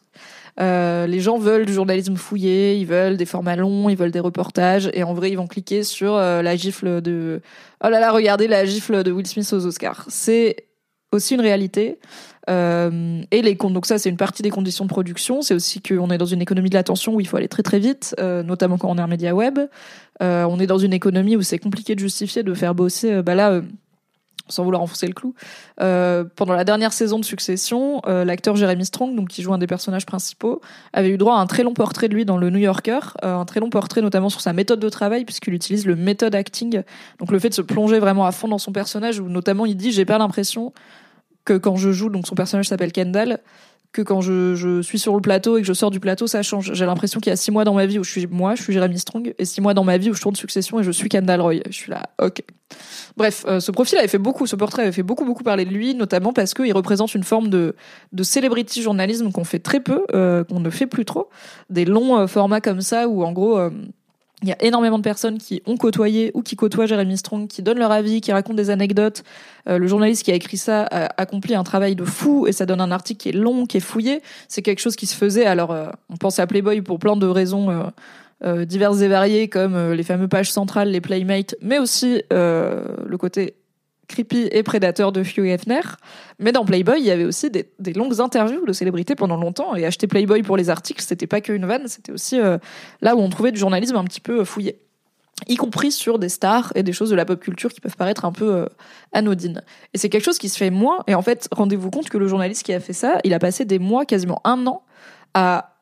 [0.58, 4.20] Euh, les gens veulent du journalisme fouillé, ils veulent des formats longs, ils veulent des
[4.20, 7.42] reportages et en vrai ils vont cliquer sur euh, la gifle de
[7.84, 10.06] oh là là regardez la gifle de Will Smith aux Oscars.
[10.08, 10.66] C'est
[11.12, 11.98] aussi une réalité.
[12.48, 15.42] Euh, et les comptes, donc ça c'est une partie des conditions de production.
[15.42, 17.78] C'est aussi qu'on est dans une économie de l'attention où il faut aller très très
[17.78, 19.58] vite, euh, notamment quand on est un média web.
[20.22, 23.12] Euh, on est dans une économie où c'est compliqué de justifier de faire bosser.
[23.12, 23.62] Euh, bah là, euh,
[24.48, 25.34] sans vouloir enfoncer le clou,
[25.80, 29.66] euh, pendant la dernière saison de Succession, l'acteur Jeremy Strong, donc qui joue un des
[29.66, 30.60] personnages principaux,
[30.92, 33.44] avait eu droit à un très long portrait de lui dans le New Yorker, un
[33.44, 36.82] très long portrait notamment sur sa méthode de travail puisqu'il utilise le méthode acting,
[37.18, 39.76] donc le fait de se plonger vraiment à fond dans son personnage où notamment il
[39.76, 40.72] dit j'ai pas l'impression
[41.46, 43.38] que quand je joue, donc son personnage s'appelle Kendall,
[43.92, 46.42] que quand je, je, suis sur le plateau et que je sors du plateau, ça
[46.42, 46.74] change.
[46.74, 48.62] J'ai l'impression qu'il y a six mois dans ma vie où je suis moi, je
[48.62, 50.90] suis Jeremy Strong, et six mois dans ma vie où je tourne Succession et je
[50.90, 51.60] suis Kendall Roy.
[51.66, 52.42] Je suis là, ok.
[53.16, 55.70] Bref, euh, ce profil avait fait beaucoup, ce portrait avait fait beaucoup, beaucoup parler de
[55.70, 57.74] lui, notamment parce qu'il représente une forme de,
[58.12, 61.30] de celebrity journalisme qu'on fait très peu, euh, qu'on ne fait plus trop.
[61.70, 63.70] Des longs euh, formats comme ça où, en gros, euh,
[64.42, 67.62] il y a énormément de personnes qui ont côtoyé ou qui côtoient Jeremy Strong, qui
[67.62, 69.24] donnent leur avis, qui racontent des anecdotes.
[69.66, 72.66] Euh, le journaliste qui a écrit ça a accompli un travail de fou et ça
[72.66, 74.20] donne un article qui est long, qui est fouillé.
[74.48, 75.46] C'est quelque chose qui se faisait.
[75.46, 77.90] Alors, euh, on pense à Playboy pour plein de raisons
[78.44, 83.54] euh, diverses et variées, comme les fameuses pages centrales, les Playmates, mais aussi le côté
[84.08, 85.80] creepy et prédateur de Hugh Hefner.
[86.38, 89.74] Mais dans Playboy, il y avait aussi des, longues interviews de célébrités pendant longtemps.
[89.74, 92.58] Et acheter Playboy pour les articles, c'était pas qu'une vanne, c'était aussi euh,
[93.00, 94.80] là où on trouvait du journalisme un petit peu fouillé.
[95.48, 98.24] Y compris sur des stars et des choses de la pop culture qui peuvent paraître
[98.24, 98.66] un peu euh,
[99.12, 99.62] anodines.
[99.92, 101.04] Et c'est quelque chose qui se fait moins.
[101.06, 103.64] Et en fait, rendez-vous compte que le journaliste qui a fait ça, il a passé
[103.64, 104.82] des mois, quasiment un an,
[105.34, 105.76] à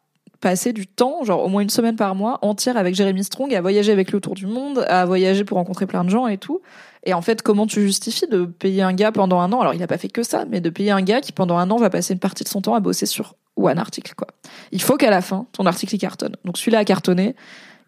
[0.45, 3.63] passer du temps, genre au moins une semaine par mois, entière avec Jérémy Strong, à
[3.63, 6.61] voyager avec lui autour du monde, à voyager pour rencontrer plein de gens et tout.
[7.05, 9.61] Et en fait, comment tu justifies de payer un gars pendant un an?
[9.61, 11.71] Alors, il n'a pas fait que ça, mais de payer un gars qui pendant un
[11.71, 14.29] an va passer une partie de son temps à bosser sur ou un article, quoi.
[14.73, 16.37] Il faut qu'à la fin, ton article il cartonne.
[16.45, 17.37] Donc celui-là a cartonné.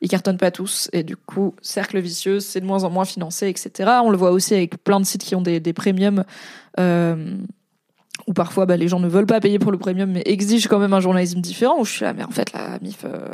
[0.02, 3.48] Il cartonne pas tous et du coup cercle vicieux c'est de moins en moins financé
[3.48, 6.24] etc on le voit aussi avec plein de sites qui ont des, des premiums
[6.78, 7.34] euh,
[8.26, 10.78] où parfois bah, les gens ne veulent pas payer pour le premium mais exigent quand
[10.78, 13.30] même un journalisme différent où je suis là mais en fait la mif euh,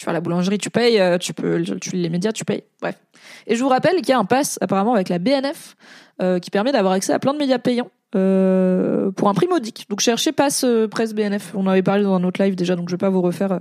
[0.00, 2.62] tu vas à la boulangerie, tu payes, euh, tu peux, tu les médias, tu payes.
[2.80, 2.98] Bref.
[3.46, 5.76] Et je vous rappelle qu'il y a un pass apparemment avec la BNF
[6.22, 9.84] euh, qui permet d'avoir accès à plein de médias payants euh, pour un prix modique.
[9.90, 11.52] Donc cherchez pass euh, presse BNF.
[11.54, 13.58] On en avait parlé dans un autre live déjà, donc je vais pas vous refaire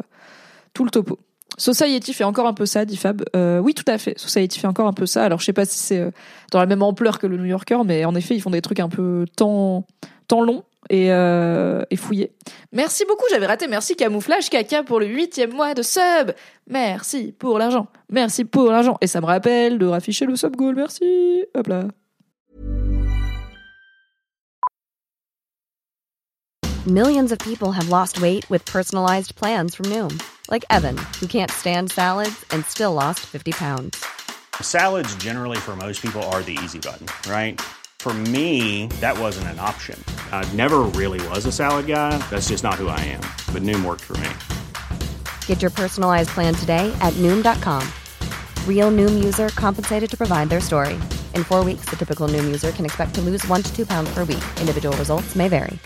[0.74, 1.20] tout le topo.
[1.58, 3.22] Society fait encore un peu ça, dit Fab.
[3.62, 4.18] Oui, tout à fait.
[4.18, 5.26] Society fait encore un peu ça.
[5.26, 6.10] Alors, je sais pas si c'est
[6.54, 8.80] dans la même ampleur que le New Yorker, mais en effet, ils font des trucs
[8.80, 9.86] un peu temps,
[10.30, 12.32] temps long et, euh, et fouillé.
[12.72, 13.68] Merci beaucoup, j'avais raté.
[13.68, 16.32] Merci Camouflage Caca pour le huitième mois de sub.
[16.68, 17.88] Merci pour l'argent.
[18.10, 18.98] Merci pour l'argent.
[19.02, 20.76] Et ça me rappelle de rafficher le sub goal.
[20.76, 21.46] Merci.
[21.56, 21.84] Hop là.
[26.88, 30.20] Millions of people have lost weight with personalized plans from Noom,
[30.50, 34.04] like Evan, who can't stand salads and still lost 50 pounds.
[34.62, 37.60] Salads, generally, for most people, are the easy button, right?
[38.00, 40.02] For me, that wasn't an option.
[40.32, 42.18] I never really was a salad guy.
[42.30, 43.20] That's just not who I am.
[43.54, 44.30] But Noom worked for me.
[45.48, 47.86] Get your personalized plan today at Noom.com.
[48.68, 50.98] Real Noom user compensated to provide their story.
[51.36, 54.10] In four weeks, the typical Noom user can expect to lose one to two pounds
[54.14, 54.44] per week.
[54.62, 55.78] Individual results may vary.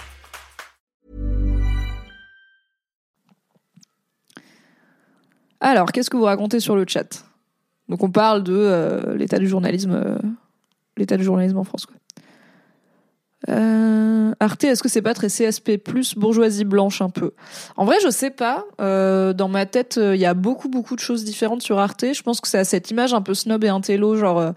[5.59, 7.24] Alors, qu'est-ce que vous racontez sur le chat
[7.89, 10.18] Donc, on parle de euh, l'état du journalisme, euh,
[10.97, 11.86] l'état du journalisme en France.
[11.86, 11.95] Quoi.
[13.49, 17.31] Euh, Arte, est-ce que c'est pas très CSP plus bourgeoisie blanche un peu?
[17.75, 18.63] En vrai, je sais pas.
[18.81, 22.05] Euh, dans ma tête, il y a beaucoup beaucoup de choses différentes sur Arte.
[22.13, 24.51] Je pense que c'est à cette image un peu snob et intello, genre euh,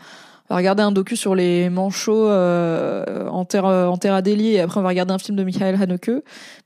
[0.48, 4.60] on va regarder un docu sur les manchots euh, en terre en terre Adélie et
[4.60, 6.10] après on va regarder un film de Michael Haneke.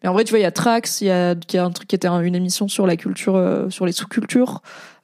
[0.03, 1.71] Mais en vrai, tu vois, il y a Trax, il y a, y a un
[1.71, 4.61] truc qui était un- une émission sur la culture, euh, sur les sous-cultures.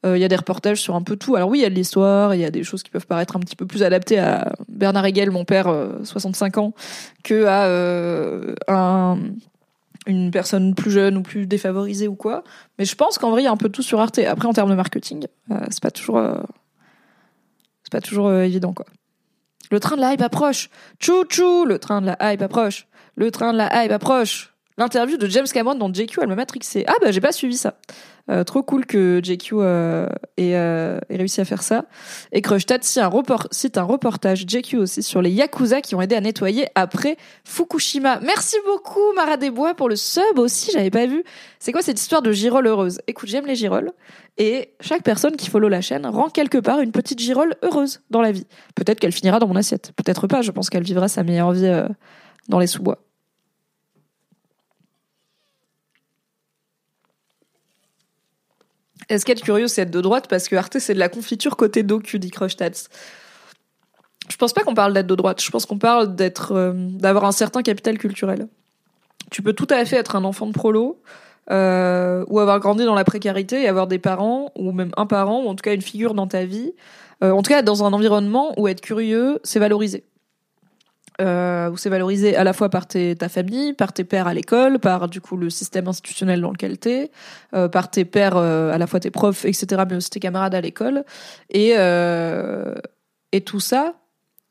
[0.07, 1.37] Euh, Il y a des reportages sur un peu tout.
[1.37, 3.37] Alors oui, il y a de l'histoire, il y a des choses qui peuvent paraître
[3.37, 6.75] un petit peu plus adaptées à Bernard Hegel, mon père, euh, 65 ans,
[7.25, 9.19] que à euh, un,
[10.07, 12.45] une personne plus jeune ou plus défavorisée ou quoi.
[12.79, 14.19] Mais je pense qu'en vrai, il y a un peu tout sur Arte.
[14.19, 16.39] Après, en termes de marketing, euh, c'est pas toujours, euh,
[17.83, 18.87] c'est pas toujours euh, évident, quoi.
[19.71, 20.71] Le train de la hype approche.
[21.01, 22.87] Tchou tchou, le train de la hype approche.
[23.17, 24.55] Le train de la hype approche.
[24.79, 26.85] L'interview de James Cameron dans JQ, elle m'a matrixé.
[26.87, 27.79] Ah bah j'ai pas suivi ça.
[28.29, 31.85] Euh, trop cool que JQ euh, ait, euh, ait réussi à faire ça.
[32.33, 36.67] Et report, cite un reportage JQ aussi sur les Yakuza qui ont aidé à nettoyer
[36.75, 38.19] après Fukushima.
[38.21, 41.23] Merci beaucoup Mara Desbois pour le sub aussi, j'avais pas vu.
[41.61, 43.01] C'est quoi cette histoire de girole heureuse?
[43.07, 43.93] Écoute, j'aime les girolles.
[44.39, 48.21] Et chaque personne qui follow la chaîne rend quelque part une petite girole heureuse dans
[48.21, 48.47] la vie.
[48.75, 49.93] Peut-être qu'elle finira dans mon assiette.
[49.97, 51.89] Peut-être pas, je pense qu'elle vivra sa meilleure vie euh,
[52.49, 53.06] dans les sous-bois.
[59.09, 60.27] Est-ce qu'être curieux, c'est être de droite?
[60.29, 62.89] Parce que Arte, c'est de la confiture côté docu, dit Krustats.
[64.29, 65.43] Je pense pas qu'on parle d'être de droite.
[65.43, 68.49] Je pense qu'on parle d'être, euh, d'avoir un certain capital culturel.
[69.31, 71.01] Tu peux tout à fait être un enfant de prolo,
[71.51, 75.43] euh, ou avoir grandi dans la précarité et avoir des parents, ou même un parent,
[75.45, 76.73] ou en tout cas une figure dans ta vie.
[77.23, 80.05] Euh, en tout cas, dans un environnement où être curieux, c'est valorisé.
[81.23, 84.35] Euh, où c'est valorisé à la fois par tes, ta famille, par tes pères à
[84.35, 87.11] l'école, par du coup le système institutionnel dans lequel t'es,
[87.55, 90.55] euh, par tes pères, euh, à la fois tes profs, etc., mais aussi tes camarades
[90.55, 91.05] à l'école.
[91.49, 92.75] Et, euh,
[93.33, 93.95] et tout ça,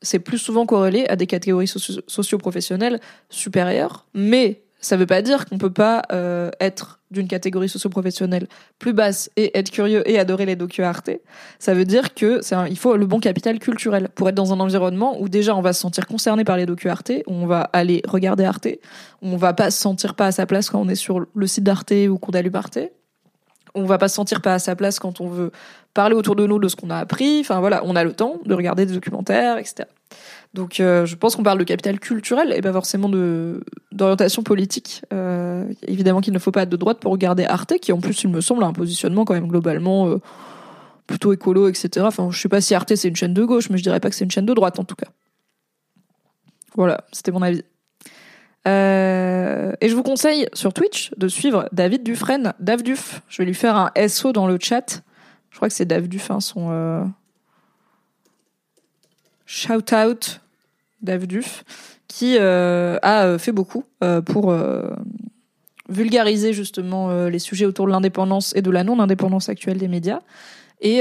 [0.02, 2.98] c'est plus souvent corrélé à des catégories socio- socio-professionnelles
[3.30, 8.46] supérieures, mais ça veut pas dire qu'on peut pas euh, être d'une catégorie socio-professionnelle
[8.78, 11.10] plus basse et être curieux et adorer les docu Arte.
[11.58, 14.60] Ça veut dire que c'est il faut le bon capital culturel pour être dans un
[14.60, 17.62] environnement où déjà on va se sentir concerné par les docu Arte, où on va
[17.72, 18.68] aller regarder Arte,
[19.22, 21.46] où on va pas se sentir pas à sa place quand on est sur le
[21.46, 22.78] site d'Arte ou qu'on allume Arte.
[23.74, 25.50] On va pas se sentir pas à sa place quand on veut
[25.94, 27.40] parler autour de nous de ce qu'on a appris.
[27.40, 29.88] Enfin voilà, on a le temps de regarder des documentaires, etc.
[30.56, 35.02] Donc euh, je pense qu'on parle de capital culturel et pas forcément de d'orientation politique.
[35.12, 38.22] Euh, évidemment qu'il ne faut pas être de droite pour regarder Arte, qui en plus
[38.24, 40.18] il me semble a un positionnement quand même globalement euh,
[41.06, 42.06] plutôt écolo, etc.
[42.08, 44.08] Enfin je sais pas si Arte c'est une chaîne de gauche, mais je dirais pas
[44.08, 45.08] que c'est une chaîne de droite en tout cas.
[46.74, 47.62] Voilà, c'était mon avis.
[48.64, 53.20] Et je vous conseille sur Twitch de suivre David Dufresne, Davduf.
[53.28, 55.02] Je vais lui faire un SO dans le chat.
[55.50, 57.12] Je crois que c'est Davduf, hein, son
[59.44, 60.40] shout out
[61.02, 61.64] Davduf,
[62.08, 64.54] qui euh, a euh, fait beaucoup euh, pour
[65.88, 70.20] vulgariser justement les sujets autour de l'indépendance et de la non-indépendance actuelle des médias,
[70.80, 71.00] et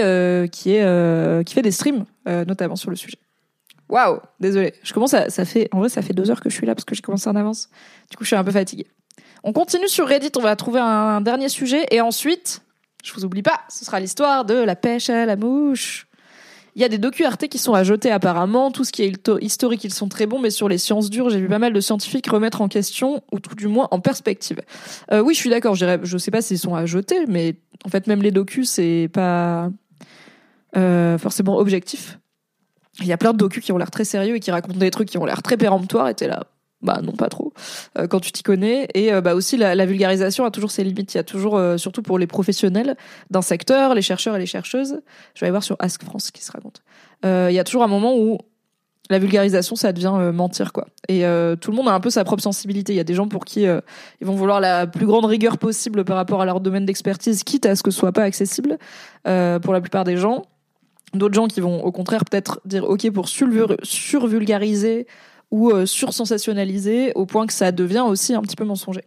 [0.52, 3.18] qui est qui fait des streams notamment sur le sujet.
[3.89, 4.74] Waouh, désolé.
[4.84, 6.74] Je commence à, ça fait, en vrai, ça fait deux heures que je suis là
[6.74, 7.70] parce que j'ai commencé en avance.
[8.10, 8.88] Du coup, je suis un peu fatiguée.
[9.43, 12.62] On continue sur Reddit, on va trouver un, dernier sujet et ensuite,
[13.04, 16.08] je vous oublie pas, ce sera l'histoire de la pêche à la mouche.
[16.76, 19.32] Il y a des docu Arte qui sont à jeter apparemment, tout ce qui est
[19.42, 21.80] historique, ils sont très bons, mais sur les sciences dures, j'ai vu pas mal de
[21.80, 24.62] scientifiques remettre en question, ou tout du moins en perspective.
[25.14, 27.56] Euh, oui, je suis d'accord, je je sais pas s'ils sont à jeter, mais
[27.86, 29.70] en fait, même les docus, c'est pas
[30.76, 32.20] euh, forcément objectif.
[33.00, 34.92] Il y a plein de docus qui ont l'air très sérieux et qui racontent des
[34.92, 36.44] trucs qui ont l'air très péremptoires et t'es là.
[36.86, 37.52] Bah non, pas trop.
[37.98, 38.88] euh, quand tu t'y connais.
[38.94, 41.14] Et euh, bah aussi, la, vulgarisation a toujours ses limites.
[41.16, 42.96] Il y a toujours, euh, surtout pour les professionnels
[43.32, 45.02] d'un secteur, les chercheurs et les chercheuses.
[45.34, 46.84] Je vais aller voir sur Ask France ce qui se raconte.
[47.24, 48.38] Il y a toujours un moment où
[49.10, 50.86] la vulgarisation, ça devient mentir, quoi.
[51.08, 51.22] Et
[51.60, 52.94] tout le monde a un peu sa propre sensibilité.
[52.94, 56.06] Il y a des gens pour qui ils vont vouloir la plus grande rigueur possible
[56.06, 58.78] par rapport à leur domaine d'expertise, quitte à ce que ce soit pas accessible
[59.24, 60.44] pour la plupart des gens
[61.16, 65.08] d'autres gens qui vont au contraire peut-être dire ok pour survulgariser
[65.52, 69.04] ou euh, sursensationnaliser au point que ça devient aussi un petit peu mensonger.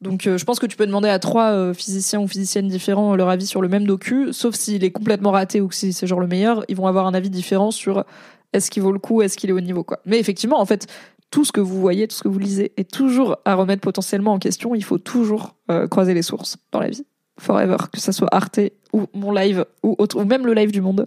[0.00, 3.14] Donc euh, je pense que tu peux demander à trois euh, physiciens ou physiciennes différents
[3.16, 6.06] leur avis sur le même docu, sauf s'il est complètement raté ou que si c'est
[6.06, 8.04] genre le meilleur, ils vont avoir un avis différent sur
[8.52, 10.00] est-ce qu'il vaut le coup, est-ce qu'il est au niveau quoi.
[10.06, 10.86] Mais effectivement, en fait,
[11.30, 14.32] tout ce que vous voyez, tout ce que vous lisez est toujours à remettre potentiellement
[14.32, 14.74] en question.
[14.74, 15.54] Il faut toujours
[15.90, 17.04] croiser les sources dans la vie,
[17.38, 18.58] forever, que ça soit Arte
[18.92, 21.06] ou mon live ou autre, ou même le live du monde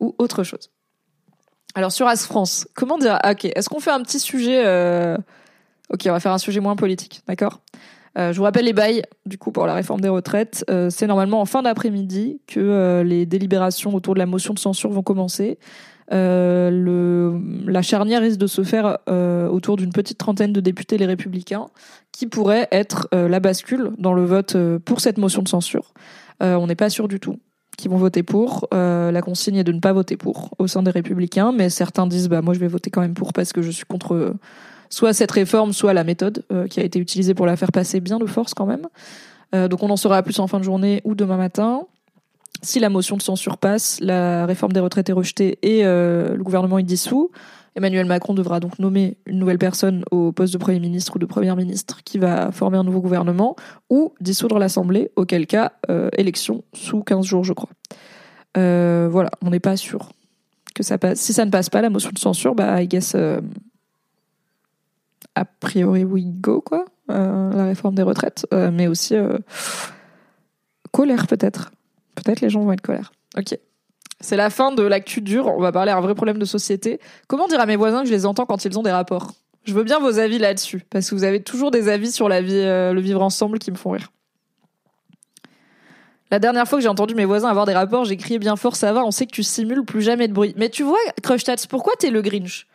[0.00, 0.70] ou autre chose.
[1.74, 5.16] Alors sur As France, comment dire ah, Ok, est-ce qu'on fait un petit sujet euh,
[5.90, 7.60] Ok, on va faire un sujet moins politique, d'accord?
[8.18, 10.64] Euh, je vous rappelle les bails, du coup, pour la réforme des retraites.
[10.68, 14.90] Euh, c'est normalement en fin d'après-midi que les délibérations autour de la motion de censure
[14.90, 15.58] vont commencer.
[16.10, 21.68] La charnière risque de se faire autour d'une petite trentaine de députés les républicains,
[22.10, 25.92] qui pourrait être la bascule dans le vote pour cette motion de censure.
[26.40, 27.38] On n'est pas sûr du tout
[27.76, 28.68] qui vont voter pour.
[28.74, 32.06] Euh, la consigne est de ne pas voter pour au sein des républicains, mais certains
[32.06, 34.34] disent bah moi je vais voter quand même pour parce que je suis contre euh,
[34.90, 38.00] soit cette réforme, soit la méthode euh, qui a été utilisée pour la faire passer
[38.00, 38.86] bien de force quand même.
[39.52, 41.82] Donc on en saura plus en fin de journée ou demain matin.
[42.62, 46.78] Si la motion de censure passe, la réforme des retraites est rejetée et le gouvernement
[46.78, 47.32] est dissous,
[47.76, 51.26] Emmanuel Macron devra donc nommer une nouvelle personne au poste de Premier ministre ou de
[51.26, 53.54] Première ministre qui va former un nouveau gouvernement
[53.88, 57.70] ou dissoudre l'Assemblée, auquel cas euh, élection sous 15 jours je crois.
[58.56, 60.10] Euh, voilà, on n'est pas sûr
[60.74, 61.20] que ça passe.
[61.20, 63.40] Si ça ne passe pas, la motion de censure, bah I guess euh,
[65.36, 69.14] a priori we go quoi, la réforme des retraites, mais aussi
[70.92, 71.70] colère peut-être.
[72.14, 73.12] Peut-être les gens vont être colère.
[73.36, 73.56] Ok.
[74.20, 75.46] C'est la fin de l'actu dure.
[75.46, 77.00] On va parler un vrai problème de société.
[77.26, 79.32] Comment dire à mes voisins que je les entends quand ils ont des rapports?
[79.64, 82.40] Je veux bien vos avis là-dessus, parce que vous avez toujours des avis sur la
[82.40, 84.10] vie, euh, le vivre ensemble qui me font rire.
[86.30, 88.76] La dernière fois que j'ai entendu mes voisins avoir des rapports, j'ai crié bien fort,
[88.76, 90.54] ça va, on sait que tu simules plus jamais de bruit.
[90.56, 92.66] Mais tu vois, Crushtats, pourquoi t'es le Grinch?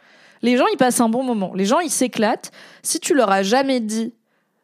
[0.41, 1.53] Les gens, ils passent un bon moment.
[1.55, 2.51] Les gens, ils s'éclatent.
[2.83, 4.13] Si tu leur as jamais dit,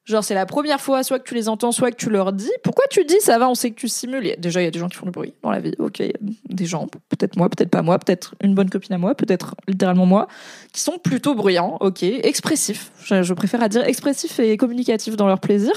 [0.05, 2.51] genre c'est la première fois, soit que tu les entends, soit que tu leur dis,
[2.63, 4.35] pourquoi tu dis ça va, on sait que tu simules?
[4.37, 5.73] Déjà, il y a des gens qui font du bruit dans la vie.
[5.79, 6.01] Ok,
[6.49, 10.05] des gens, peut-être moi, peut-être pas moi, peut-être une bonne copine à moi, peut-être littéralement
[10.05, 10.27] moi,
[10.73, 12.91] qui sont plutôt bruyants, ok, expressifs.
[13.03, 15.73] Je, je préfère à dire expressifs et communicatifs dans leur plaisir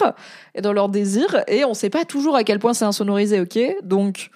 [0.55, 1.45] et dans leur désir.
[1.49, 3.59] Et on sait pas toujours à quel point c'est insonorisé, ok?
[3.83, 4.31] Donc,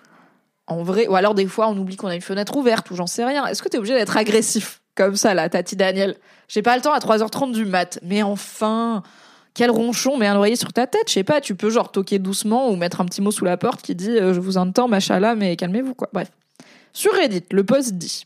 [0.68, 3.07] en vrai, ou alors des fois on oublie qu'on a une fenêtre ouverte ou j'en
[3.07, 3.47] sais rien.
[3.47, 6.16] Est-ce que t'es obligé d'être agressif comme ça là, Tati Daniel?
[6.47, 9.03] J'ai pas le temps à 3h30 du mat, mais enfin
[9.59, 12.21] quel ronchon, met un oreiller sur ta tête, je sais pas, tu peux genre toquer
[12.21, 14.87] doucement ou mettre un petit mot sous la porte qui dit euh, je vous entends,
[14.87, 16.09] machin là, mais calmez-vous quoi.
[16.13, 16.31] Bref.
[16.93, 18.25] Sur Reddit, le post dit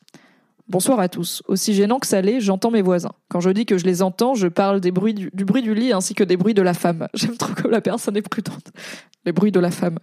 [0.68, 1.42] Bonsoir à tous.
[1.48, 3.12] Aussi gênant que ça l'est, j'entends mes voisins.
[3.30, 5.74] Quand je dis que je les entends, je parle des bruits du, du bruit du
[5.74, 7.08] lit ainsi que des bruits de la femme.
[7.14, 8.70] J'aime trop comme la personne est prudente.
[9.24, 9.98] Les bruits de la femme.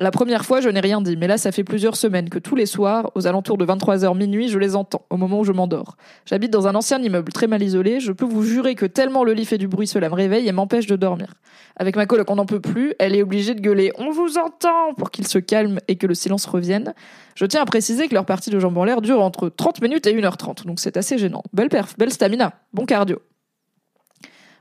[0.00, 2.54] La première fois, je n'ai rien dit, mais là, ça fait plusieurs semaines que tous
[2.54, 5.96] les soirs, aux alentours de 23h minuit, je les entends, au moment où je m'endors.
[6.24, 9.32] J'habite dans un ancien immeuble très mal isolé, je peux vous jurer que tellement le
[9.32, 11.34] lit fait du bruit, cela me réveille et m'empêche de dormir.
[11.74, 14.94] Avec ma coloc, on n'en peut plus, elle est obligée de gueuler «On vous entend!»
[14.96, 16.94] pour qu'il se calme et que le silence revienne.
[17.34, 20.06] Je tiens à préciser que leur partie de jambes en l'air dure entre 30 minutes
[20.06, 21.42] et 1h30, donc c'est assez gênant.
[21.52, 23.18] Belle perf, belle stamina, bon cardio.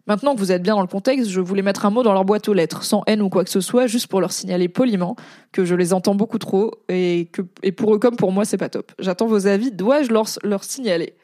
[0.08, 2.24] Maintenant que vous êtes bien dans le contexte, je voulais mettre un mot dans leur
[2.24, 5.16] boîte aux lettres, sans haine ou quoi que ce soit, juste pour leur signaler poliment
[5.51, 8.58] que je les entends beaucoup trop et que et pour eux comme pour moi c'est
[8.58, 8.91] pas top.
[8.99, 11.16] J'attends vos avis, dois-je leur, leur signaler?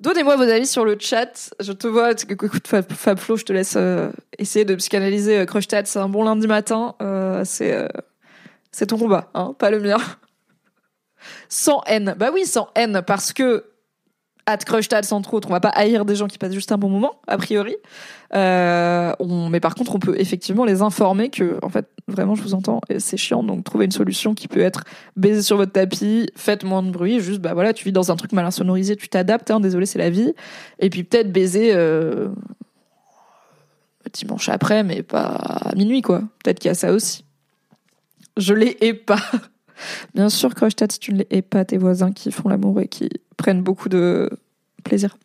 [0.00, 1.50] Donnez-moi vos avis sur le chat.
[1.60, 5.60] Je te vois, écoute Fab, Flo, je te laisse euh, essayer de psychanalyser euh.
[5.84, 6.94] C'est un bon lundi matin.
[7.02, 7.88] Euh, c'est euh,
[8.70, 9.98] c'est ton combat, hein, pas le mien.
[11.48, 12.14] sans haine.
[12.16, 13.64] Bah oui, sans haine, parce que
[14.48, 16.88] at Crushtat, entre autres, on va pas haïr des gens qui passent juste un bon
[16.88, 17.76] moment, a priori.
[18.34, 19.12] Euh,
[19.50, 22.80] mais par contre, on peut effectivement les informer que, en fait, vraiment, je vous entends,
[22.88, 24.84] et c'est chiant, donc trouver une solution qui peut être
[25.16, 28.16] baiser sur votre tapis, faites moins de bruit, juste, bah voilà, tu vis dans un
[28.16, 30.32] truc mal insonorisé, tu t'adaptes, hein, désolé, c'est la vie.
[30.78, 32.28] Et puis peut-être baiser euh,
[34.14, 36.22] dimanche après, mais pas à minuit, quoi.
[36.42, 37.24] Peut-être qu'il y a ça aussi.
[38.38, 39.20] Je les hais pas.
[40.14, 43.08] Bien sûr, Crushtat, si tu ne les pas, tes voisins qui font l'amour et qui
[43.36, 44.30] prennent beaucoup de
[44.84, 45.16] plaisir.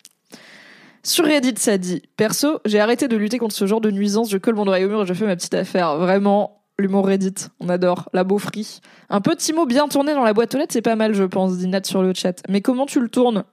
[1.04, 4.38] Sur Reddit, ça dit Perso, j'ai arrêté de lutter contre ce genre de nuisance, je
[4.38, 5.98] colle mon oreille au mur et je fais ma petite affaire.
[5.98, 8.10] Vraiment, l'humour Reddit, on adore.
[8.14, 8.80] La beaufrie.
[9.10, 11.58] Un petit mot bien tourné dans la boîte aux lettres, c'est pas mal, je pense,
[11.58, 12.42] dit Nat sur le chat.
[12.48, 13.44] Mais comment tu le tournes?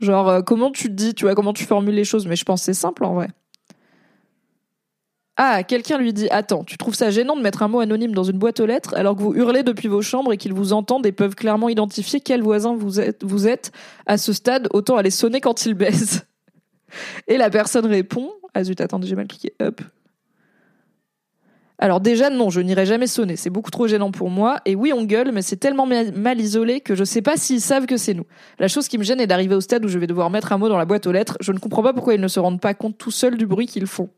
[0.00, 2.26] Genre, euh, comment tu te dis, tu vois, comment tu formules les choses?
[2.26, 3.28] Mais je pense que c'est simple en vrai.
[5.42, 8.24] Ah, quelqu'un lui dit Attends, tu trouves ça gênant de mettre un mot anonyme dans
[8.24, 11.06] une boîte aux lettres alors que vous hurlez depuis vos chambres et qu'ils vous entendent
[11.06, 13.72] et peuvent clairement identifier quel voisin vous êtes, vous êtes
[14.04, 16.26] à ce stade Autant aller sonner quand ils baissent.
[17.26, 19.54] Et la personne répond Ah zut, attendez, j'ai mal cliqué.
[19.62, 19.80] Hop.
[21.78, 23.36] Alors déjà, non, je n'irai jamais sonner.
[23.36, 24.60] C'est beaucoup trop gênant pour moi.
[24.66, 27.62] Et oui, on gueule, mais c'est tellement ma- mal isolé que je sais pas s'ils
[27.62, 28.26] savent que c'est nous.
[28.58, 30.58] La chose qui me gêne est d'arriver au stade où je vais devoir mettre un
[30.58, 31.38] mot dans la boîte aux lettres.
[31.40, 33.64] Je ne comprends pas pourquoi ils ne se rendent pas compte tout seuls du bruit
[33.64, 34.10] qu'ils font.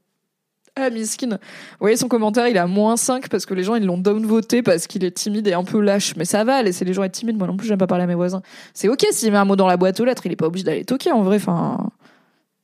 [0.75, 1.29] Ah, miskin.
[1.29, 1.37] Vous
[1.81, 4.87] voyez, son commentaire, il à moins 5 parce que les gens, ils l'ont downvoté parce
[4.87, 6.17] qu'il est timide et un peu lâche.
[6.17, 7.37] Mais ça va, laisser les gens être timides.
[7.37, 8.41] Moi non plus, j'aime pas parler à mes voisins.
[8.73, 10.25] C'est ok s'il met un mot dans la boîte aux lettres.
[10.25, 11.37] Il est pas obligé d'aller toquer, en vrai.
[11.37, 11.91] Enfin.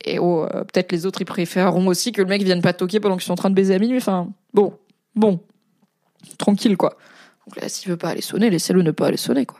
[0.05, 2.99] Et oh, euh, peut-être les autres, ils préféreront aussi que le mec vienne pas toquer
[2.99, 3.99] pendant qu'ils sont en train de baiser à minuit.
[3.99, 4.73] Enfin, bon.
[5.15, 5.41] Bon.
[6.39, 6.97] Tranquille, quoi.
[7.47, 9.59] Donc là, s'il veut pas aller sonner, laissez-le ne pas aller sonner, quoi.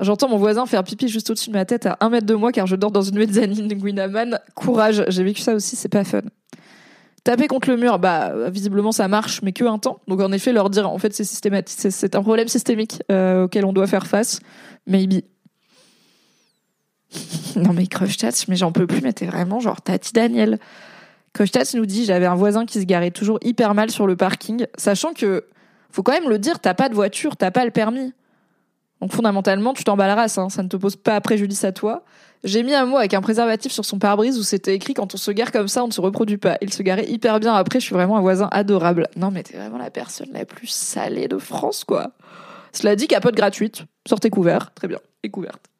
[0.00, 2.50] J'entends mon voisin faire pipi juste au-dessus de ma tête à un mètre de moi
[2.50, 4.40] car je dors dans une mezzanine de Guinaman.
[4.54, 6.22] Courage, j'ai vécu ça aussi, c'est pas fun.
[7.24, 10.00] Taper contre le mur, bah visiblement ça marche, mais que un temps.
[10.08, 13.64] Donc en effet, leur dire en fait c'est systématique, c'est- un problème systémique euh, auquel
[13.64, 14.40] on doit faire face.
[14.86, 15.22] Maybe.
[17.56, 20.58] non mais Crushtats, mais j'en peux plus, mais t'es vraiment genre Tati Daniel.
[21.32, 24.66] Crushtats nous dit j'avais un voisin qui se garait toujours hyper mal sur le parking,
[24.76, 25.46] sachant que
[25.90, 28.12] faut quand même le dire, t'as pas de voiture, t'as pas le permis.
[29.00, 32.04] Donc fondamentalement, tu race, hein, ça ne te pose pas préjudice à toi.
[32.44, 35.16] J'ai mis un mot avec un préservatif sur son pare-brise où c'était écrit quand on
[35.16, 36.58] se gare comme ça, on ne se reproduit pas.
[36.60, 39.08] Il se garait hyper bien après, je suis vraiment un voisin adorable.
[39.16, 42.12] Non mais t'es vraiment la personne la plus salée de France, quoi.
[42.72, 45.70] Cela dit, capote gratuite, sortez couvert, très bien, et couverte.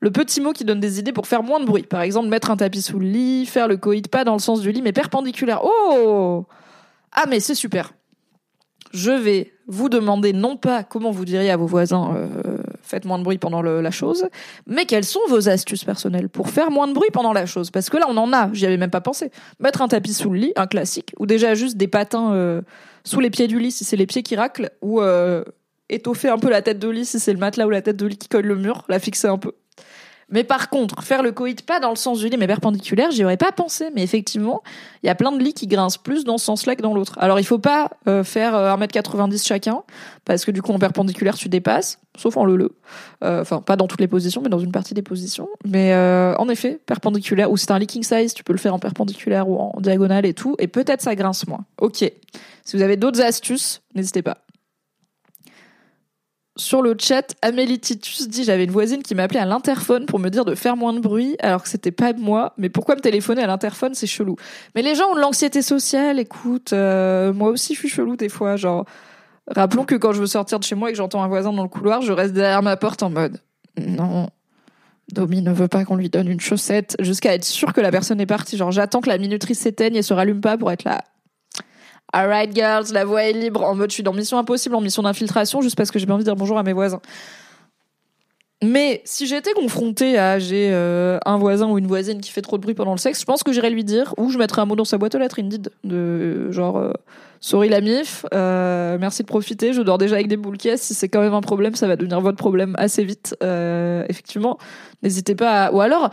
[0.00, 1.84] Le petit mot qui donne des idées pour faire moins de bruit.
[1.84, 4.60] Par exemple, mettre un tapis sous le lit, faire le coït pas dans le sens
[4.60, 5.60] du lit, mais perpendiculaire.
[5.62, 6.44] Oh
[7.12, 7.94] Ah mais c'est super.
[8.92, 12.51] Je vais vous demander non pas comment vous diriez à vos voisins euh,
[12.92, 14.28] faites moins de bruit pendant la chose,
[14.66, 17.70] mais quelles sont vos astuces personnelles pour faire moins de bruit pendant la chose?
[17.70, 19.30] Parce que là, on en a, j'y avais même pas pensé.
[19.60, 22.60] Mettre un tapis sous le lit, un classique, ou déjà juste des patins euh,
[23.04, 25.42] sous les pieds du lit si c'est les pieds qui raclent, ou euh,
[25.88, 28.06] étoffer un peu la tête de lit si c'est le matelas ou la tête de
[28.06, 29.52] lit qui colle le mur, la fixer un peu.
[30.32, 33.24] Mais par contre, faire le coït pas dans le sens du lit mais perpendiculaire, j'y
[33.24, 33.90] aurais pas pensé.
[33.94, 34.62] Mais effectivement,
[35.02, 37.16] il y a plein de lits qui grincent plus dans ce sens-là que dans l'autre.
[37.20, 39.82] Alors il faut pas euh, faire euh, 1m90 chacun,
[40.24, 42.74] parce que du coup en perpendiculaire tu dépasses, sauf en le-le.
[43.22, 45.48] Euh, Enfin, pas dans toutes les positions, mais dans une partie des positions.
[45.64, 48.78] Mais euh, en effet, perpendiculaire, ou c'est un leaking size, tu peux le faire en
[48.78, 51.64] perpendiculaire ou en diagonale et tout, et peut-être ça grince moins.
[51.80, 52.04] Ok.
[52.64, 54.38] Si vous avez d'autres astuces, n'hésitez pas.
[56.56, 60.28] Sur le chat, Amélie Titus dit j'avais une voisine qui m'appelait à l'interphone pour me
[60.28, 62.52] dire de faire moins de bruit alors que c'était pas moi.
[62.58, 63.94] Mais pourquoi me téléphoner à l'interphone?
[63.94, 64.36] C'est chelou.
[64.74, 66.18] Mais les gens ont de l'anxiété sociale.
[66.18, 68.56] Écoute, euh, moi aussi je suis chelou des fois.
[68.56, 68.84] Genre,
[69.46, 71.62] rappelons que quand je veux sortir de chez moi et que j'entends un voisin dans
[71.62, 73.40] le couloir, je reste derrière ma porte en mode
[73.78, 74.28] non.
[75.12, 78.20] Domi ne veut pas qu'on lui donne une chaussette jusqu'à être sûr que la personne
[78.20, 78.56] est partie.
[78.56, 81.04] Genre, j'attends que la minuterie s'éteigne et se rallume pas pour être là.
[82.12, 83.62] Alright girls, la voie est libre.
[83.62, 86.14] En mode, je suis dans Mission Impossible, en mission d'infiltration, juste parce que j'ai bien
[86.14, 87.00] envie de dire bonjour à mes voisins.
[88.62, 92.58] Mais si j'étais confrontée à j'ai euh, un voisin ou une voisine qui fait trop
[92.58, 94.66] de bruit pendant le sexe, je pense que j'irais lui dire ou je mettrais un
[94.66, 96.92] mot dans sa boîte aux lettres Indeed de genre euh,
[97.40, 100.94] sorry la mif, euh, merci de profiter, je dors déjà avec des boules caisses, si
[100.94, 103.34] c'est quand même un problème, ça va devenir votre problème assez vite.
[103.40, 104.58] Effectivement,
[105.02, 105.72] n'hésitez pas à...
[105.72, 106.10] ou alors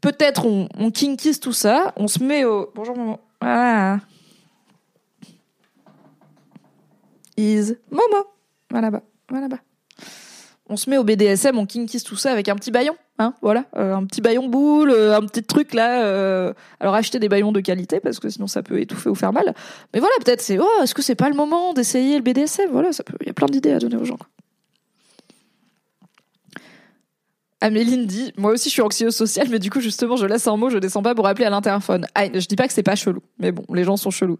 [0.00, 3.18] peut-être on, on tout ça, on se met au bonjour maman.
[3.40, 3.98] Voilà.
[7.38, 8.26] Is Momo.
[8.70, 9.02] Voilà bas.
[9.30, 9.58] Voilà bas.
[10.68, 13.64] On se met au BDSM, on kinkise tout ça avec un petit baillon, hein, voilà,
[13.76, 16.02] Euh, un petit baillon boule, euh, un petit truc là.
[16.04, 19.32] euh, Alors achetez des baillons de qualité parce que sinon ça peut étouffer ou faire
[19.32, 19.54] mal.
[19.94, 22.92] Mais voilà, peut-être c'est oh, est-ce que c'est pas le moment d'essayer le BDSM Voilà,
[22.92, 23.02] ça.
[23.22, 24.18] Il y a plein d'idées à donner aux gens.
[24.18, 24.26] quoi.
[27.60, 30.56] Améline dit, moi aussi je suis anxieuse sociale, mais du coup justement je laisse un
[30.56, 32.06] mot, je descends pas pour appeler à l'interphone.
[32.14, 34.38] Ah, je dis pas que c'est pas chelou, mais bon, les gens sont chelous.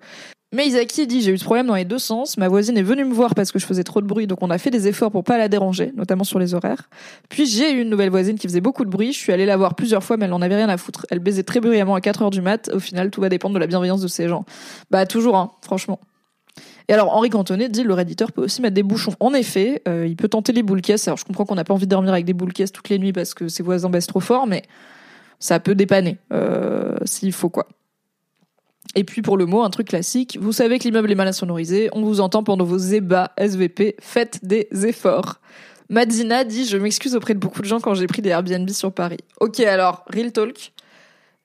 [0.50, 2.38] Mais Isaki dit, j'ai eu ce problème dans les deux sens.
[2.38, 4.48] Ma voisine est venue me voir parce que je faisais trop de bruit, donc on
[4.48, 6.88] a fait des efforts pour pas la déranger, notamment sur les horaires.
[7.28, 9.12] Puis j'ai eu une nouvelle voisine qui faisait beaucoup de bruit.
[9.12, 11.04] Je suis allée la voir plusieurs fois, mais elle en avait rien à foutre.
[11.10, 12.70] Elle baisait très bruyamment à 4 heures du mat.
[12.72, 14.46] Au final, tout va dépendre de la bienveillance de ces gens.
[14.90, 16.00] Bah toujours, hein, franchement.
[16.88, 19.12] Et alors Henri Cantonnet dit le redditeur peut aussi mettre des bouchons.
[19.20, 21.06] En effet, euh, il peut tenter les boules caisses.
[21.08, 22.98] Alors je comprends qu'on n'a pas envie de dormir avec des boules caisses toutes les
[22.98, 24.62] nuits parce que ses voisins baissent trop fort, mais
[25.38, 27.68] ça peut dépanner euh, s'il faut quoi.
[28.94, 31.88] Et puis pour le mot, un truc classique, vous savez que l'immeuble est mal insonorisé,
[31.92, 35.40] on vous entend pendant vos ébats SVP, faites des efforts.
[35.90, 38.92] Madzina dit je m'excuse auprès de beaucoup de gens quand j'ai pris des Airbnb sur
[38.92, 39.18] Paris.
[39.40, 40.72] Ok alors, real talk,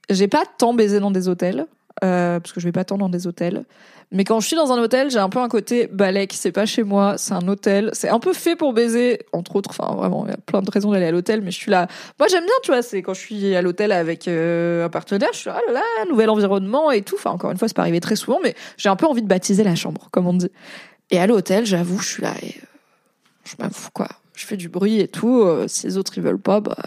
[0.10, 1.66] j'ai pas tant baisé dans des hôtels,
[2.04, 3.66] euh, parce que je vais pas tant dans des hôtels.
[4.12, 6.68] Mais quand je suis dans un hôtel, j'ai un peu un côté balèque, c'est pas
[6.68, 10.26] chez moi, c'est un hôtel, c'est un peu fait pour baiser, entre autres, enfin vraiment,
[10.28, 11.88] il y a plein de raisons d'aller à l'hôtel, mais je suis là.
[12.20, 15.30] Moi j'aime bien, tu vois, c'est quand je suis à l'hôtel avec euh, un partenaire,
[15.34, 17.16] je suis là, ah là là, nouvel environnement et tout.
[17.18, 19.28] Enfin, encore une fois, c'est pas arrivé très souvent, mais j'ai un peu envie de
[19.28, 20.52] baptiser la chambre, comme on dit.
[21.10, 22.66] Et à l'hôtel, j'avoue, je suis là et euh,
[23.46, 24.10] je fous, quoi.
[24.36, 26.78] Je fais du bruit et tout, euh, si les autres ils veulent pas, bah.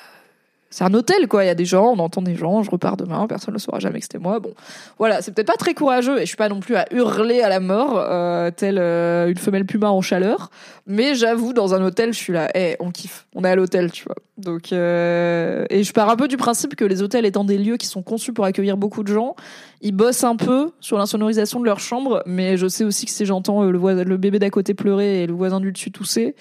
[0.77, 1.43] C'est un hôtel, quoi.
[1.43, 3.79] Il y a des gens, on entend des gens, je repars demain, personne ne saura
[3.79, 4.41] jamais que c'était moi.
[4.41, 4.53] Bon,
[4.99, 7.49] voilà, c'est peut-être pas très courageux et je suis pas non plus à hurler à
[7.49, 10.51] la mort, euh, telle euh, une femelle puma en chaleur.
[10.87, 13.91] Mais j'avoue, dans un hôtel, je suis là, eh, on kiffe, on est à l'hôtel,
[13.91, 14.16] tu vois.
[14.37, 17.79] Donc, euh, et je pars un peu du principe que les hôtels étant des lieux
[17.79, 19.35] qui sont conçus pour accueillir beaucoup de gens,
[19.81, 23.24] ils bossent un peu sur l'insonorisation de leur chambre, mais je sais aussi que si
[23.24, 26.35] j'entends le, le bébé d'à côté pleurer et le voisin du dessus tousser,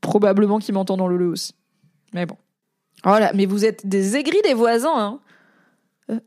[0.00, 1.54] probablement qu'il m'entend dans le le aussi.
[2.12, 2.36] Mais bon.
[3.04, 5.20] Voilà, mais vous êtes des aigris des voisins, hein.
[6.10, 6.18] Euh,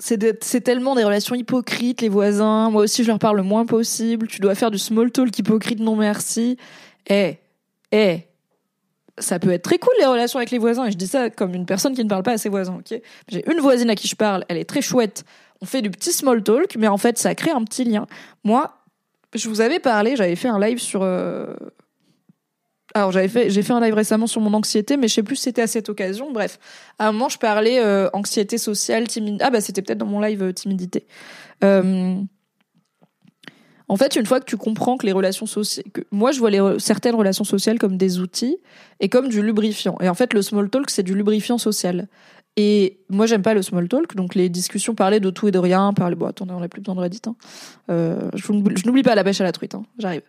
[0.42, 2.70] c'est tellement des relations hypocrites, les voisins.
[2.70, 4.28] Moi aussi, je leur parle le moins possible.
[4.28, 6.58] Tu dois faire du small talk hypocrite, non merci.
[7.10, 7.38] Eh,
[7.92, 8.28] eh,
[9.20, 11.54] ça peut être très cool les relations avec les voisins et je dis ça comme
[11.54, 13.00] une personne qui ne parle pas à ses voisins ok?
[13.28, 15.24] J'ai une voisine à qui je parle elle est très chouette
[15.62, 18.08] on fait du petit small talk mais en fait ça crée un petit lien
[18.44, 18.78] moi
[19.36, 21.54] je vous avais parlé j'avais fait un live sur euh,
[22.94, 25.36] alors j'avais fait j'ai fait un live récemment sur mon anxiété mais je sais plus
[25.36, 26.60] si c'était à cette occasion bref
[27.00, 30.22] à un moment je parlais euh, anxiété sociale timidité ah bah c'était peut-être dans mon
[30.22, 31.08] live euh, timidité
[31.64, 32.16] euh,
[33.90, 36.80] en fait, une fois que tu comprends que les relations sociales, moi je vois les
[36.80, 38.58] certaines relations sociales comme des outils
[39.00, 39.98] et comme du lubrifiant.
[40.02, 42.08] Et en fait, le small talk c'est du lubrifiant social.
[42.56, 45.58] Et moi j'aime pas le small talk, donc les discussions parler de tout et de
[45.58, 47.22] rien, parler bon attendez on a plus besoin de Reddit.
[47.26, 47.36] Hein.
[47.90, 49.84] Euh, je vous n'oublie- je n'oublie pas la pêche à la truite, hein.
[49.98, 50.22] j'arrive.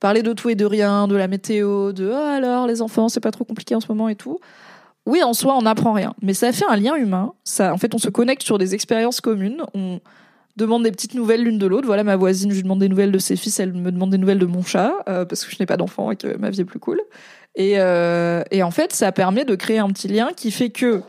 [0.00, 3.20] Parler de tout et de rien, de la météo, de ah alors les enfants c'est
[3.20, 4.40] pas trop compliqué en ce moment et tout.
[5.06, 7.32] Oui en soi on n'apprend rien, mais ça fait un lien humain.
[7.44, 9.62] Ça en fait on se connecte sur des expériences communes.
[9.74, 10.00] On
[10.56, 11.86] demande des petites nouvelles l'une de l'autre.
[11.86, 14.18] Voilà, ma voisine, je lui demande des nouvelles de ses fils, elle me demande des
[14.18, 16.62] nouvelles de mon chat, euh, parce que je n'ai pas d'enfant et que ma vie
[16.62, 17.00] est plus cool.
[17.54, 21.02] Et, euh, et en fait, ça permet de créer un petit lien qui fait que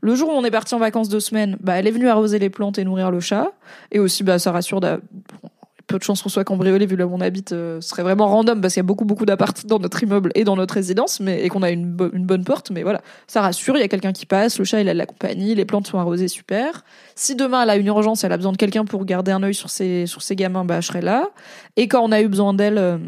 [0.00, 2.38] le jour où on est parti en vacances deux semaines, bah, elle est venue arroser
[2.38, 3.52] les plantes et nourrir le chat.
[3.92, 4.80] Et aussi, bah, ça rassure.
[4.80, 7.52] peu de chances qu'on soit cambriolé vu là où on habite.
[7.52, 10.30] euh, ce serait vraiment random parce qu'il y a beaucoup, beaucoup d'appartements dans notre immeuble
[10.36, 12.70] et dans notre résidence, mais et qu'on a une bonne porte.
[12.70, 13.76] Mais voilà, ça rassure.
[13.76, 14.58] Il y a quelqu'un qui passe.
[14.58, 15.54] Le chat, il a de la compagnie.
[15.54, 16.84] Les plantes sont arrosées, super.
[17.16, 19.54] Si demain elle a une urgence, elle a besoin de quelqu'un pour garder un œil
[19.54, 21.28] sur ses sur ses gamins, bah je serai là.
[21.76, 22.98] Et quand on a eu besoin d'elle, euh,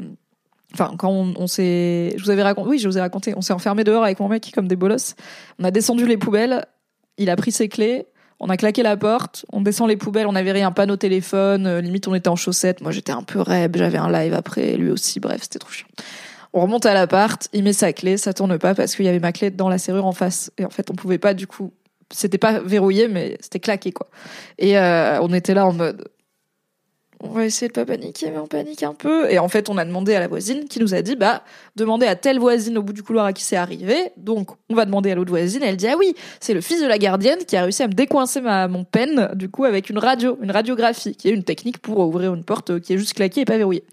[0.74, 3.42] enfin quand on, on s'est, je vous avais raconté, oui je vous ai raconté, on
[3.42, 5.14] s'est enfermé dehors avec mon mec comme des bolosses.
[5.60, 6.66] On a descendu les poubelles,
[7.18, 8.06] il a pris ses clés.
[8.44, 11.80] On a claqué la porte, on descend les poubelles, on avait rien, panneau téléphone, euh,
[11.80, 12.80] limite on était en chaussettes.
[12.80, 15.86] Moi j'étais un peu rêve, j'avais un live après, lui aussi, bref, c'était trop chiant.
[16.52, 19.20] On remonte à l'appart, il met sa clé, ça tourne pas parce qu'il y avait
[19.20, 20.50] ma clé dans la serrure en face.
[20.58, 21.72] Et en fait, on pouvait pas du coup
[22.12, 24.08] c'était pas verrouillé, mais c'était claqué, quoi.
[24.58, 26.08] Et euh, on était là en mode,
[27.22, 29.30] on va essayer de pas paniquer, mais on panique un peu.
[29.30, 31.44] Et en fait, on a demandé à la voisine qui nous a dit, bah,
[31.76, 34.10] demandez à telle voisine au bout du couloir à qui c'est arrivé.
[34.16, 35.62] Donc, on va demander à l'autre voisine.
[35.62, 37.92] Elle dit, ah oui, c'est le fils de la gardienne qui a réussi à me
[37.92, 41.78] décoincer ma, mon pen, du coup, avec une radio, une radiographie, qui est une technique
[41.78, 43.84] pour ouvrir une porte qui est juste claquée et pas verrouillée.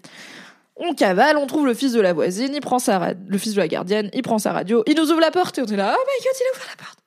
[0.76, 3.60] On cavale, on trouve le fils de la voisine, il prend sa le fils de
[3.60, 5.94] la gardienne, il prend sa radio, il nous ouvre la porte et on est là,
[5.94, 6.99] oh my god, il a ouvert la porte.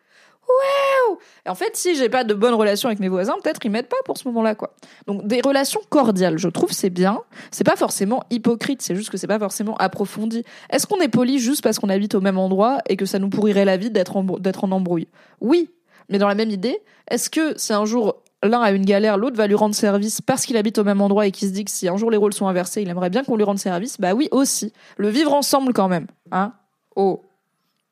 [0.53, 3.87] Waouh en fait, si j'ai pas de bonnes relations avec mes voisins, peut-être ils m'aident
[3.87, 4.73] pas pour ce moment-là, quoi.
[5.07, 7.21] Donc des relations cordiales, je trouve c'est bien.
[7.51, 10.43] C'est pas forcément hypocrite, c'est juste que c'est pas forcément approfondi.
[10.69, 13.29] Est-ce qu'on est poli juste parce qu'on habite au même endroit et que ça nous
[13.29, 15.07] pourrirait la vie d'être en, d'être en embrouille?
[15.41, 15.69] Oui,
[16.09, 16.79] mais dans la même idée,
[17.09, 20.45] est-ce que si un jour l'un a une galère, l'autre va lui rendre service parce
[20.45, 22.33] qu'il habite au même endroit et qu'il se dit que si un jour les rôles
[22.33, 23.99] sont inversés, il aimerait bien qu'on lui rende service?
[23.99, 24.73] Bah oui, aussi.
[24.97, 26.53] Le vivre ensemble quand même, hein?
[26.95, 27.21] Oh,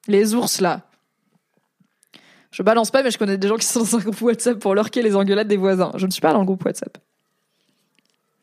[0.07, 0.81] les ours là.
[2.51, 4.75] Je balance pas, mais je connais des gens qui sont dans un groupe WhatsApp pour
[4.75, 5.91] lurker les engueulades des voisins.
[5.95, 6.97] Je ne suis pas dans le groupe WhatsApp.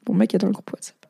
[0.08, 1.07] Mon mec est dans le groupe WhatsApp.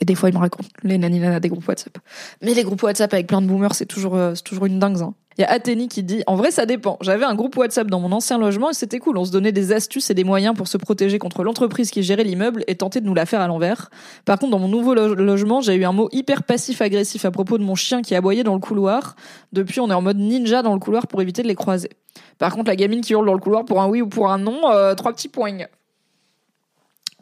[0.00, 1.98] Et des fois, il me raconte les naninana des groupes WhatsApp.
[2.42, 5.00] Mais les groupes WhatsApp avec plein de boomers, c'est toujours, euh, toujours une dingue.
[5.02, 5.14] Hein.
[5.36, 6.96] Il y a Athénie qui dit En vrai, ça dépend.
[7.00, 9.18] J'avais un groupe WhatsApp dans mon ancien logement et c'était cool.
[9.18, 12.22] On se donnait des astuces et des moyens pour se protéger contre l'entreprise qui gérait
[12.22, 13.90] l'immeuble et tenter de nous la faire à l'envers.
[14.26, 17.58] Par contre, dans mon nouveau lo- logement, j'ai eu un mot hyper passif-agressif à propos
[17.58, 19.16] de mon chien qui aboyait dans le couloir.
[19.52, 21.90] Depuis, on est en mode ninja dans le couloir pour éviter de les croiser.
[22.38, 24.38] Par contre, la gamine qui hurle dans le couloir pour un oui ou pour un
[24.38, 25.66] non, euh, trois petits points.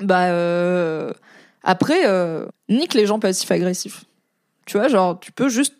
[0.01, 1.13] Bah, euh...
[1.65, 2.47] après, euh...
[2.69, 4.05] nique les gens passifs-agressifs.
[4.67, 5.75] Tu vois, genre, tu peux juste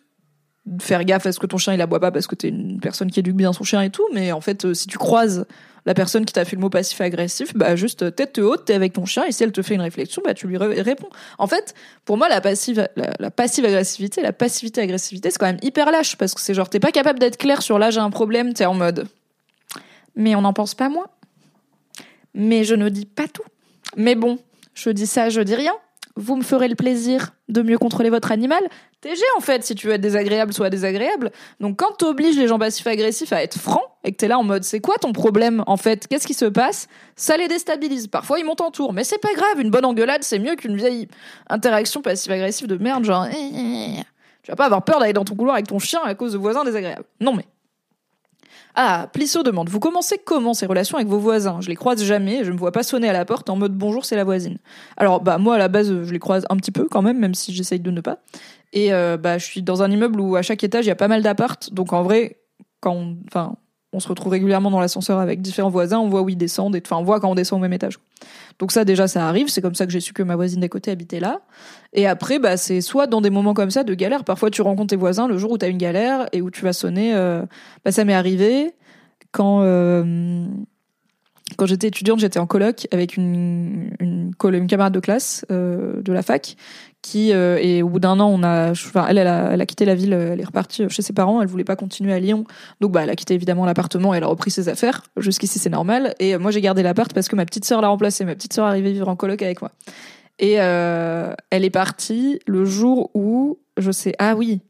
[0.79, 3.11] faire gaffe à ce que ton chien il aboie pas parce que t'es une personne
[3.11, 5.45] qui éduque bien son chien et tout, mais en fait, euh, si tu croises
[5.85, 8.93] la personne qui t'a fait le mot passif-agressif, bah juste euh, tête haute, t'es avec
[8.93, 11.09] ton chien et si elle te fait une réflexion, bah tu lui ré- réponds.
[11.37, 11.73] En fait,
[12.05, 15.91] pour moi, la passive, la, la passive agressivité, la passivité agressivité, c'est quand même hyper
[15.91, 18.53] lâche parce que c'est genre t'es pas capable d'être clair sur là j'ai un problème,
[18.53, 19.07] t'es en mode.
[20.15, 21.07] Mais on n'en pense pas moins.
[22.33, 23.43] Mais je ne dis pas tout.
[23.97, 24.39] Mais bon,
[24.73, 25.73] je dis ça, je dis rien.
[26.15, 28.61] Vous me ferez le plaisir de mieux contrôler votre animal.
[29.01, 31.31] TG en fait, si tu veux être désagréable, sois désagréable.
[31.59, 34.63] Donc quand t'obliges les gens passifs-agressifs à être francs et que t'es là en mode
[34.63, 36.07] c'est quoi ton problème en fait?
[36.07, 36.87] Qu'est-ce qui se passe?
[37.15, 38.07] Ça les déstabilise.
[38.07, 39.59] Parfois ils montent en tour, mais c'est pas grave.
[39.59, 41.07] Une bonne engueulade c'est mieux qu'une vieille
[41.49, 43.25] interaction passive-agressive de merde genre.
[43.25, 44.03] eh, eh, eh.
[44.43, 46.37] Tu vas pas avoir peur d'aller dans ton couloir avec ton chien à cause de
[46.37, 47.05] voisins désagréables.
[47.19, 47.45] Non mais.
[48.75, 51.61] Ah, Plissot demande, vous commencez comment ces relations avec vos voisins?
[51.61, 54.03] Je les croise jamais, je me vois pas sonner à la porte en mode bonjour,
[54.03, 54.57] c'est la voisine.
[54.97, 57.35] Alors, bah moi à la base, je les croise un petit peu quand même, même
[57.35, 58.17] si j'essaye de ne pas.
[58.71, 60.95] Et euh, bah je suis dans un immeuble où à chaque étage il y a
[60.95, 62.39] pas mal d'appart, donc en vrai,
[62.79, 63.57] quand on, enfin,
[63.93, 66.97] on se retrouve régulièrement dans l'ascenseur avec différents voisins, on voit où ils descendent, enfin
[66.97, 67.99] on voit quand on descend au même étage.
[68.59, 70.67] Donc ça déjà ça arrive, c'est comme ça que j'ai su que ma voisine d'à
[70.67, 71.41] côté habitait là.
[71.93, 74.89] Et après bah c'est soit dans des moments comme ça de galère, parfois tu rencontres
[74.89, 77.43] tes voisins le jour où tu as une galère et où tu vas sonner euh,
[77.85, 78.73] bah ça m'est arrivé
[79.31, 80.45] quand euh,
[81.57, 86.21] quand j'étais étudiante, j'étais en coloc avec une une camarade de classe euh, de la
[86.21, 86.55] fac
[87.03, 89.93] qui euh, et au bout d'un an, on a, enfin, elle, elle a, quitté la
[89.93, 91.41] ville, elle est repartie chez ses parents.
[91.41, 92.45] Elle voulait pas continuer à Lyon,
[92.81, 94.15] donc bah, elle a quitté évidemment l'appartement.
[94.15, 95.03] Elle a repris ses affaires.
[95.17, 96.15] Jusqu'ici, c'est normal.
[96.19, 98.25] Et moi, j'ai gardé l'appart parce que ma petite sœur l'a remplacé.
[98.25, 99.71] Ma petite sœur est arrivée vivre en coloc avec moi.
[100.39, 104.61] Et euh, elle est partie le jour où, je sais, ah oui,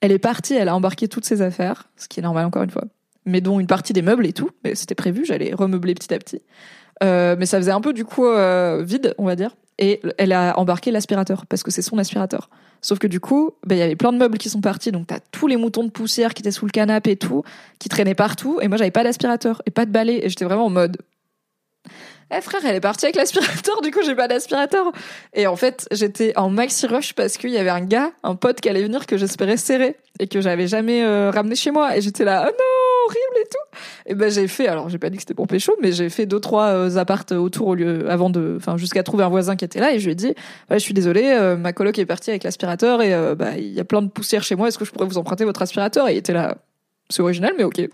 [0.00, 0.54] elle est partie.
[0.54, 2.84] Elle a embarqué toutes ses affaires, ce qui est normal encore une fois,
[3.24, 4.50] mais dont une partie des meubles et tout.
[4.62, 5.24] Mais c'était prévu.
[5.24, 6.42] J'allais remeubler petit à petit.
[7.02, 9.56] Euh, mais ça faisait un peu du coup euh, vide, on va dire.
[9.78, 12.48] Et elle a embarqué l'aspirateur parce que c'est son aspirateur.
[12.80, 15.08] Sauf que du coup, bah, il y avait plein de meubles qui sont partis, donc
[15.08, 17.42] t'as tous les moutons de poussière qui étaient sous le canapé et tout,
[17.78, 18.58] qui traînaient partout.
[18.62, 20.98] Et moi, j'avais pas d'aspirateur et pas de balai, et j'étais vraiment en mode.
[22.34, 24.90] Eh frère, elle est partie avec l'aspirateur, du coup j'ai pas d'aspirateur.
[25.32, 28.60] Et en fait, j'étais en maxi rush parce qu'il y avait un gars, un pote
[28.60, 31.96] qui allait venir que j'espérais serrer et que j'avais jamais euh, ramené chez moi.
[31.96, 33.65] Et j'étais là, oh non, horrible et tout.
[34.06, 36.26] Et ben j'ai fait, alors j'ai pas dit que c'était pour pécho, mais j'ai fait
[36.26, 39.64] deux trois euh, appartes autour au lieu, avant de, enfin jusqu'à trouver un voisin qui
[39.64, 40.34] était là et je lui ai dit,
[40.70, 43.80] je suis désolée, euh, ma coloc est partie avec l'aspirateur et euh, bah il y
[43.80, 46.08] a plein de poussière chez moi, est-ce que je pourrais vous emprunter votre aspirateur?
[46.08, 46.56] Et il était là.
[47.08, 47.88] C'est original, mais ok.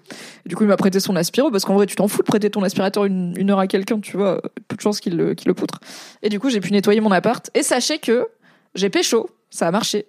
[0.46, 2.48] du coup, il m'a prêté son aspiro, parce qu'en vrai, tu t'en fous de prêter
[2.48, 4.40] ton aspirateur une, une heure à quelqu'un, tu vois.
[4.68, 5.80] Peu de chance qu'il le, qu'il le poutre.
[6.22, 7.50] Et du coup, j'ai pu nettoyer mon appart.
[7.54, 8.26] Et sachez que
[8.74, 9.28] j'ai pécho.
[9.50, 10.06] Ça a marché.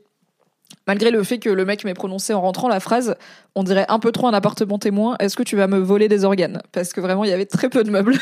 [0.88, 3.16] Malgré le fait que le mec m'ait prononcé en rentrant la phrase,
[3.56, 6.26] on dirait un peu trop un appartement témoin, est-ce que tu vas me voler des
[6.26, 6.62] organes?
[6.72, 8.16] Parce que vraiment, il y avait très peu de meubles.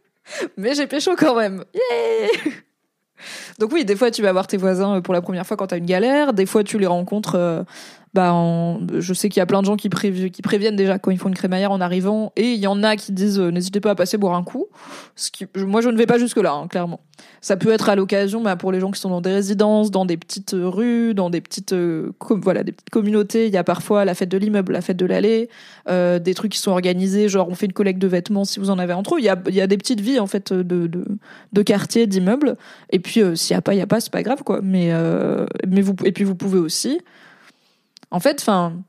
[0.56, 1.64] Mais j'ai pécho quand même.
[1.74, 2.52] Yeah
[3.58, 5.78] Donc oui, des fois, tu vas voir tes voisins pour la première fois quand t'as
[5.78, 6.32] une galère.
[6.32, 7.64] Des fois, tu les rencontres
[8.12, 8.34] bah,
[8.98, 11.34] je sais qu'il y a plein de gens qui, préviennent déjà quand ils font une
[11.34, 14.18] crémaillère en arrivant, et il y en a qui disent euh, n'hésitez pas à passer
[14.18, 14.66] boire un coup.
[15.14, 17.00] Ce qui, moi, je ne vais pas jusque là, hein, clairement.
[17.40, 20.06] Ça peut être à l'occasion, bah, pour les gens qui sont dans des résidences, dans
[20.06, 23.46] des petites euh, rues, dans des petites, euh, voilà, des petites communautés.
[23.46, 25.48] Il y a parfois la fête de l'immeuble, la fête de l'allée,
[25.88, 28.78] des trucs qui sont organisés, genre on fait une collecte de vêtements si vous en
[28.78, 29.18] avez entre eux.
[29.18, 31.04] Il y a, y a des petites vies en fait de de,
[31.52, 32.56] de quartiers, d'immeubles.
[32.90, 34.60] Et puis s'il y a pas, il y a pas, c'est pas grave quoi.
[34.62, 34.92] Mais
[35.66, 37.00] mais vous et puis vous pouvez aussi
[38.10, 38.82] en fait, enfin,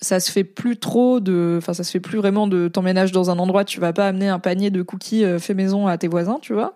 [0.00, 3.30] ça se fait plus trop de, enfin, ça se fait plus vraiment de t'emménages dans
[3.30, 6.06] un endroit, tu vas pas amener un panier de cookies euh, fait maison à tes
[6.06, 6.74] voisins, tu vois.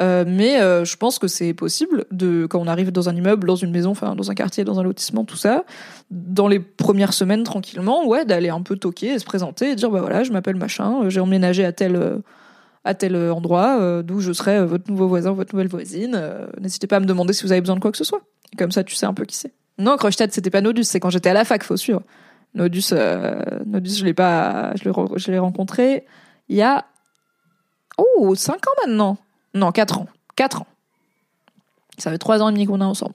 [0.00, 3.46] Euh, mais euh, je pense que c'est possible de, quand on arrive dans un immeuble,
[3.46, 5.64] dans une maison, enfin, dans un quartier, dans un lotissement, tout ça,
[6.10, 10.00] dans les premières semaines tranquillement, ouais, d'aller un peu toquer, se présenter et dire, bah
[10.00, 12.22] voilà, je m'appelle machin, j'ai emménagé à tel,
[12.84, 16.18] à tel endroit, d'où je serai votre nouveau voisin, votre nouvelle voisine.
[16.58, 18.22] N'hésitez pas à me demander si vous avez besoin de quoi que ce soit.
[18.56, 19.52] comme ça, tu sais un peu qui c'est.
[19.78, 22.02] Non, Krogstad, c'était pas Nodus, c'est quand j'étais à la fac, faut suivre.
[22.54, 26.04] Nodus, euh, Nodus, je l'ai pas, je l'ai rencontré
[26.48, 26.84] il y a,
[27.96, 29.16] oh, 5 ans maintenant.
[29.54, 30.06] Non, 4 ans.
[30.36, 30.66] 4 ans.
[31.98, 33.14] Ça fait 3 ans et demi qu'on est ensemble.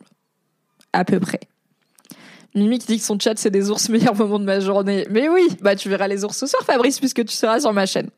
[0.91, 1.41] À peu près.
[2.55, 5.05] Mimi qui dit que son chat c'est des ours meilleurs moments de ma journée.
[5.11, 7.85] Mais oui, bah tu verras les ours ce soir Fabrice puisque tu seras sur ma
[7.85, 8.09] chaîne.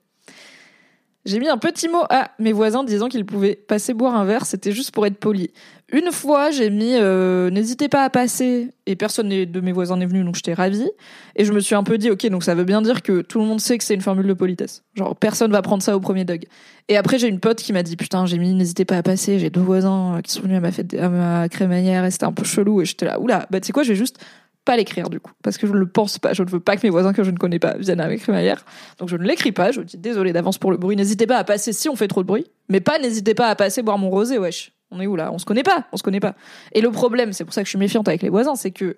[1.29, 4.47] J'ai mis un petit mot à mes voisins disant qu'ils pouvaient passer boire un verre,
[4.47, 5.51] c'était juste pour être poli.
[5.91, 10.07] Une fois, j'ai mis euh, n'hésitez pas à passer et personne de mes voisins n'est
[10.07, 10.89] venu donc j'étais ravie
[11.35, 13.37] et je me suis un peu dit OK, donc ça veut bien dire que tout
[13.39, 14.81] le monde sait que c'est une formule de politesse.
[14.95, 16.45] Genre personne va prendre ça au premier dog.
[16.87, 19.37] Et après j'ai une pote qui m'a dit putain, j'ai mis n'hésitez pas à passer,
[19.37, 22.25] j'ai deux voisins euh, qui sont venus à ma fête à ma crémaillère et c'était
[22.25, 24.17] un peu chelou et j'étais là oula, bah tu sais quoi, je vais juste
[24.65, 26.33] pas l'écrire du coup parce que je ne le pense pas.
[26.33, 28.63] Je ne veux pas que mes voisins que je ne connais pas viennent avec hier.
[28.97, 29.71] Donc je ne l'écris pas.
[29.71, 30.95] Je vous dis désolé d'avance pour le bruit.
[30.95, 33.55] N'hésitez pas à passer si on fait trop de bruit, mais pas n'hésitez pas à
[33.55, 34.37] passer boire mon rosé.
[34.37, 35.31] Wesh, on est où là?
[35.33, 35.85] On se connaît pas.
[35.91, 36.35] On se connaît pas.
[36.73, 38.97] Et le problème, c'est pour ça que je suis méfiante avec les voisins, c'est que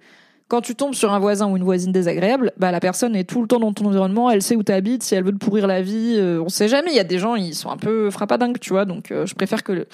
[0.51, 3.41] quand tu tombes sur un voisin ou une voisine désagréable, bah la personne est tout
[3.41, 5.66] le temps dans ton environnement, elle sait où tu habites, si elle veut te pourrir
[5.66, 6.91] la vie, euh, on sait jamais.
[6.91, 8.84] Il y a des gens, ils sont un peu frappadingues, tu vois.
[8.84, 9.88] Donc euh, je préfère que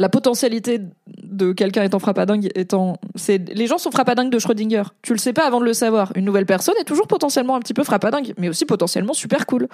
[0.00, 0.80] la potentialité
[1.22, 4.84] de quelqu'un étant frappadingue étant c'est les gens sont frappadingues de Schrödinger.
[5.02, 6.10] Tu le sais pas avant de le savoir.
[6.14, 9.68] Une nouvelle personne est toujours potentiellement un petit peu frappadingue mais aussi potentiellement super cool.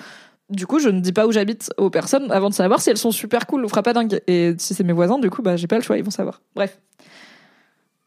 [0.50, 2.98] Du coup je ne dis pas où j'habite aux personnes avant de savoir si elles
[2.98, 4.20] sont super cool ou frappadingues.
[4.26, 6.42] Et si c'est mes voisins du coup bah j'ai pas le choix ils vont savoir.
[6.56, 6.76] Bref.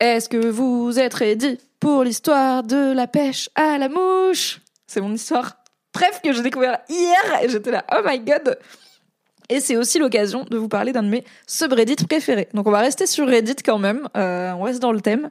[0.01, 4.59] Est-ce que vous êtes ready pour l'histoire de la pêche à la mouche?
[4.87, 5.55] C'est mon histoire
[5.93, 8.57] bref que j'ai découvert hier et j'étais là oh my god
[9.49, 12.47] et c'est aussi l'occasion de vous parler d'un de mes subreddits préférés.
[12.53, 15.29] Donc on va rester sur Reddit quand même, euh, on reste dans le thème.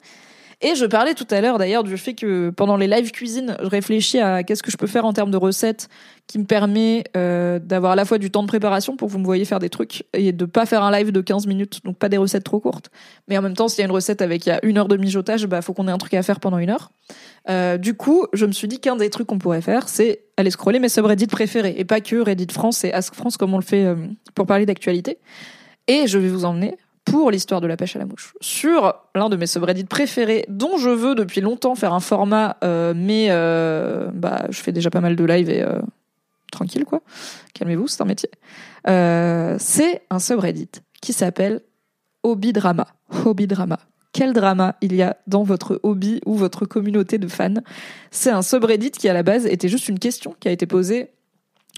[0.61, 3.69] Et je parlais tout à l'heure d'ailleurs du fait que pendant les live cuisine, je
[3.69, 5.89] réfléchis à qu'est-ce que je peux faire en termes de recettes
[6.27, 9.21] qui me permet euh, d'avoir à la fois du temps de préparation pour que vous
[9.21, 11.97] me voyez faire des trucs et de pas faire un live de 15 minutes, donc
[11.97, 12.91] pas des recettes trop courtes.
[13.29, 15.63] Mais en même temps, s'il y a une recette avec une heure de mijotage, bah
[15.63, 16.91] faut qu'on ait un truc à faire pendant une heure.
[17.49, 20.51] Euh, du coup, je me suis dit qu'un des trucs qu'on pourrait faire, c'est aller
[20.51, 23.65] scroller mes subreddits préférés et pas que Reddit France et Ask France comme on le
[23.65, 23.95] fait euh,
[24.35, 25.19] pour parler d'actualité.
[25.87, 26.77] Et je vais vous emmener
[27.11, 30.77] pour l'histoire de la pêche à la mouche sur l'un de mes subreddits préférés dont
[30.79, 35.01] je veux depuis longtemps faire un format euh, mais euh, bah je fais déjà pas
[35.01, 35.81] mal de live et euh,
[36.53, 37.01] tranquille quoi
[37.55, 38.31] calmez-vous c'est un métier
[38.87, 40.71] c'est un subreddit
[41.01, 41.61] qui s'appelle
[42.23, 42.87] hobby drama.
[43.25, 43.79] Hobby drama.
[44.13, 47.55] Quel drama il y a dans votre hobby ou votre communauté de fans?
[48.11, 51.11] C'est un subreddit qui à la base était juste une question qui a été posée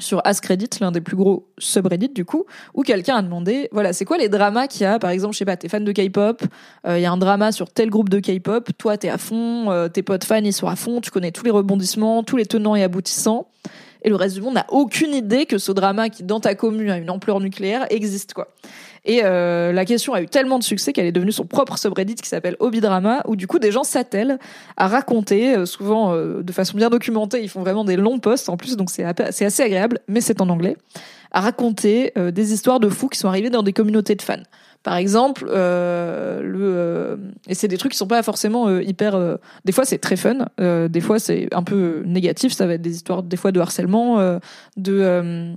[0.01, 4.05] sur Askreddit, l'un des plus gros subreddits du coup, où quelqu'un a demandé, voilà, c'est
[4.05, 6.43] quoi les dramas qu'il y a, par exemple, je sais pas, t'es fan de K-pop,
[6.87, 9.71] euh, il y a un drama sur tel groupe de K-pop, toi t'es à fond,
[9.71, 12.47] euh, tes potes fans ils sont à fond, tu connais tous les rebondissements, tous les
[12.47, 13.49] tenants et aboutissants,
[14.03, 16.91] et le reste du monde n'a aucune idée que ce drama qui dans ta commune
[16.91, 18.49] a une ampleur nucléaire existe quoi.
[19.05, 22.17] Et euh, la question a eu tellement de succès qu'elle est devenue son propre subreddit
[22.17, 24.39] qui s'appelle Hobbydrama, où du coup des gens s'attellent
[24.77, 28.49] à raconter, euh, souvent euh, de façon bien documentée, ils font vraiment des longs posts
[28.49, 30.77] en plus, donc c'est assez agréable, mais c'est en anglais,
[31.33, 34.43] à raconter des histoires de fous qui sont arrivés dans des communautés de fans.
[34.83, 39.39] Par exemple, le et c'est des trucs qui sont pas forcément hyper.
[39.65, 40.47] des fois, c'est très fun.
[40.59, 42.53] des fois, c'est un peu négatif.
[42.53, 44.41] Ça va être des histoires, des fois, de harcèlement,
[44.77, 45.55] de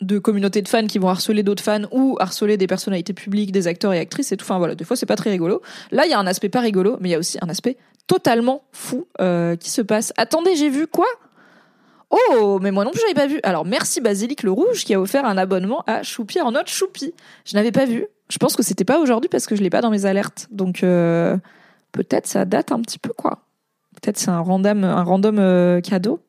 [0.00, 3.66] de communautés de fans qui vont harceler d'autres fans ou harceler des personnalités publiques, des
[3.66, 4.44] acteurs et actrices et tout.
[4.44, 5.62] Enfin voilà, des fois c'est pas très rigolo.
[5.90, 7.76] Là, il y a un aspect pas rigolo, mais il y a aussi un aspect
[8.06, 10.12] totalement fou euh, qui se passe.
[10.16, 11.06] Attendez, j'ai vu quoi?
[12.10, 13.40] Oh, mais moi non plus j'avais pas vu.
[13.42, 17.14] Alors merci Basilic le Rouge qui a offert un abonnement à Choupi en note Choupi.
[17.44, 18.06] Je n'avais pas vu.
[18.28, 20.46] Je pense que c'était pas aujourd'hui parce que je l'ai pas dans mes alertes.
[20.50, 21.36] Donc euh,
[21.92, 23.40] peut-être ça date un petit peu quoi.
[24.00, 24.84] Peut-être c'est un random,
[25.38, 26.20] euh, cadeau.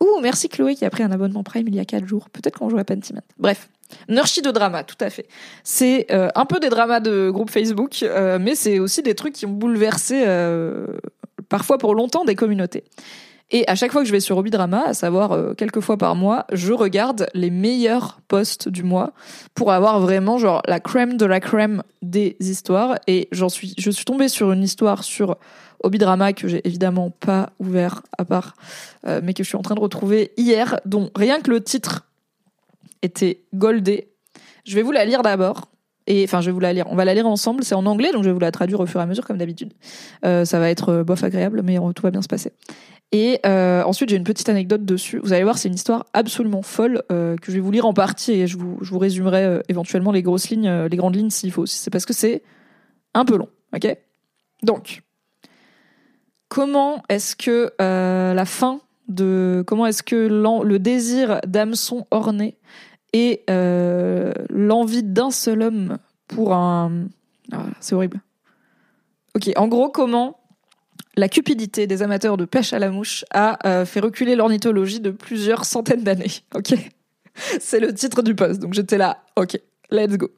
[0.00, 2.28] Ouh, merci Chloé qui a pris un abonnement Prime il y a 4 jours.
[2.30, 3.22] Peut-être qu'on jouait à Pentiment.
[3.38, 3.68] Bref.
[4.08, 5.26] Nurshi de drama, tout à fait.
[5.62, 9.34] C'est euh, un peu des dramas de groupe Facebook, euh, mais c'est aussi des trucs
[9.34, 10.86] qui ont bouleversé, euh,
[11.48, 12.84] parfois pour longtemps, des communautés.
[13.52, 16.16] Et à chaque fois que je vais sur Hobby Drama, à savoir quelques fois par
[16.16, 19.12] mois, je regarde les meilleurs posts du mois
[19.54, 22.96] pour avoir vraiment genre la crème de la crème des histoires.
[23.06, 25.36] Et j'en suis, je suis tombée sur une histoire sur
[25.82, 28.54] Hobby Drama que j'ai évidemment pas ouvert à part,
[29.06, 32.06] euh, mais que je suis en train de retrouver hier, dont rien que le titre
[33.02, 34.08] était goldé.
[34.64, 35.68] Je vais vous la lire d'abord.
[36.06, 36.86] Et enfin, je vais vous la lire.
[36.90, 37.64] On va la lire ensemble.
[37.64, 39.38] C'est en anglais, donc je vais vous la traduire au fur et à mesure, comme
[39.38, 39.72] d'habitude.
[40.24, 42.52] Euh, ça va être euh, bof agréable, mais euh, tout va bien se passer.
[43.12, 45.20] Et ensuite, j'ai une petite anecdote dessus.
[45.22, 48.32] Vous allez voir, c'est une histoire absolument folle que je vais vous lire en partie
[48.32, 51.66] et je vous, je vous résumerai éventuellement les grosses lignes, les grandes lignes s'il faut.
[51.66, 52.42] C'est parce que c'est
[53.14, 53.96] un peu long, ok?
[54.64, 55.02] Donc,
[56.48, 62.56] comment est-ce que euh, la fin de comment est-ce que le désir d'hameçon orné
[63.12, 67.06] et euh, l'envie d'un seul homme pour un
[67.52, 68.20] ah, c'est horrible.
[69.34, 70.40] Ok, en gros, comment
[71.16, 75.10] la cupidité des amateurs de pêche à la mouche a euh, fait reculer l'ornithologie de
[75.10, 76.32] plusieurs centaines d'années.
[76.54, 76.74] Ok,
[77.60, 78.60] c'est le titre du post.
[78.60, 79.22] Donc j'étais là.
[79.36, 79.58] Ok,
[79.90, 80.30] let's go.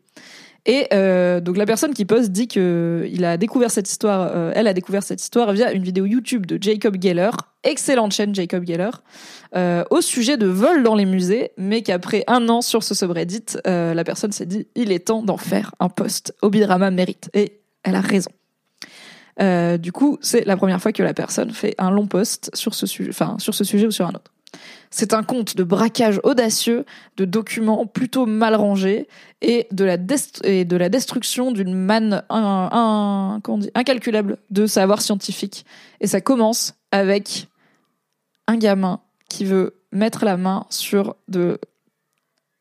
[0.66, 4.66] Et euh, donc la personne qui poste dit que a découvert cette histoire, euh, elle
[4.66, 7.30] a découvert cette histoire via une vidéo YouTube de Jacob Geller,
[7.64, 8.90] excellente chaîne Jacob Geller,
[9.56, 13.44] euh, au sujet de vol dans les musées, mais qu'après un an sur ce subreddit,
[13.64, 16.34] la personne s'est dit il est temps d'en faire un post.
[16.42, 18.30] Obidrama mérite et elle a raison.
[19.78, 22.86] Du coup, c'est la première fois que la personne fait un long post sur ce
[22.86, 24.32] sujet, enfin sur ce sujet ou sur un autre.
[24.90, 26.84] C'est un conte de braquage audacieux,
[27.16, 29.06] de documents plutôt mal rangés
[29.42, 29.96] et de la,
[30.88, 32.22] destruction d'une manne
[33.74, 35.66] incalculable de savoir scientifique.
[36.00, 37.48] Et ça commence avec
[38.46, 41.16] un gamin qui veut mettre la main sur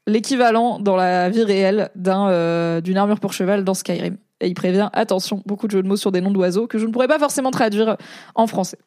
[0.06, 4.18] l'équivalent dans la vie réelle euh, d'une armure pour cheval dans Skyrim.
[4.40, 6.86] Et il prévient attention, beaucoup de jeux de mots sur des noms d'oiseaux que je
[6.86, 7.98] ne pourrais pas forcément traduire
[8.36, 8.78] en français.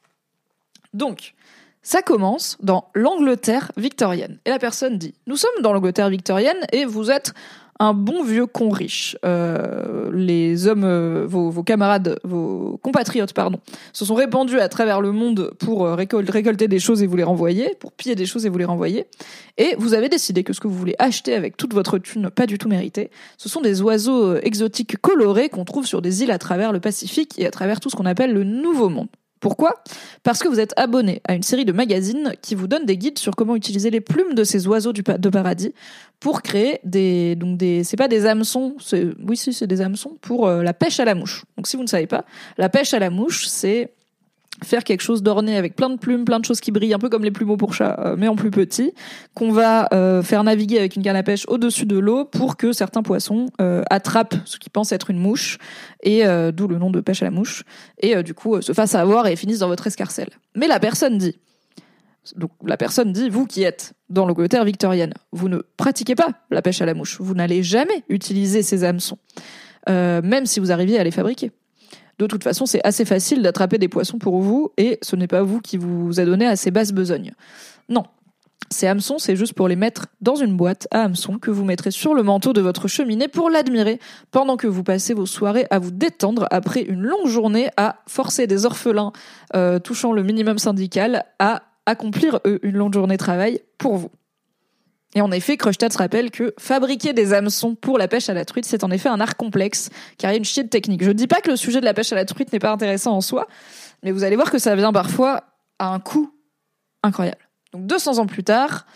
[0.92, 1.34] Donc,
[1.82, 4.38] ça commence dans l'Angleterre victorienne.
[4.44, 7.32] Et la personne dit Nous sommes dans l'Angleterre victorienne et vous êtes
[7.80, 9.16] un bon vieux con riche.
[9.24, 13.58] Euh, les hommes, euh, vos, camarades, vos compatriotes, pardon,
[13.94, 17.16] se sont répandus à travers le monde pour euh, récol- récolter des choses et vous
[17.16, 19.06] les renvoyer, pour piller des choses et vous les renvoyer.
[19.56, 22.44] Et vous avez décidé que ce que vous voulez acheter avec toute votre thune pas
[22.44, 26.38] du tout méritée, ce sont des oiseaux exotiques colorés qu'on trouve sur des îles à
[26.38, 29.08] travers le Pacifique et à travers tout ce qu'on appelle le Nouveau Monde.
[29.40, 29.82] Pourquoi?
[30.22, 33.18] Parce que vous êtes abonné à une série de magazines qui vous donnent des guides
[33.18, 35.74] sur comment utiliser les plumes de ces oiseaux de paradis
[36.20, 38.76] pour créer des donc des c'est pas des hameçons,
[39.26, 41.44] oui si c'est des hameçons pour euh, la pêche à la mouche.
[41.56, 42.26] Donc si vous ne savez pas,
[42.58, 43.94] la pêche à la mouche c'est
[44.64, 47.08] faire quelque chose d'orné avec plein de plumes, plein de choses qui brillent, un peu
[47.08, 48.92] comme les plumeaux pour chat, euh, mais en plus petit,
[49.34, 52.72] qu'on va euh, faire naviguer avec une canne à pêche au-dessus de l'eau pour que
[52.72, 55.58] certains poissons euh, attrapent ce qui pense être une mouche,
[56.02, 56.22] et
[56.52, 57.64] d'où le nom de pêche à la mouche,
[58.00, 60.30] et du coup se fassent avoir et finissent dans votre escarcelle.
[60.54, 61.36] Mais la personne dit,
[62.64, 66.80] la personne dit, vous qui êtes dans l'Angleterre victorienne, vous ne pratiquez pas la pêche
[66.80, 69.18] à la mouche, vous n'allez jamais utiliser ces hameçons,
[69.88, 71.52] même si vous arriviez à les fabriquer.
[72.20, 75.40] De toute façon, c'est assez facile d'attraper des poissons pour vous et ce n'est pas
[75.40, 77.32] vous qui vous a donné assez basse besogne.
[77.88, 78.04] Non.
[78.68, 81.90] Ces hameçons, c'est juste pour les mettre dans une boîte à hameçons que vous mettrez
[81.90, 83.98] sur le manteau de votre cheminée pour l'admirer
[84.32, 88.46] pendant que vous passez vos soirées à vous détendre après une longue journée à forcer
[88.46, 89.12] des orphelins
[89.56, 94.10] euh, touchant le minimum syndical à accomplir eux une longue journée de travail pour vous.
[95.14, 98.44] Et en effet, Krushtad se rappelle que fabriquer des hameçons pour la pêche à la
[98.44, 101.02] truite, c'est en effet un art complexe, car il y a une chier de technique.
[101.02, 102.70] Je ne dis pas que le sujet de la pêche à la truite n'est pas
[102.70, 103.48] intéressant en soi,
[104.02, 105.44] mais vous allez voir que ça vient parfois
[105.80, 106.32] à un coût
[107.02, 107.48] incroyable.
[107.72, 108.86] Donc 200 ans plus tard,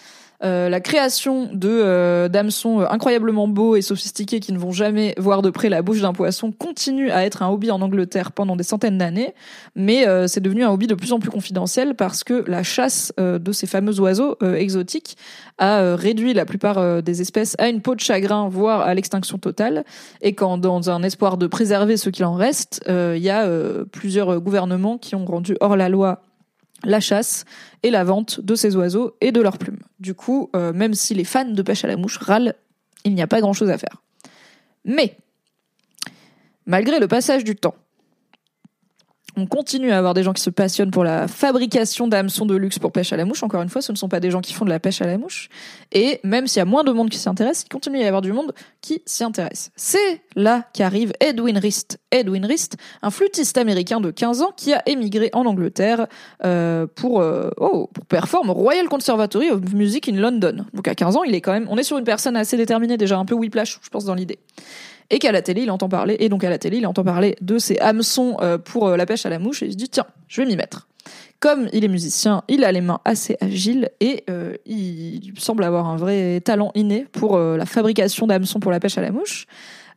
[0.43, 5.15] euh, la création de euh, d'hameçons euh, incroyablement beaux et sophistiqués qui ne vont jamais
[5.17, 8.57] voir de près la bouche d'un poisson continue à être un hobby en Angleterre pendant
[8.57, 9.35] des centaines d'années,
[9.77, 13.13] mais euh, c'est devenu un hobby de plus en plus confidentiel parce que la chasse
[13.19, 15.17] de ces fameux oiseaux exotiques
[15.59, 19.85] a réduit la plupart des espèces à une peau de chagrin, voire à l'extinction totale.
[20.21, 23.49] Et quand, dans un espoir de préserver ce qu'il en reste, il y a
[23.93, 26.23] plusieurs gouvernements qui ont rendu hors la loi
[26.85, 27.45] la chasse
[27.83, 29.81] et la vente de ces oiseaux et de leurs plumes.
[29.99, 32.55] Du coup, euh, même si les fans de pêche à la mouche râlent,
[33.05, 34.03] il n'y a pas grand-chose à faire.
[34.85, 35.17] Mais,
[36.67, 37.75] malgré le passage du temps,
[39.37, 42.79] on continue à avoir des gens qui se passionnent pour la fabrication d'hameçons de luxe
[42.79, 43.43] pour pêche à la mouche.
[43.43, 45.07] Encore une fois, ce ne sont pas des gens qui font de la pêche à
[45.07, 45.49] la mouche.
[45.93, 48.07] Et même s'il y a moins de monde qui s'y intéresse, il continue à y
[48.07, 49.71] avoir du monde qui s'y intéresse.
[49.77, 51.99] C'est là qu'arrive Edwin Rist.
[52.11, 56.07] Edwin Rist, un flûtiste américain de 15 ans qui a émigré en Angleterre
[56.45, 60.65] euh, pour, euh, oh, pour performer au Royal Conservatory of Music in London.
[60.75, 62.97] Donc à 15 ans, il est quand même, on est sur une personne assez déterminée,
[62.97, 64.39] déjà un peu whiplash, je pense, dans l'idée
[65.11, 67.37] et qu'à la télé il entend parler et donc à la télé il entend parler
[67.41, 69.89] de ces hameçons euh, pour euh, la pêche à la mouche et il se dit
[69.89, 70.89] tiens je vais m'y mettre
[71.41, 75.87] comme il est musicien il a les mains assez agiles et euh, il semble avoir
[75.87, 79.47] un vrai talent inné pour la fabrication d'hameçons pour la pêche à la mouche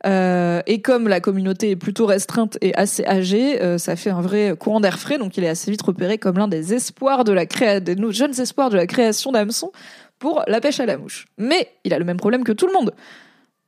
[0.04, 4.78] et comme la communauté est plutôt restreinte et assez âgée, ça fait un vrai courant
[4.78, 5.18] d'air frais.
[5.18, 7.46] Donc, il est assez vite repéré comme l'un des espoirs de la
[7.80, 9.72] des jeunes espoirs de la création d'hameçons
[10.20, 11.26] pour la pêche à la mouche.
[11.36, 12.92] Mais il a le même problème que tout le monde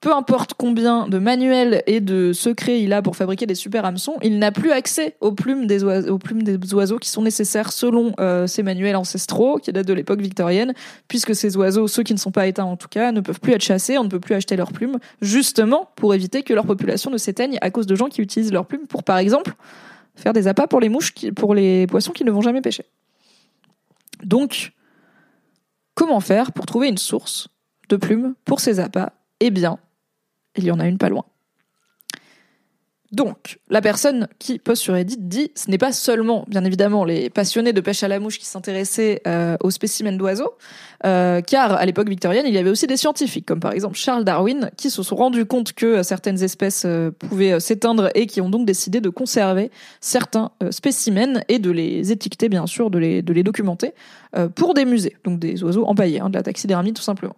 [0.00, 4.16] peu importe combien de manuels et de secrets il a pour fabriquer des super hameçons,
[4.22, 8.96] il n'a plus accès aux plumes des oiseaux, qui sont nécessaires selon euh, ces manuels
[8.96, 10.72] ancestraux qui datent de l'époque victorienne,
[11.06, 13.52] puisque ces oiseaux, ceux qui ne sont pas éteints en tout cas, ne peuvent plus
[13.52, 17.10] être chassés, on ne peut plus acheter leurs plumes, justement pour éviter que leur population
[17.10, 19.52] ne s'éteigne à cause de gens qui utilisent leurs plumes pour, par exemple,
[20.16, 22.84] faire des appâts pour les mouches, pour les poissons qui ne vont jamais pêcher.
[24.24, 24.72] Donc,
[25.94, 27.48] comment faire pour trouver une source
[27.90, 29.12] de plumes pour ces appâts?
[29.40, 29.78] Eh bien,
[30.56, 31.24] il y en a une pas loin.
[33.12, 37.28] Donc, la personne qui poste sur Reddit dit ce n'est pas seulement, bien évidemment, les
[37.28, 40.52] passionnés de pêche à la mouche qui s'intéressaient euh, aux spécimens d'oiseaux,
[41.04, 44.24] euh, car à l'époque victorienne, il y avait aussi des scientifiques, comme par exemple Charles
[44.24, 46.86] Darwin, qui se sont rendus compte que euh, certaines espèces
[47.18, 52.48] pouvaient s'éteindre et qui ont donc décidé de conserver certains spécimens et de les étiqueter,
[52.48, 53.92] bien sûr, de les, documenter
[54.54, 57.34] pour des musées, donc des oiseaux empaillés, hein, de la taxidermie tout simplement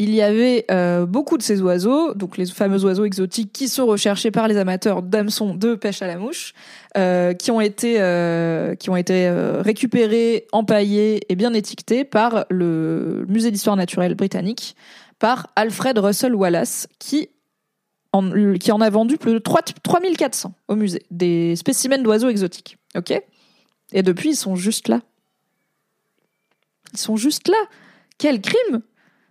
[0.00, 3.84] il y avait euh, beaucoup de ces oiseaux, donc les fameux oiseaux exotiques qui sont
[3.84, 6.54] recherchés par les amateurs d'hameçons de pêche à la mouche,
[6.96, 9.28] euh, qui ont été, euh, qui ont été
[9.60, 14.74] récupérés, empaillés et bien étiquetés par le musée d'histoire naturelle britannique,
[15.18, 17.28] par Alfred Russel Wallace, qui
[18.14, 22.78] en, qui a vendu plus de 3, 3400 au musée, des spécimens d'oiseaux exotiques.
[22.96, 23.12] Ok?
[23.92, 25.02] Et depuis, ils sont juste là.
[26.94, 27.58] Ils sont juste là.
[28.16, 28.80] Quel crime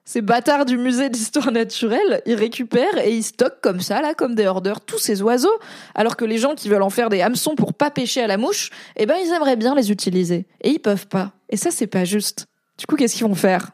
[0.10, 4.34] ces bâtards du musée d'histoire naturelle, ils récupèrent et ils stockent comme ça, là, comme
[4.34, 5.60] des hoarders, tous ces oiseaux,
[5.94, 8.40] alors que les gens qui veulent en faire des hameçons pour pas pêcher à la
[8.40, 10.48] mouche, eh ben, ils aimeraient bien les utiliser.
[10.62, 11.34] Et ils peuvent pas.
[11.50, 12.48] Et ça, c'est pas juste.
[12.80, 13.70] Du coup, qu'est-ce qu'ils vont faire?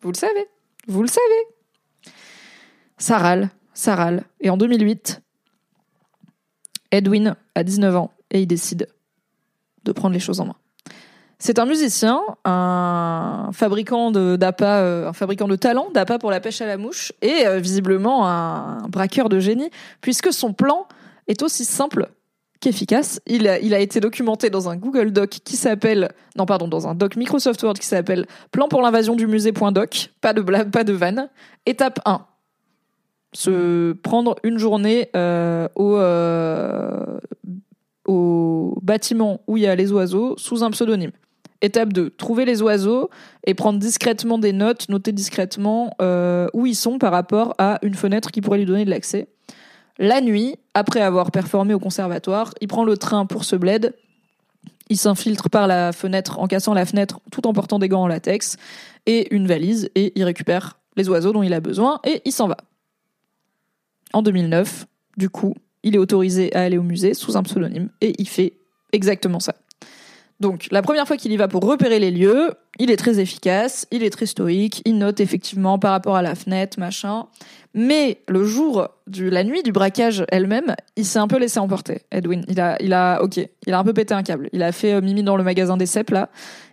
[0.00, 0.48] Vous le savez.
[0.88, 2.12] Vous le savez.
[2.98, 3.50] Ça râle.
[3.72, 4.24] Ça râle.
[4.40, 5.22] Et en 2008,
[6.90, 8.88] Edwin a 19 ans et il décide
[9.84, 10.56] de prendre les choses en main.
[11.42, 16.38] C'est un musicien, un fabricant de d'appât, euh, un fabricant de talent d'appât pour la
[16.38, 19.70] pêche à la mouche et euh, visiblement un braqueur de génie
[20.02, 20.86] puisque son plan
[21.28, 22.10] est aussi simple
[22.60, 23.22] qu'efficace.
[23.26, 27.16] Il a, été documenté dans un Google Doc qui s'appelle, non pardon, dans un doc
[27.16, 30.10] Microsoft Word qui s'appelle Plan pour l'invasion du musée.doc.
[30.20, 31.30] Pas de blague, pas de vanne.
[31.64, 32.20] Étape 1.
[33.32, 35.68] Se prendre une journée euh,
[38.04, 41.12] au bâtiment où il y a les oiseaux sous un pseudonyme.
[41.62, 43.10] Étape 2, trouver les oiseaux
[43.46, 47.94] et prendre discrètement des notes, noter discrètement euh, où ils sont par rapport à une
[47.94, 49.28] fenêtre qui pourrait lui donner de l'accès.
[49.98, 53.94] La nuit, après avoir performé au conservatoire, il prend le train pour ce bled.
[54.88, 58.08] Il s'infiltre par la fenêtre en cassant la fenêtre tout en portant des gants en
[58.08, 58.56] latex
[59.04, 62.48] et une valise et il récupère les oiseaux dont il a besoin et il s'en
[62.48, 62.56] va.
[64.14, 64.86] En 2009,
[65.18, 68.54] du coup, il est autorisé à aller au musée sous un pseudonyme et il fait
[68.92, 69.54] exactement ça.
[70.40, 73.86] Donc, la première fois qu'il y va pour repérer les lieux, il est très efficace,
[73.90, 77.26] il est très stoïque, il note effectivement par rapport à la fenêtre, machin.
[77.74, 82.00] Mais le jour de la nuit du braquage elle-même, il s'est un peu laissé emporter,
[82.10, 82.44] Edwin.
[82.48, 84.48] Il a, ok, il a un peu pété un câble.
[84.52, 86.30] Il a fait euh, mimi dans le magasin des cèpes, là.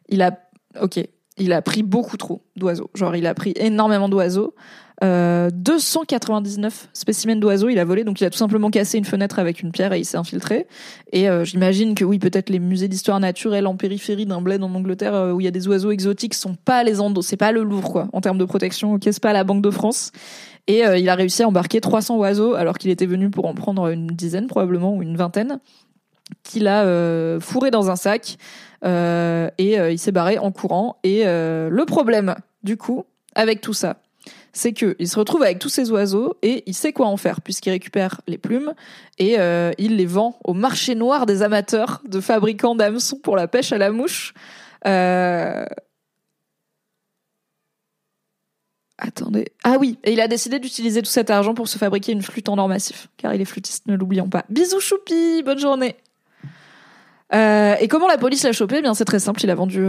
[0.07, 0.39] Il a,
[0.81, 1.01] ok,
[1.37, 2.89] il a pris beaucoup trop d'oiseaux.
[2.95, 4.55] Genre, il a pris énormément d'oiseaux.
[5.03, 9.37] Euh, 299 spécimens d'oiseaux il a volé, donc il a tout simplement cassé une fenêtre
[9.37, 10.65] avec une pierre et il s'est infiltré.
[11.11, 14.73] Et euh, j'imagine que oui, peut-être les musées d'histoire naturelle en périphérie d'un bled en
[14.73, 17.51] Angleterre euh, où il y a des oiseaux exotiques sont pas les endos, c'est pas
[17.51, 20.11] le Louvre quoi, en termes de protection, ok, c'est pas la Banque de France.
[20.65, 23.53] Et euh, il a réussi à embarquer 300 oiseaux alors qu'il était venu pour en
[23.53, 25.59] prendre une dizaine probablement ou une vingtaine
[26.43, 28.37] qu'il a euh, fourré dans un sac
[28.83, 30.97] euh, et euh, il s'est barré en courant.
[31.03, 33.05] Et euh, le problème, du coup,
[33.35, 33.97] avec tout ça,
[34.57, 37.41] c'est que il se retrouve avec tous ces oiseaux et il sait quoi en faire
[37.41, 38.73] puisqu'il récupère les plumes
[39.19, 43.47] et euh, il les vend au marché noir des amateurs de fabricants d'hameçons pour la
[43.47, 44.33] pêche à la mouche.
[44.85, 45.65] Euh,
[48.99, 49.45] Attendez.
[49.63, 52.49] Ah oui, et il a décidé d'utiliser tout cet argent pour se fabriquer une flûte
[52.49, 54.43] en or massif, car il est flûtiste, ne l'oublions pas.
[54.49, 55.97] Bisous choupi, bonne journée.
[57.31, 58.77] Euh, et comment la police l'a chopé?
[58.79, 59.43] Eh Bien, c'est très simple.
[59.43, 59.85] Il a vendu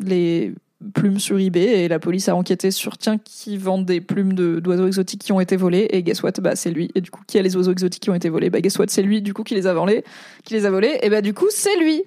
[0.00, 0.54] les
[0.92, 4.60] plumes sur eBay et la police a enquêté sur tiens qui vend des plumes de-
[4.60, 5.88] d'oiseaux exotiques qui ont été volées.
[5.90, 6.32] Et guess what?
[6.40, 6.90] Bah c'est lui.
[6.94, 8.50] Et du coup qui a les oiseaux exotiques qui ont été volés?
[8.50, 8.86] Bah guess what?
[8.88, 10.04] C'est lui du coup qui les a volés
[10.44, 10.98] qui les a volés.
[11.02, 12.04] Et bah du coup c'est lui.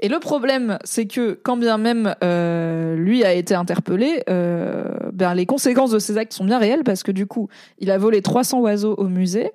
[0.00, 5.34] Et le problème c'est que quand bien même euh, lui a été interpellé euh, ben
[5.34, 8.22] les conséquences de ses actes sont bien réelles parce que du coup il a volé
[8.22, 9.52] 300 oiseaux au musée.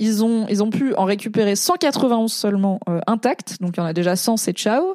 [0.00, 3.86] Ils ont, ils ont pu en récupérer 191 seulement euh, intacts, donc il y en
[3.86, 4.94] a déjà 100, c'est ciao.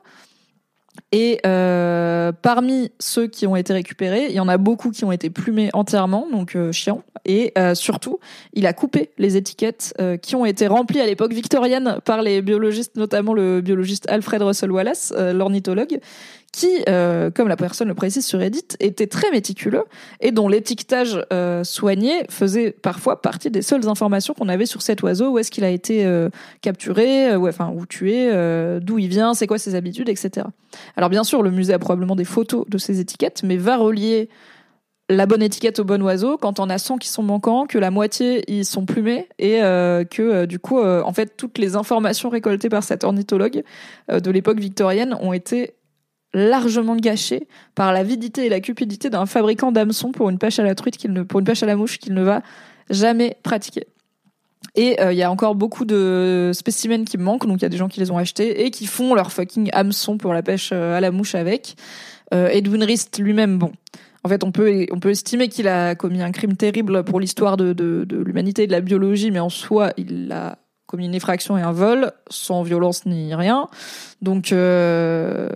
[1.11, 5.11] Et euh, parmi ceux qui ont été récupérés, il y en a beaucoup qui ont
[5.11, 7.03] été plumés entièrement, donc euh, chiant.
[7.25, 8.19] Et euh, surtout,
[8.53, 12.41] il a coupé les étiquettes euh, qui ont été remplies à l'époque victorienne par les
[12.41, 15.99] biologistes, notamment le biologiste Alfred Russel Wallace, euh, l'ornithologue,
[16.51, 19.85] qui, euh, comme la personne le précise sur Reddit, était très méticuleux
[20.19, 21.19] et dont l'étiquetage
[21.63, 25.63] soigné faisait parfois partie des seules informations qu'on avait sur cet oiseau, où est-ce qu'il
[25.63, 26.07] a été
[26.61, 28.29] capturé, ou, enfin où tué,
[28.81, 30.45] d'où il vient, c'est quoi ses habitudes, etc.
[30.97, 34.29] Alors bien sûr, le musée a probablement des photos de ces étiquettes, mais va relier
[35.09, 37.91] la bonne étiquette au bon oiseau quand on a 100 qui sont manquants, que la
[37.91, 41.75] moitié ils sont plumés et euh, que euh, du coup, euh, en fait, toutes les
[41.75, 43.63] informations récoltées par cet ornithologue
[44.09, 45.75] de l'époque victorienne ont été
[46.33, 50.73] largement gâchées par l'avidité et la cupidité d'un fabricant d'hameçons pour une pêche à la
[50.73, 52.41] truite qu'il ne, pour une pêche à la mouche qu'il ne va
[52.89, 53.85] jamais pratiquer.
[54.75, 57.69] Et euh, il y a encore beaucoup de spécimens qui manquent, donc il y a
[57.69, 60.71] des gens qui les ont achetés et qui font leur fucking hameçon pour la pêche
[60.73, 61.75] euh, à la mouche avec.
[62.33, 63.71] Euh, Edwin Rist lui-même, bon,
[64.23, 67.57] en fait, on peut on peut estimer qu'il a commis un crime terrible pour l'histoire
[67.57, 70.57] de, de, de l'humanité et de la biologie, mais en soi, il a
[70.87, 73.67] commis une effraction et un vol sans violence ni rien.
[74.21, 75.49] Donc euh,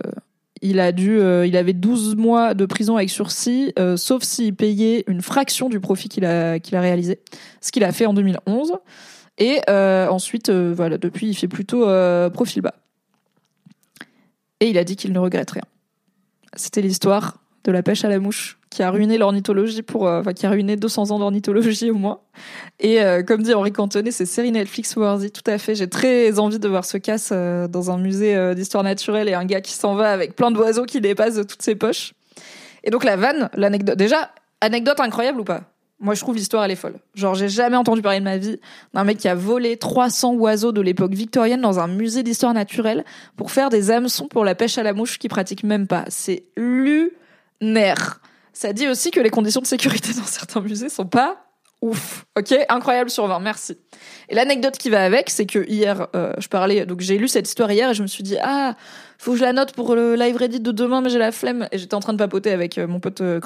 [0.62, 4.54] il a dû, euh, il avait 12 mois de prison avec sursis, euh, sauf s'il
[4.54, 7.20] payait une fraction du profit qu'il a qu'il a réalisé,
[7.60, 8.74] ce qu'il a fait en 2011.
[9.38, 11.86] Et euh, ensuite, voilà, depuis, il fait plutôt
[12.32, 12.74] profil bas.
[14.60, 15.62] Et il a dit qu'il ne regrette rien.
[16.54, 20.32] C'était l'histoire de la pêche à la mouche qui a ruiné l'ornithologie pour, euh, enfin,
[20.32, 22.20] qui a ruiné 200 ans d'ornithologie au moins.
[22.80, 25.74] Et euh, comme dit Henri Cantonnet, c'est série Netflix worthy, tout à fait.
[25.74, 29.44] J'ai très envie de voir ce casse euh, dans un musée d'histoire naturelle et un
[29.44, 32.12] gars qui s'en va avec plein d'oiseaux qui dépassent toutes ses poches.
[32.84, 34.30] Et donc la vanne, l'anecdote, déjà,
[34.60, 35.62] anecdote incroyable ou pas?
[36.00, 36.94] Moi je trouve l'histoire elle est folle.
[37.14, 38.60] Genre j'ai jamais entendu parler de ma vie
[38.94, 43.04] d'un mec qui a volé 300 oiseaux de l'époque victorienne dans un musée d'histoire naturelle
[43.36, 46.04] pour faire des hameçons pour la pêche à la mouche qui pratique même pas.
[46.08, 48.20] C'est lunaire.
[48.58, 51.44] Ça dit aussi que les conditions de sécurité dans certains musées sont pas
[51.80, 52.24] ouf.
[52.36, 53.78] Ok, incroyable sur 20, merci.
[54.28, 57.46] Et l'anecdote qui va avec, c'est que hier, euh, je parlais, donc j'ai lu cette
[57.46, 58.74] histoire hier et je me suis dit ah,
[59.16, 61.68] faut que je la note pour le live Reddit de demain, mais j'ai la flemme.
[61.70, 63.38] Et j'étais en train de papoter avec euh, mon pote euh.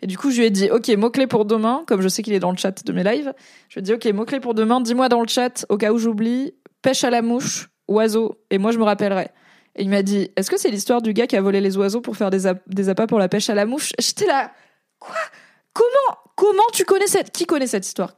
[0.00, 2.22] Et du coup, je lui ai dit ok, mot clé pour demain, comme je sais
[2.22, 3.34] qu'il est dans le chat de mes lives.
[3.68, 5.92] Je lui ai dit ok, mot clé pour demain, dis-moi dans le chat au cas
[5.92, 9.28] où j'oublie, pêche à la mouche, oiseau, et moi je me rappellerai.
[9.76, 12.00] Et il m'a dit est-ce que c'est l'histoire du gars qui a volé les oiseaux
[12.00, 13.92] pour faire des, ap- des appâts pour la pêche à la mouche?
[13.98, 14.52] J'étais là
[14.98, 15.14] quoi?
[15.72, 18.14] Comment comment tu connais cette qui connaît cette histoire?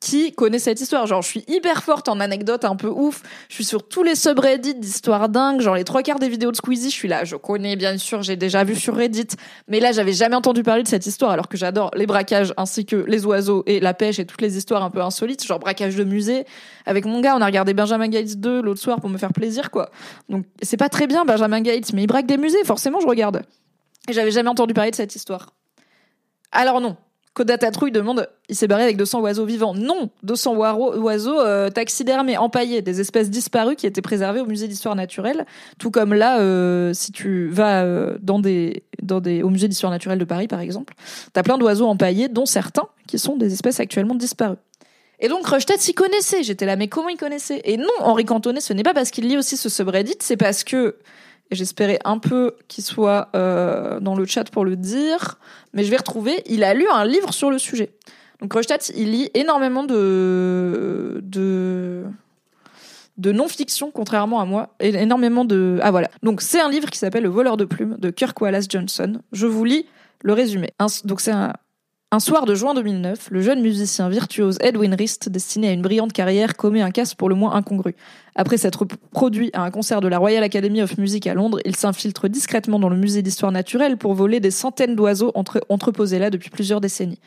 [0.00, 1.06] Qui connaît cette histoire?
[1.06, 3.22] Genre je suis hyper forte en anecdotes un peu ouf.
[3.48, 6.56] Je suis sur tous les subreddits d'histoires dingues, genre les trois quarts des vidéos de
[6.56, 9.28] Squeezie, je suis là, je connais bien sûr, j'ai déjà vu sur Reddit,
[9.68, 12.84] mais là j'avais jamais entendu parler de cette histoire alors que j'adore les braquages ainsi
[12.84, 15.94] que les oiseaux et la pêche et toutes les histoires un peu insolites, genre braquage
[15.94, 16.46] de musée.
[16.84, 19.70] Avec mon gars, on a regardé Benjamin Gates 2 l'autre soir pour me faire plaisir
[19.70, 19.90] quoi.
[20.28, 23.44] Donc c'est pas très bien Benjamin Gates, mais il braque des musées, forcément je regarde.
[24.08, 25.54] Et j'avais jamais entendu parler de cette histoire.
[26.50, 26.96] Alors non.
[27.34, 29.74] Kodatatrouille demande il s'est barré avec 200 oiseaux vivants.
[29.74, 34.94] Non 200 oiseaux euh, taxidermés, empaillés, des espèces disparues qui étaient préservées au musée d'histoire
[34.94, 35.46] naturelle.
[35.78, 39.90] Tout comme là, euh, si tu vas euh, dans des, dans des, au musée d'histoire
[39.90, 40.94] naturelle de Paris, par exemple,
[41.32, 44.56] t'as plein d'oiseaux empaillés, dont certains qui sont des espèces actuellement disparues.
[45.18, 46.42] Et donc Rochette s'y connaissait.
[46.42, 47.62] J'étais là, mais comment il connaissait?
[47.64, 50.64] Et non, Henri Cantonnet, ce n'est pas parce qu'il lit aussi ce subreddit, c'est parce
[50.64, 50.96] que
[51.54, 55.38] j'espérais un peu qu'il soit euh, dans le chat pour le dire,
[55.72, 56.42] mais je vais retrouver.
[56.46, 57.90] Il a lu un livre sur le sujet.
[58.40, 61.22] Donc Rochette, il lit énormément de
[63.18, 66.10] non-fiction, contrairement à moi, et énormément de ah voilà.
[66.22, 69.20] Donc c'est un livre qui s'appelle Le voleur de plumes de Kirk Wallace Johnson.
[69.32, 69.86] Je vous lis
[70.22, 70.70] le résumé.
[71.04, 71.52] donc c'est un,
[72.14, 76.12] un soir de juin 2009, le jeune musicien virtuose Edwin Rist, destiné à une brillante
[76.12, 77.94] carrière, commet un casse pour le moins incongru.
[78.36, 81.74] Après s'être produit à un concert de la Royal Academy of Music à Londres, il
[81.74, 86.28] s'infiltre discrètement dans le musée d'histoire naturelle pour voler des centaines d'oiseaux entre entreposés là
[86.28, 87.18] depuis plusieurs décennies.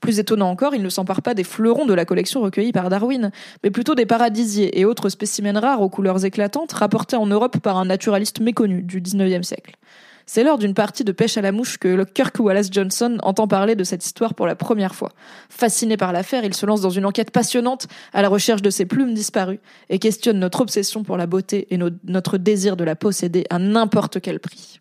[0.00, 3.30] Plus étonnant encore, il ne s'empare pas des fleurons de la collection recueillie par Darwin,
[3.62, 7.78] mais plutôt des paradisiers et autres spécimens rares aux couleurs éclatantes rapportés en Europe par
[7.78, 9.78] un naturaliste méconnu du 19e siècle.
[10.26, 13.46] C'est lors d'une partie de pêche à la mouche que le Kirk Wallace Johnson entend
[13.46, 15.10] parler de cette histoire pour la première fois.
[15.48, 18.86] Fasciné par l'affaire, il se lance dans une enquête passionnante à la recherche de ces
[18.86, 19.60] plumes disparues
[19.90, 24.20] et questionne notre obsession pour la beauté et notre désir de la posséder à n'importe
[24.20, 24.80] quel prix.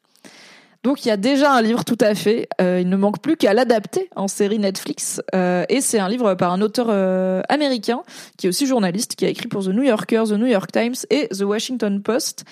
[0.84, 2.48] Donc il y a déjà un livre tout à fait.
[2.62, 5.22] Euh, il ne manque plus qu'à l'adapter en série Netflix.
[5.34, 8.02] Euh, et c'est un livre par un auteur euh, américain
[8.38, 10.96] qui est aussi journaliste, qui a écrit pour The New Yorker, The New York Times
[11.10, 12.44] et The Washington Post,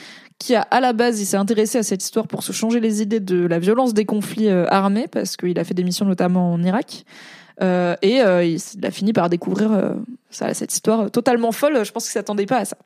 [0.41, 3.01] qui a à la base, il s'est intéressé à cette histoire pour se changer les
[3.01, 6.51] idées de la violence des conflits euh, armés, parce qu'il a fait des missions notamment
[6.51, 7.05] en Irak.
[7.61, 9.93] Euh, et euh, il a fini par découvrir
[10.31, 11.85] ça, cette histoire totalement folle.
[11.85, 12.77] Je pense qu'il s'attendait pas à ça.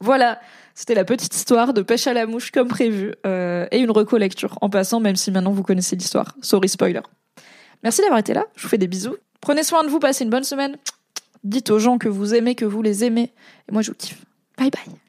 [0.00, 0.40] Voilà,
[0.74, 4.68] c'était la petite histoire de pêche à la mouche comme prévu et une recollecture en
[4.68, 6.36] passant, même si maintenant vous connaissez l'histoire.
[6.42, 7.00] Sorry spoiler.
[7.82, 8.44] Merci d'avoir été là.
[8.56, 9.16] Je vous fais des bisous.
[9.40, 10.76] Prenez soin de vous, passez une bonne semaine.
[11.44, 13.32] Dites aux gens que vous aimez, que vous les aimez.
[13.68, 14.24] Et moi, je vous kiffe.
[14.58, 15.03] Bye bye.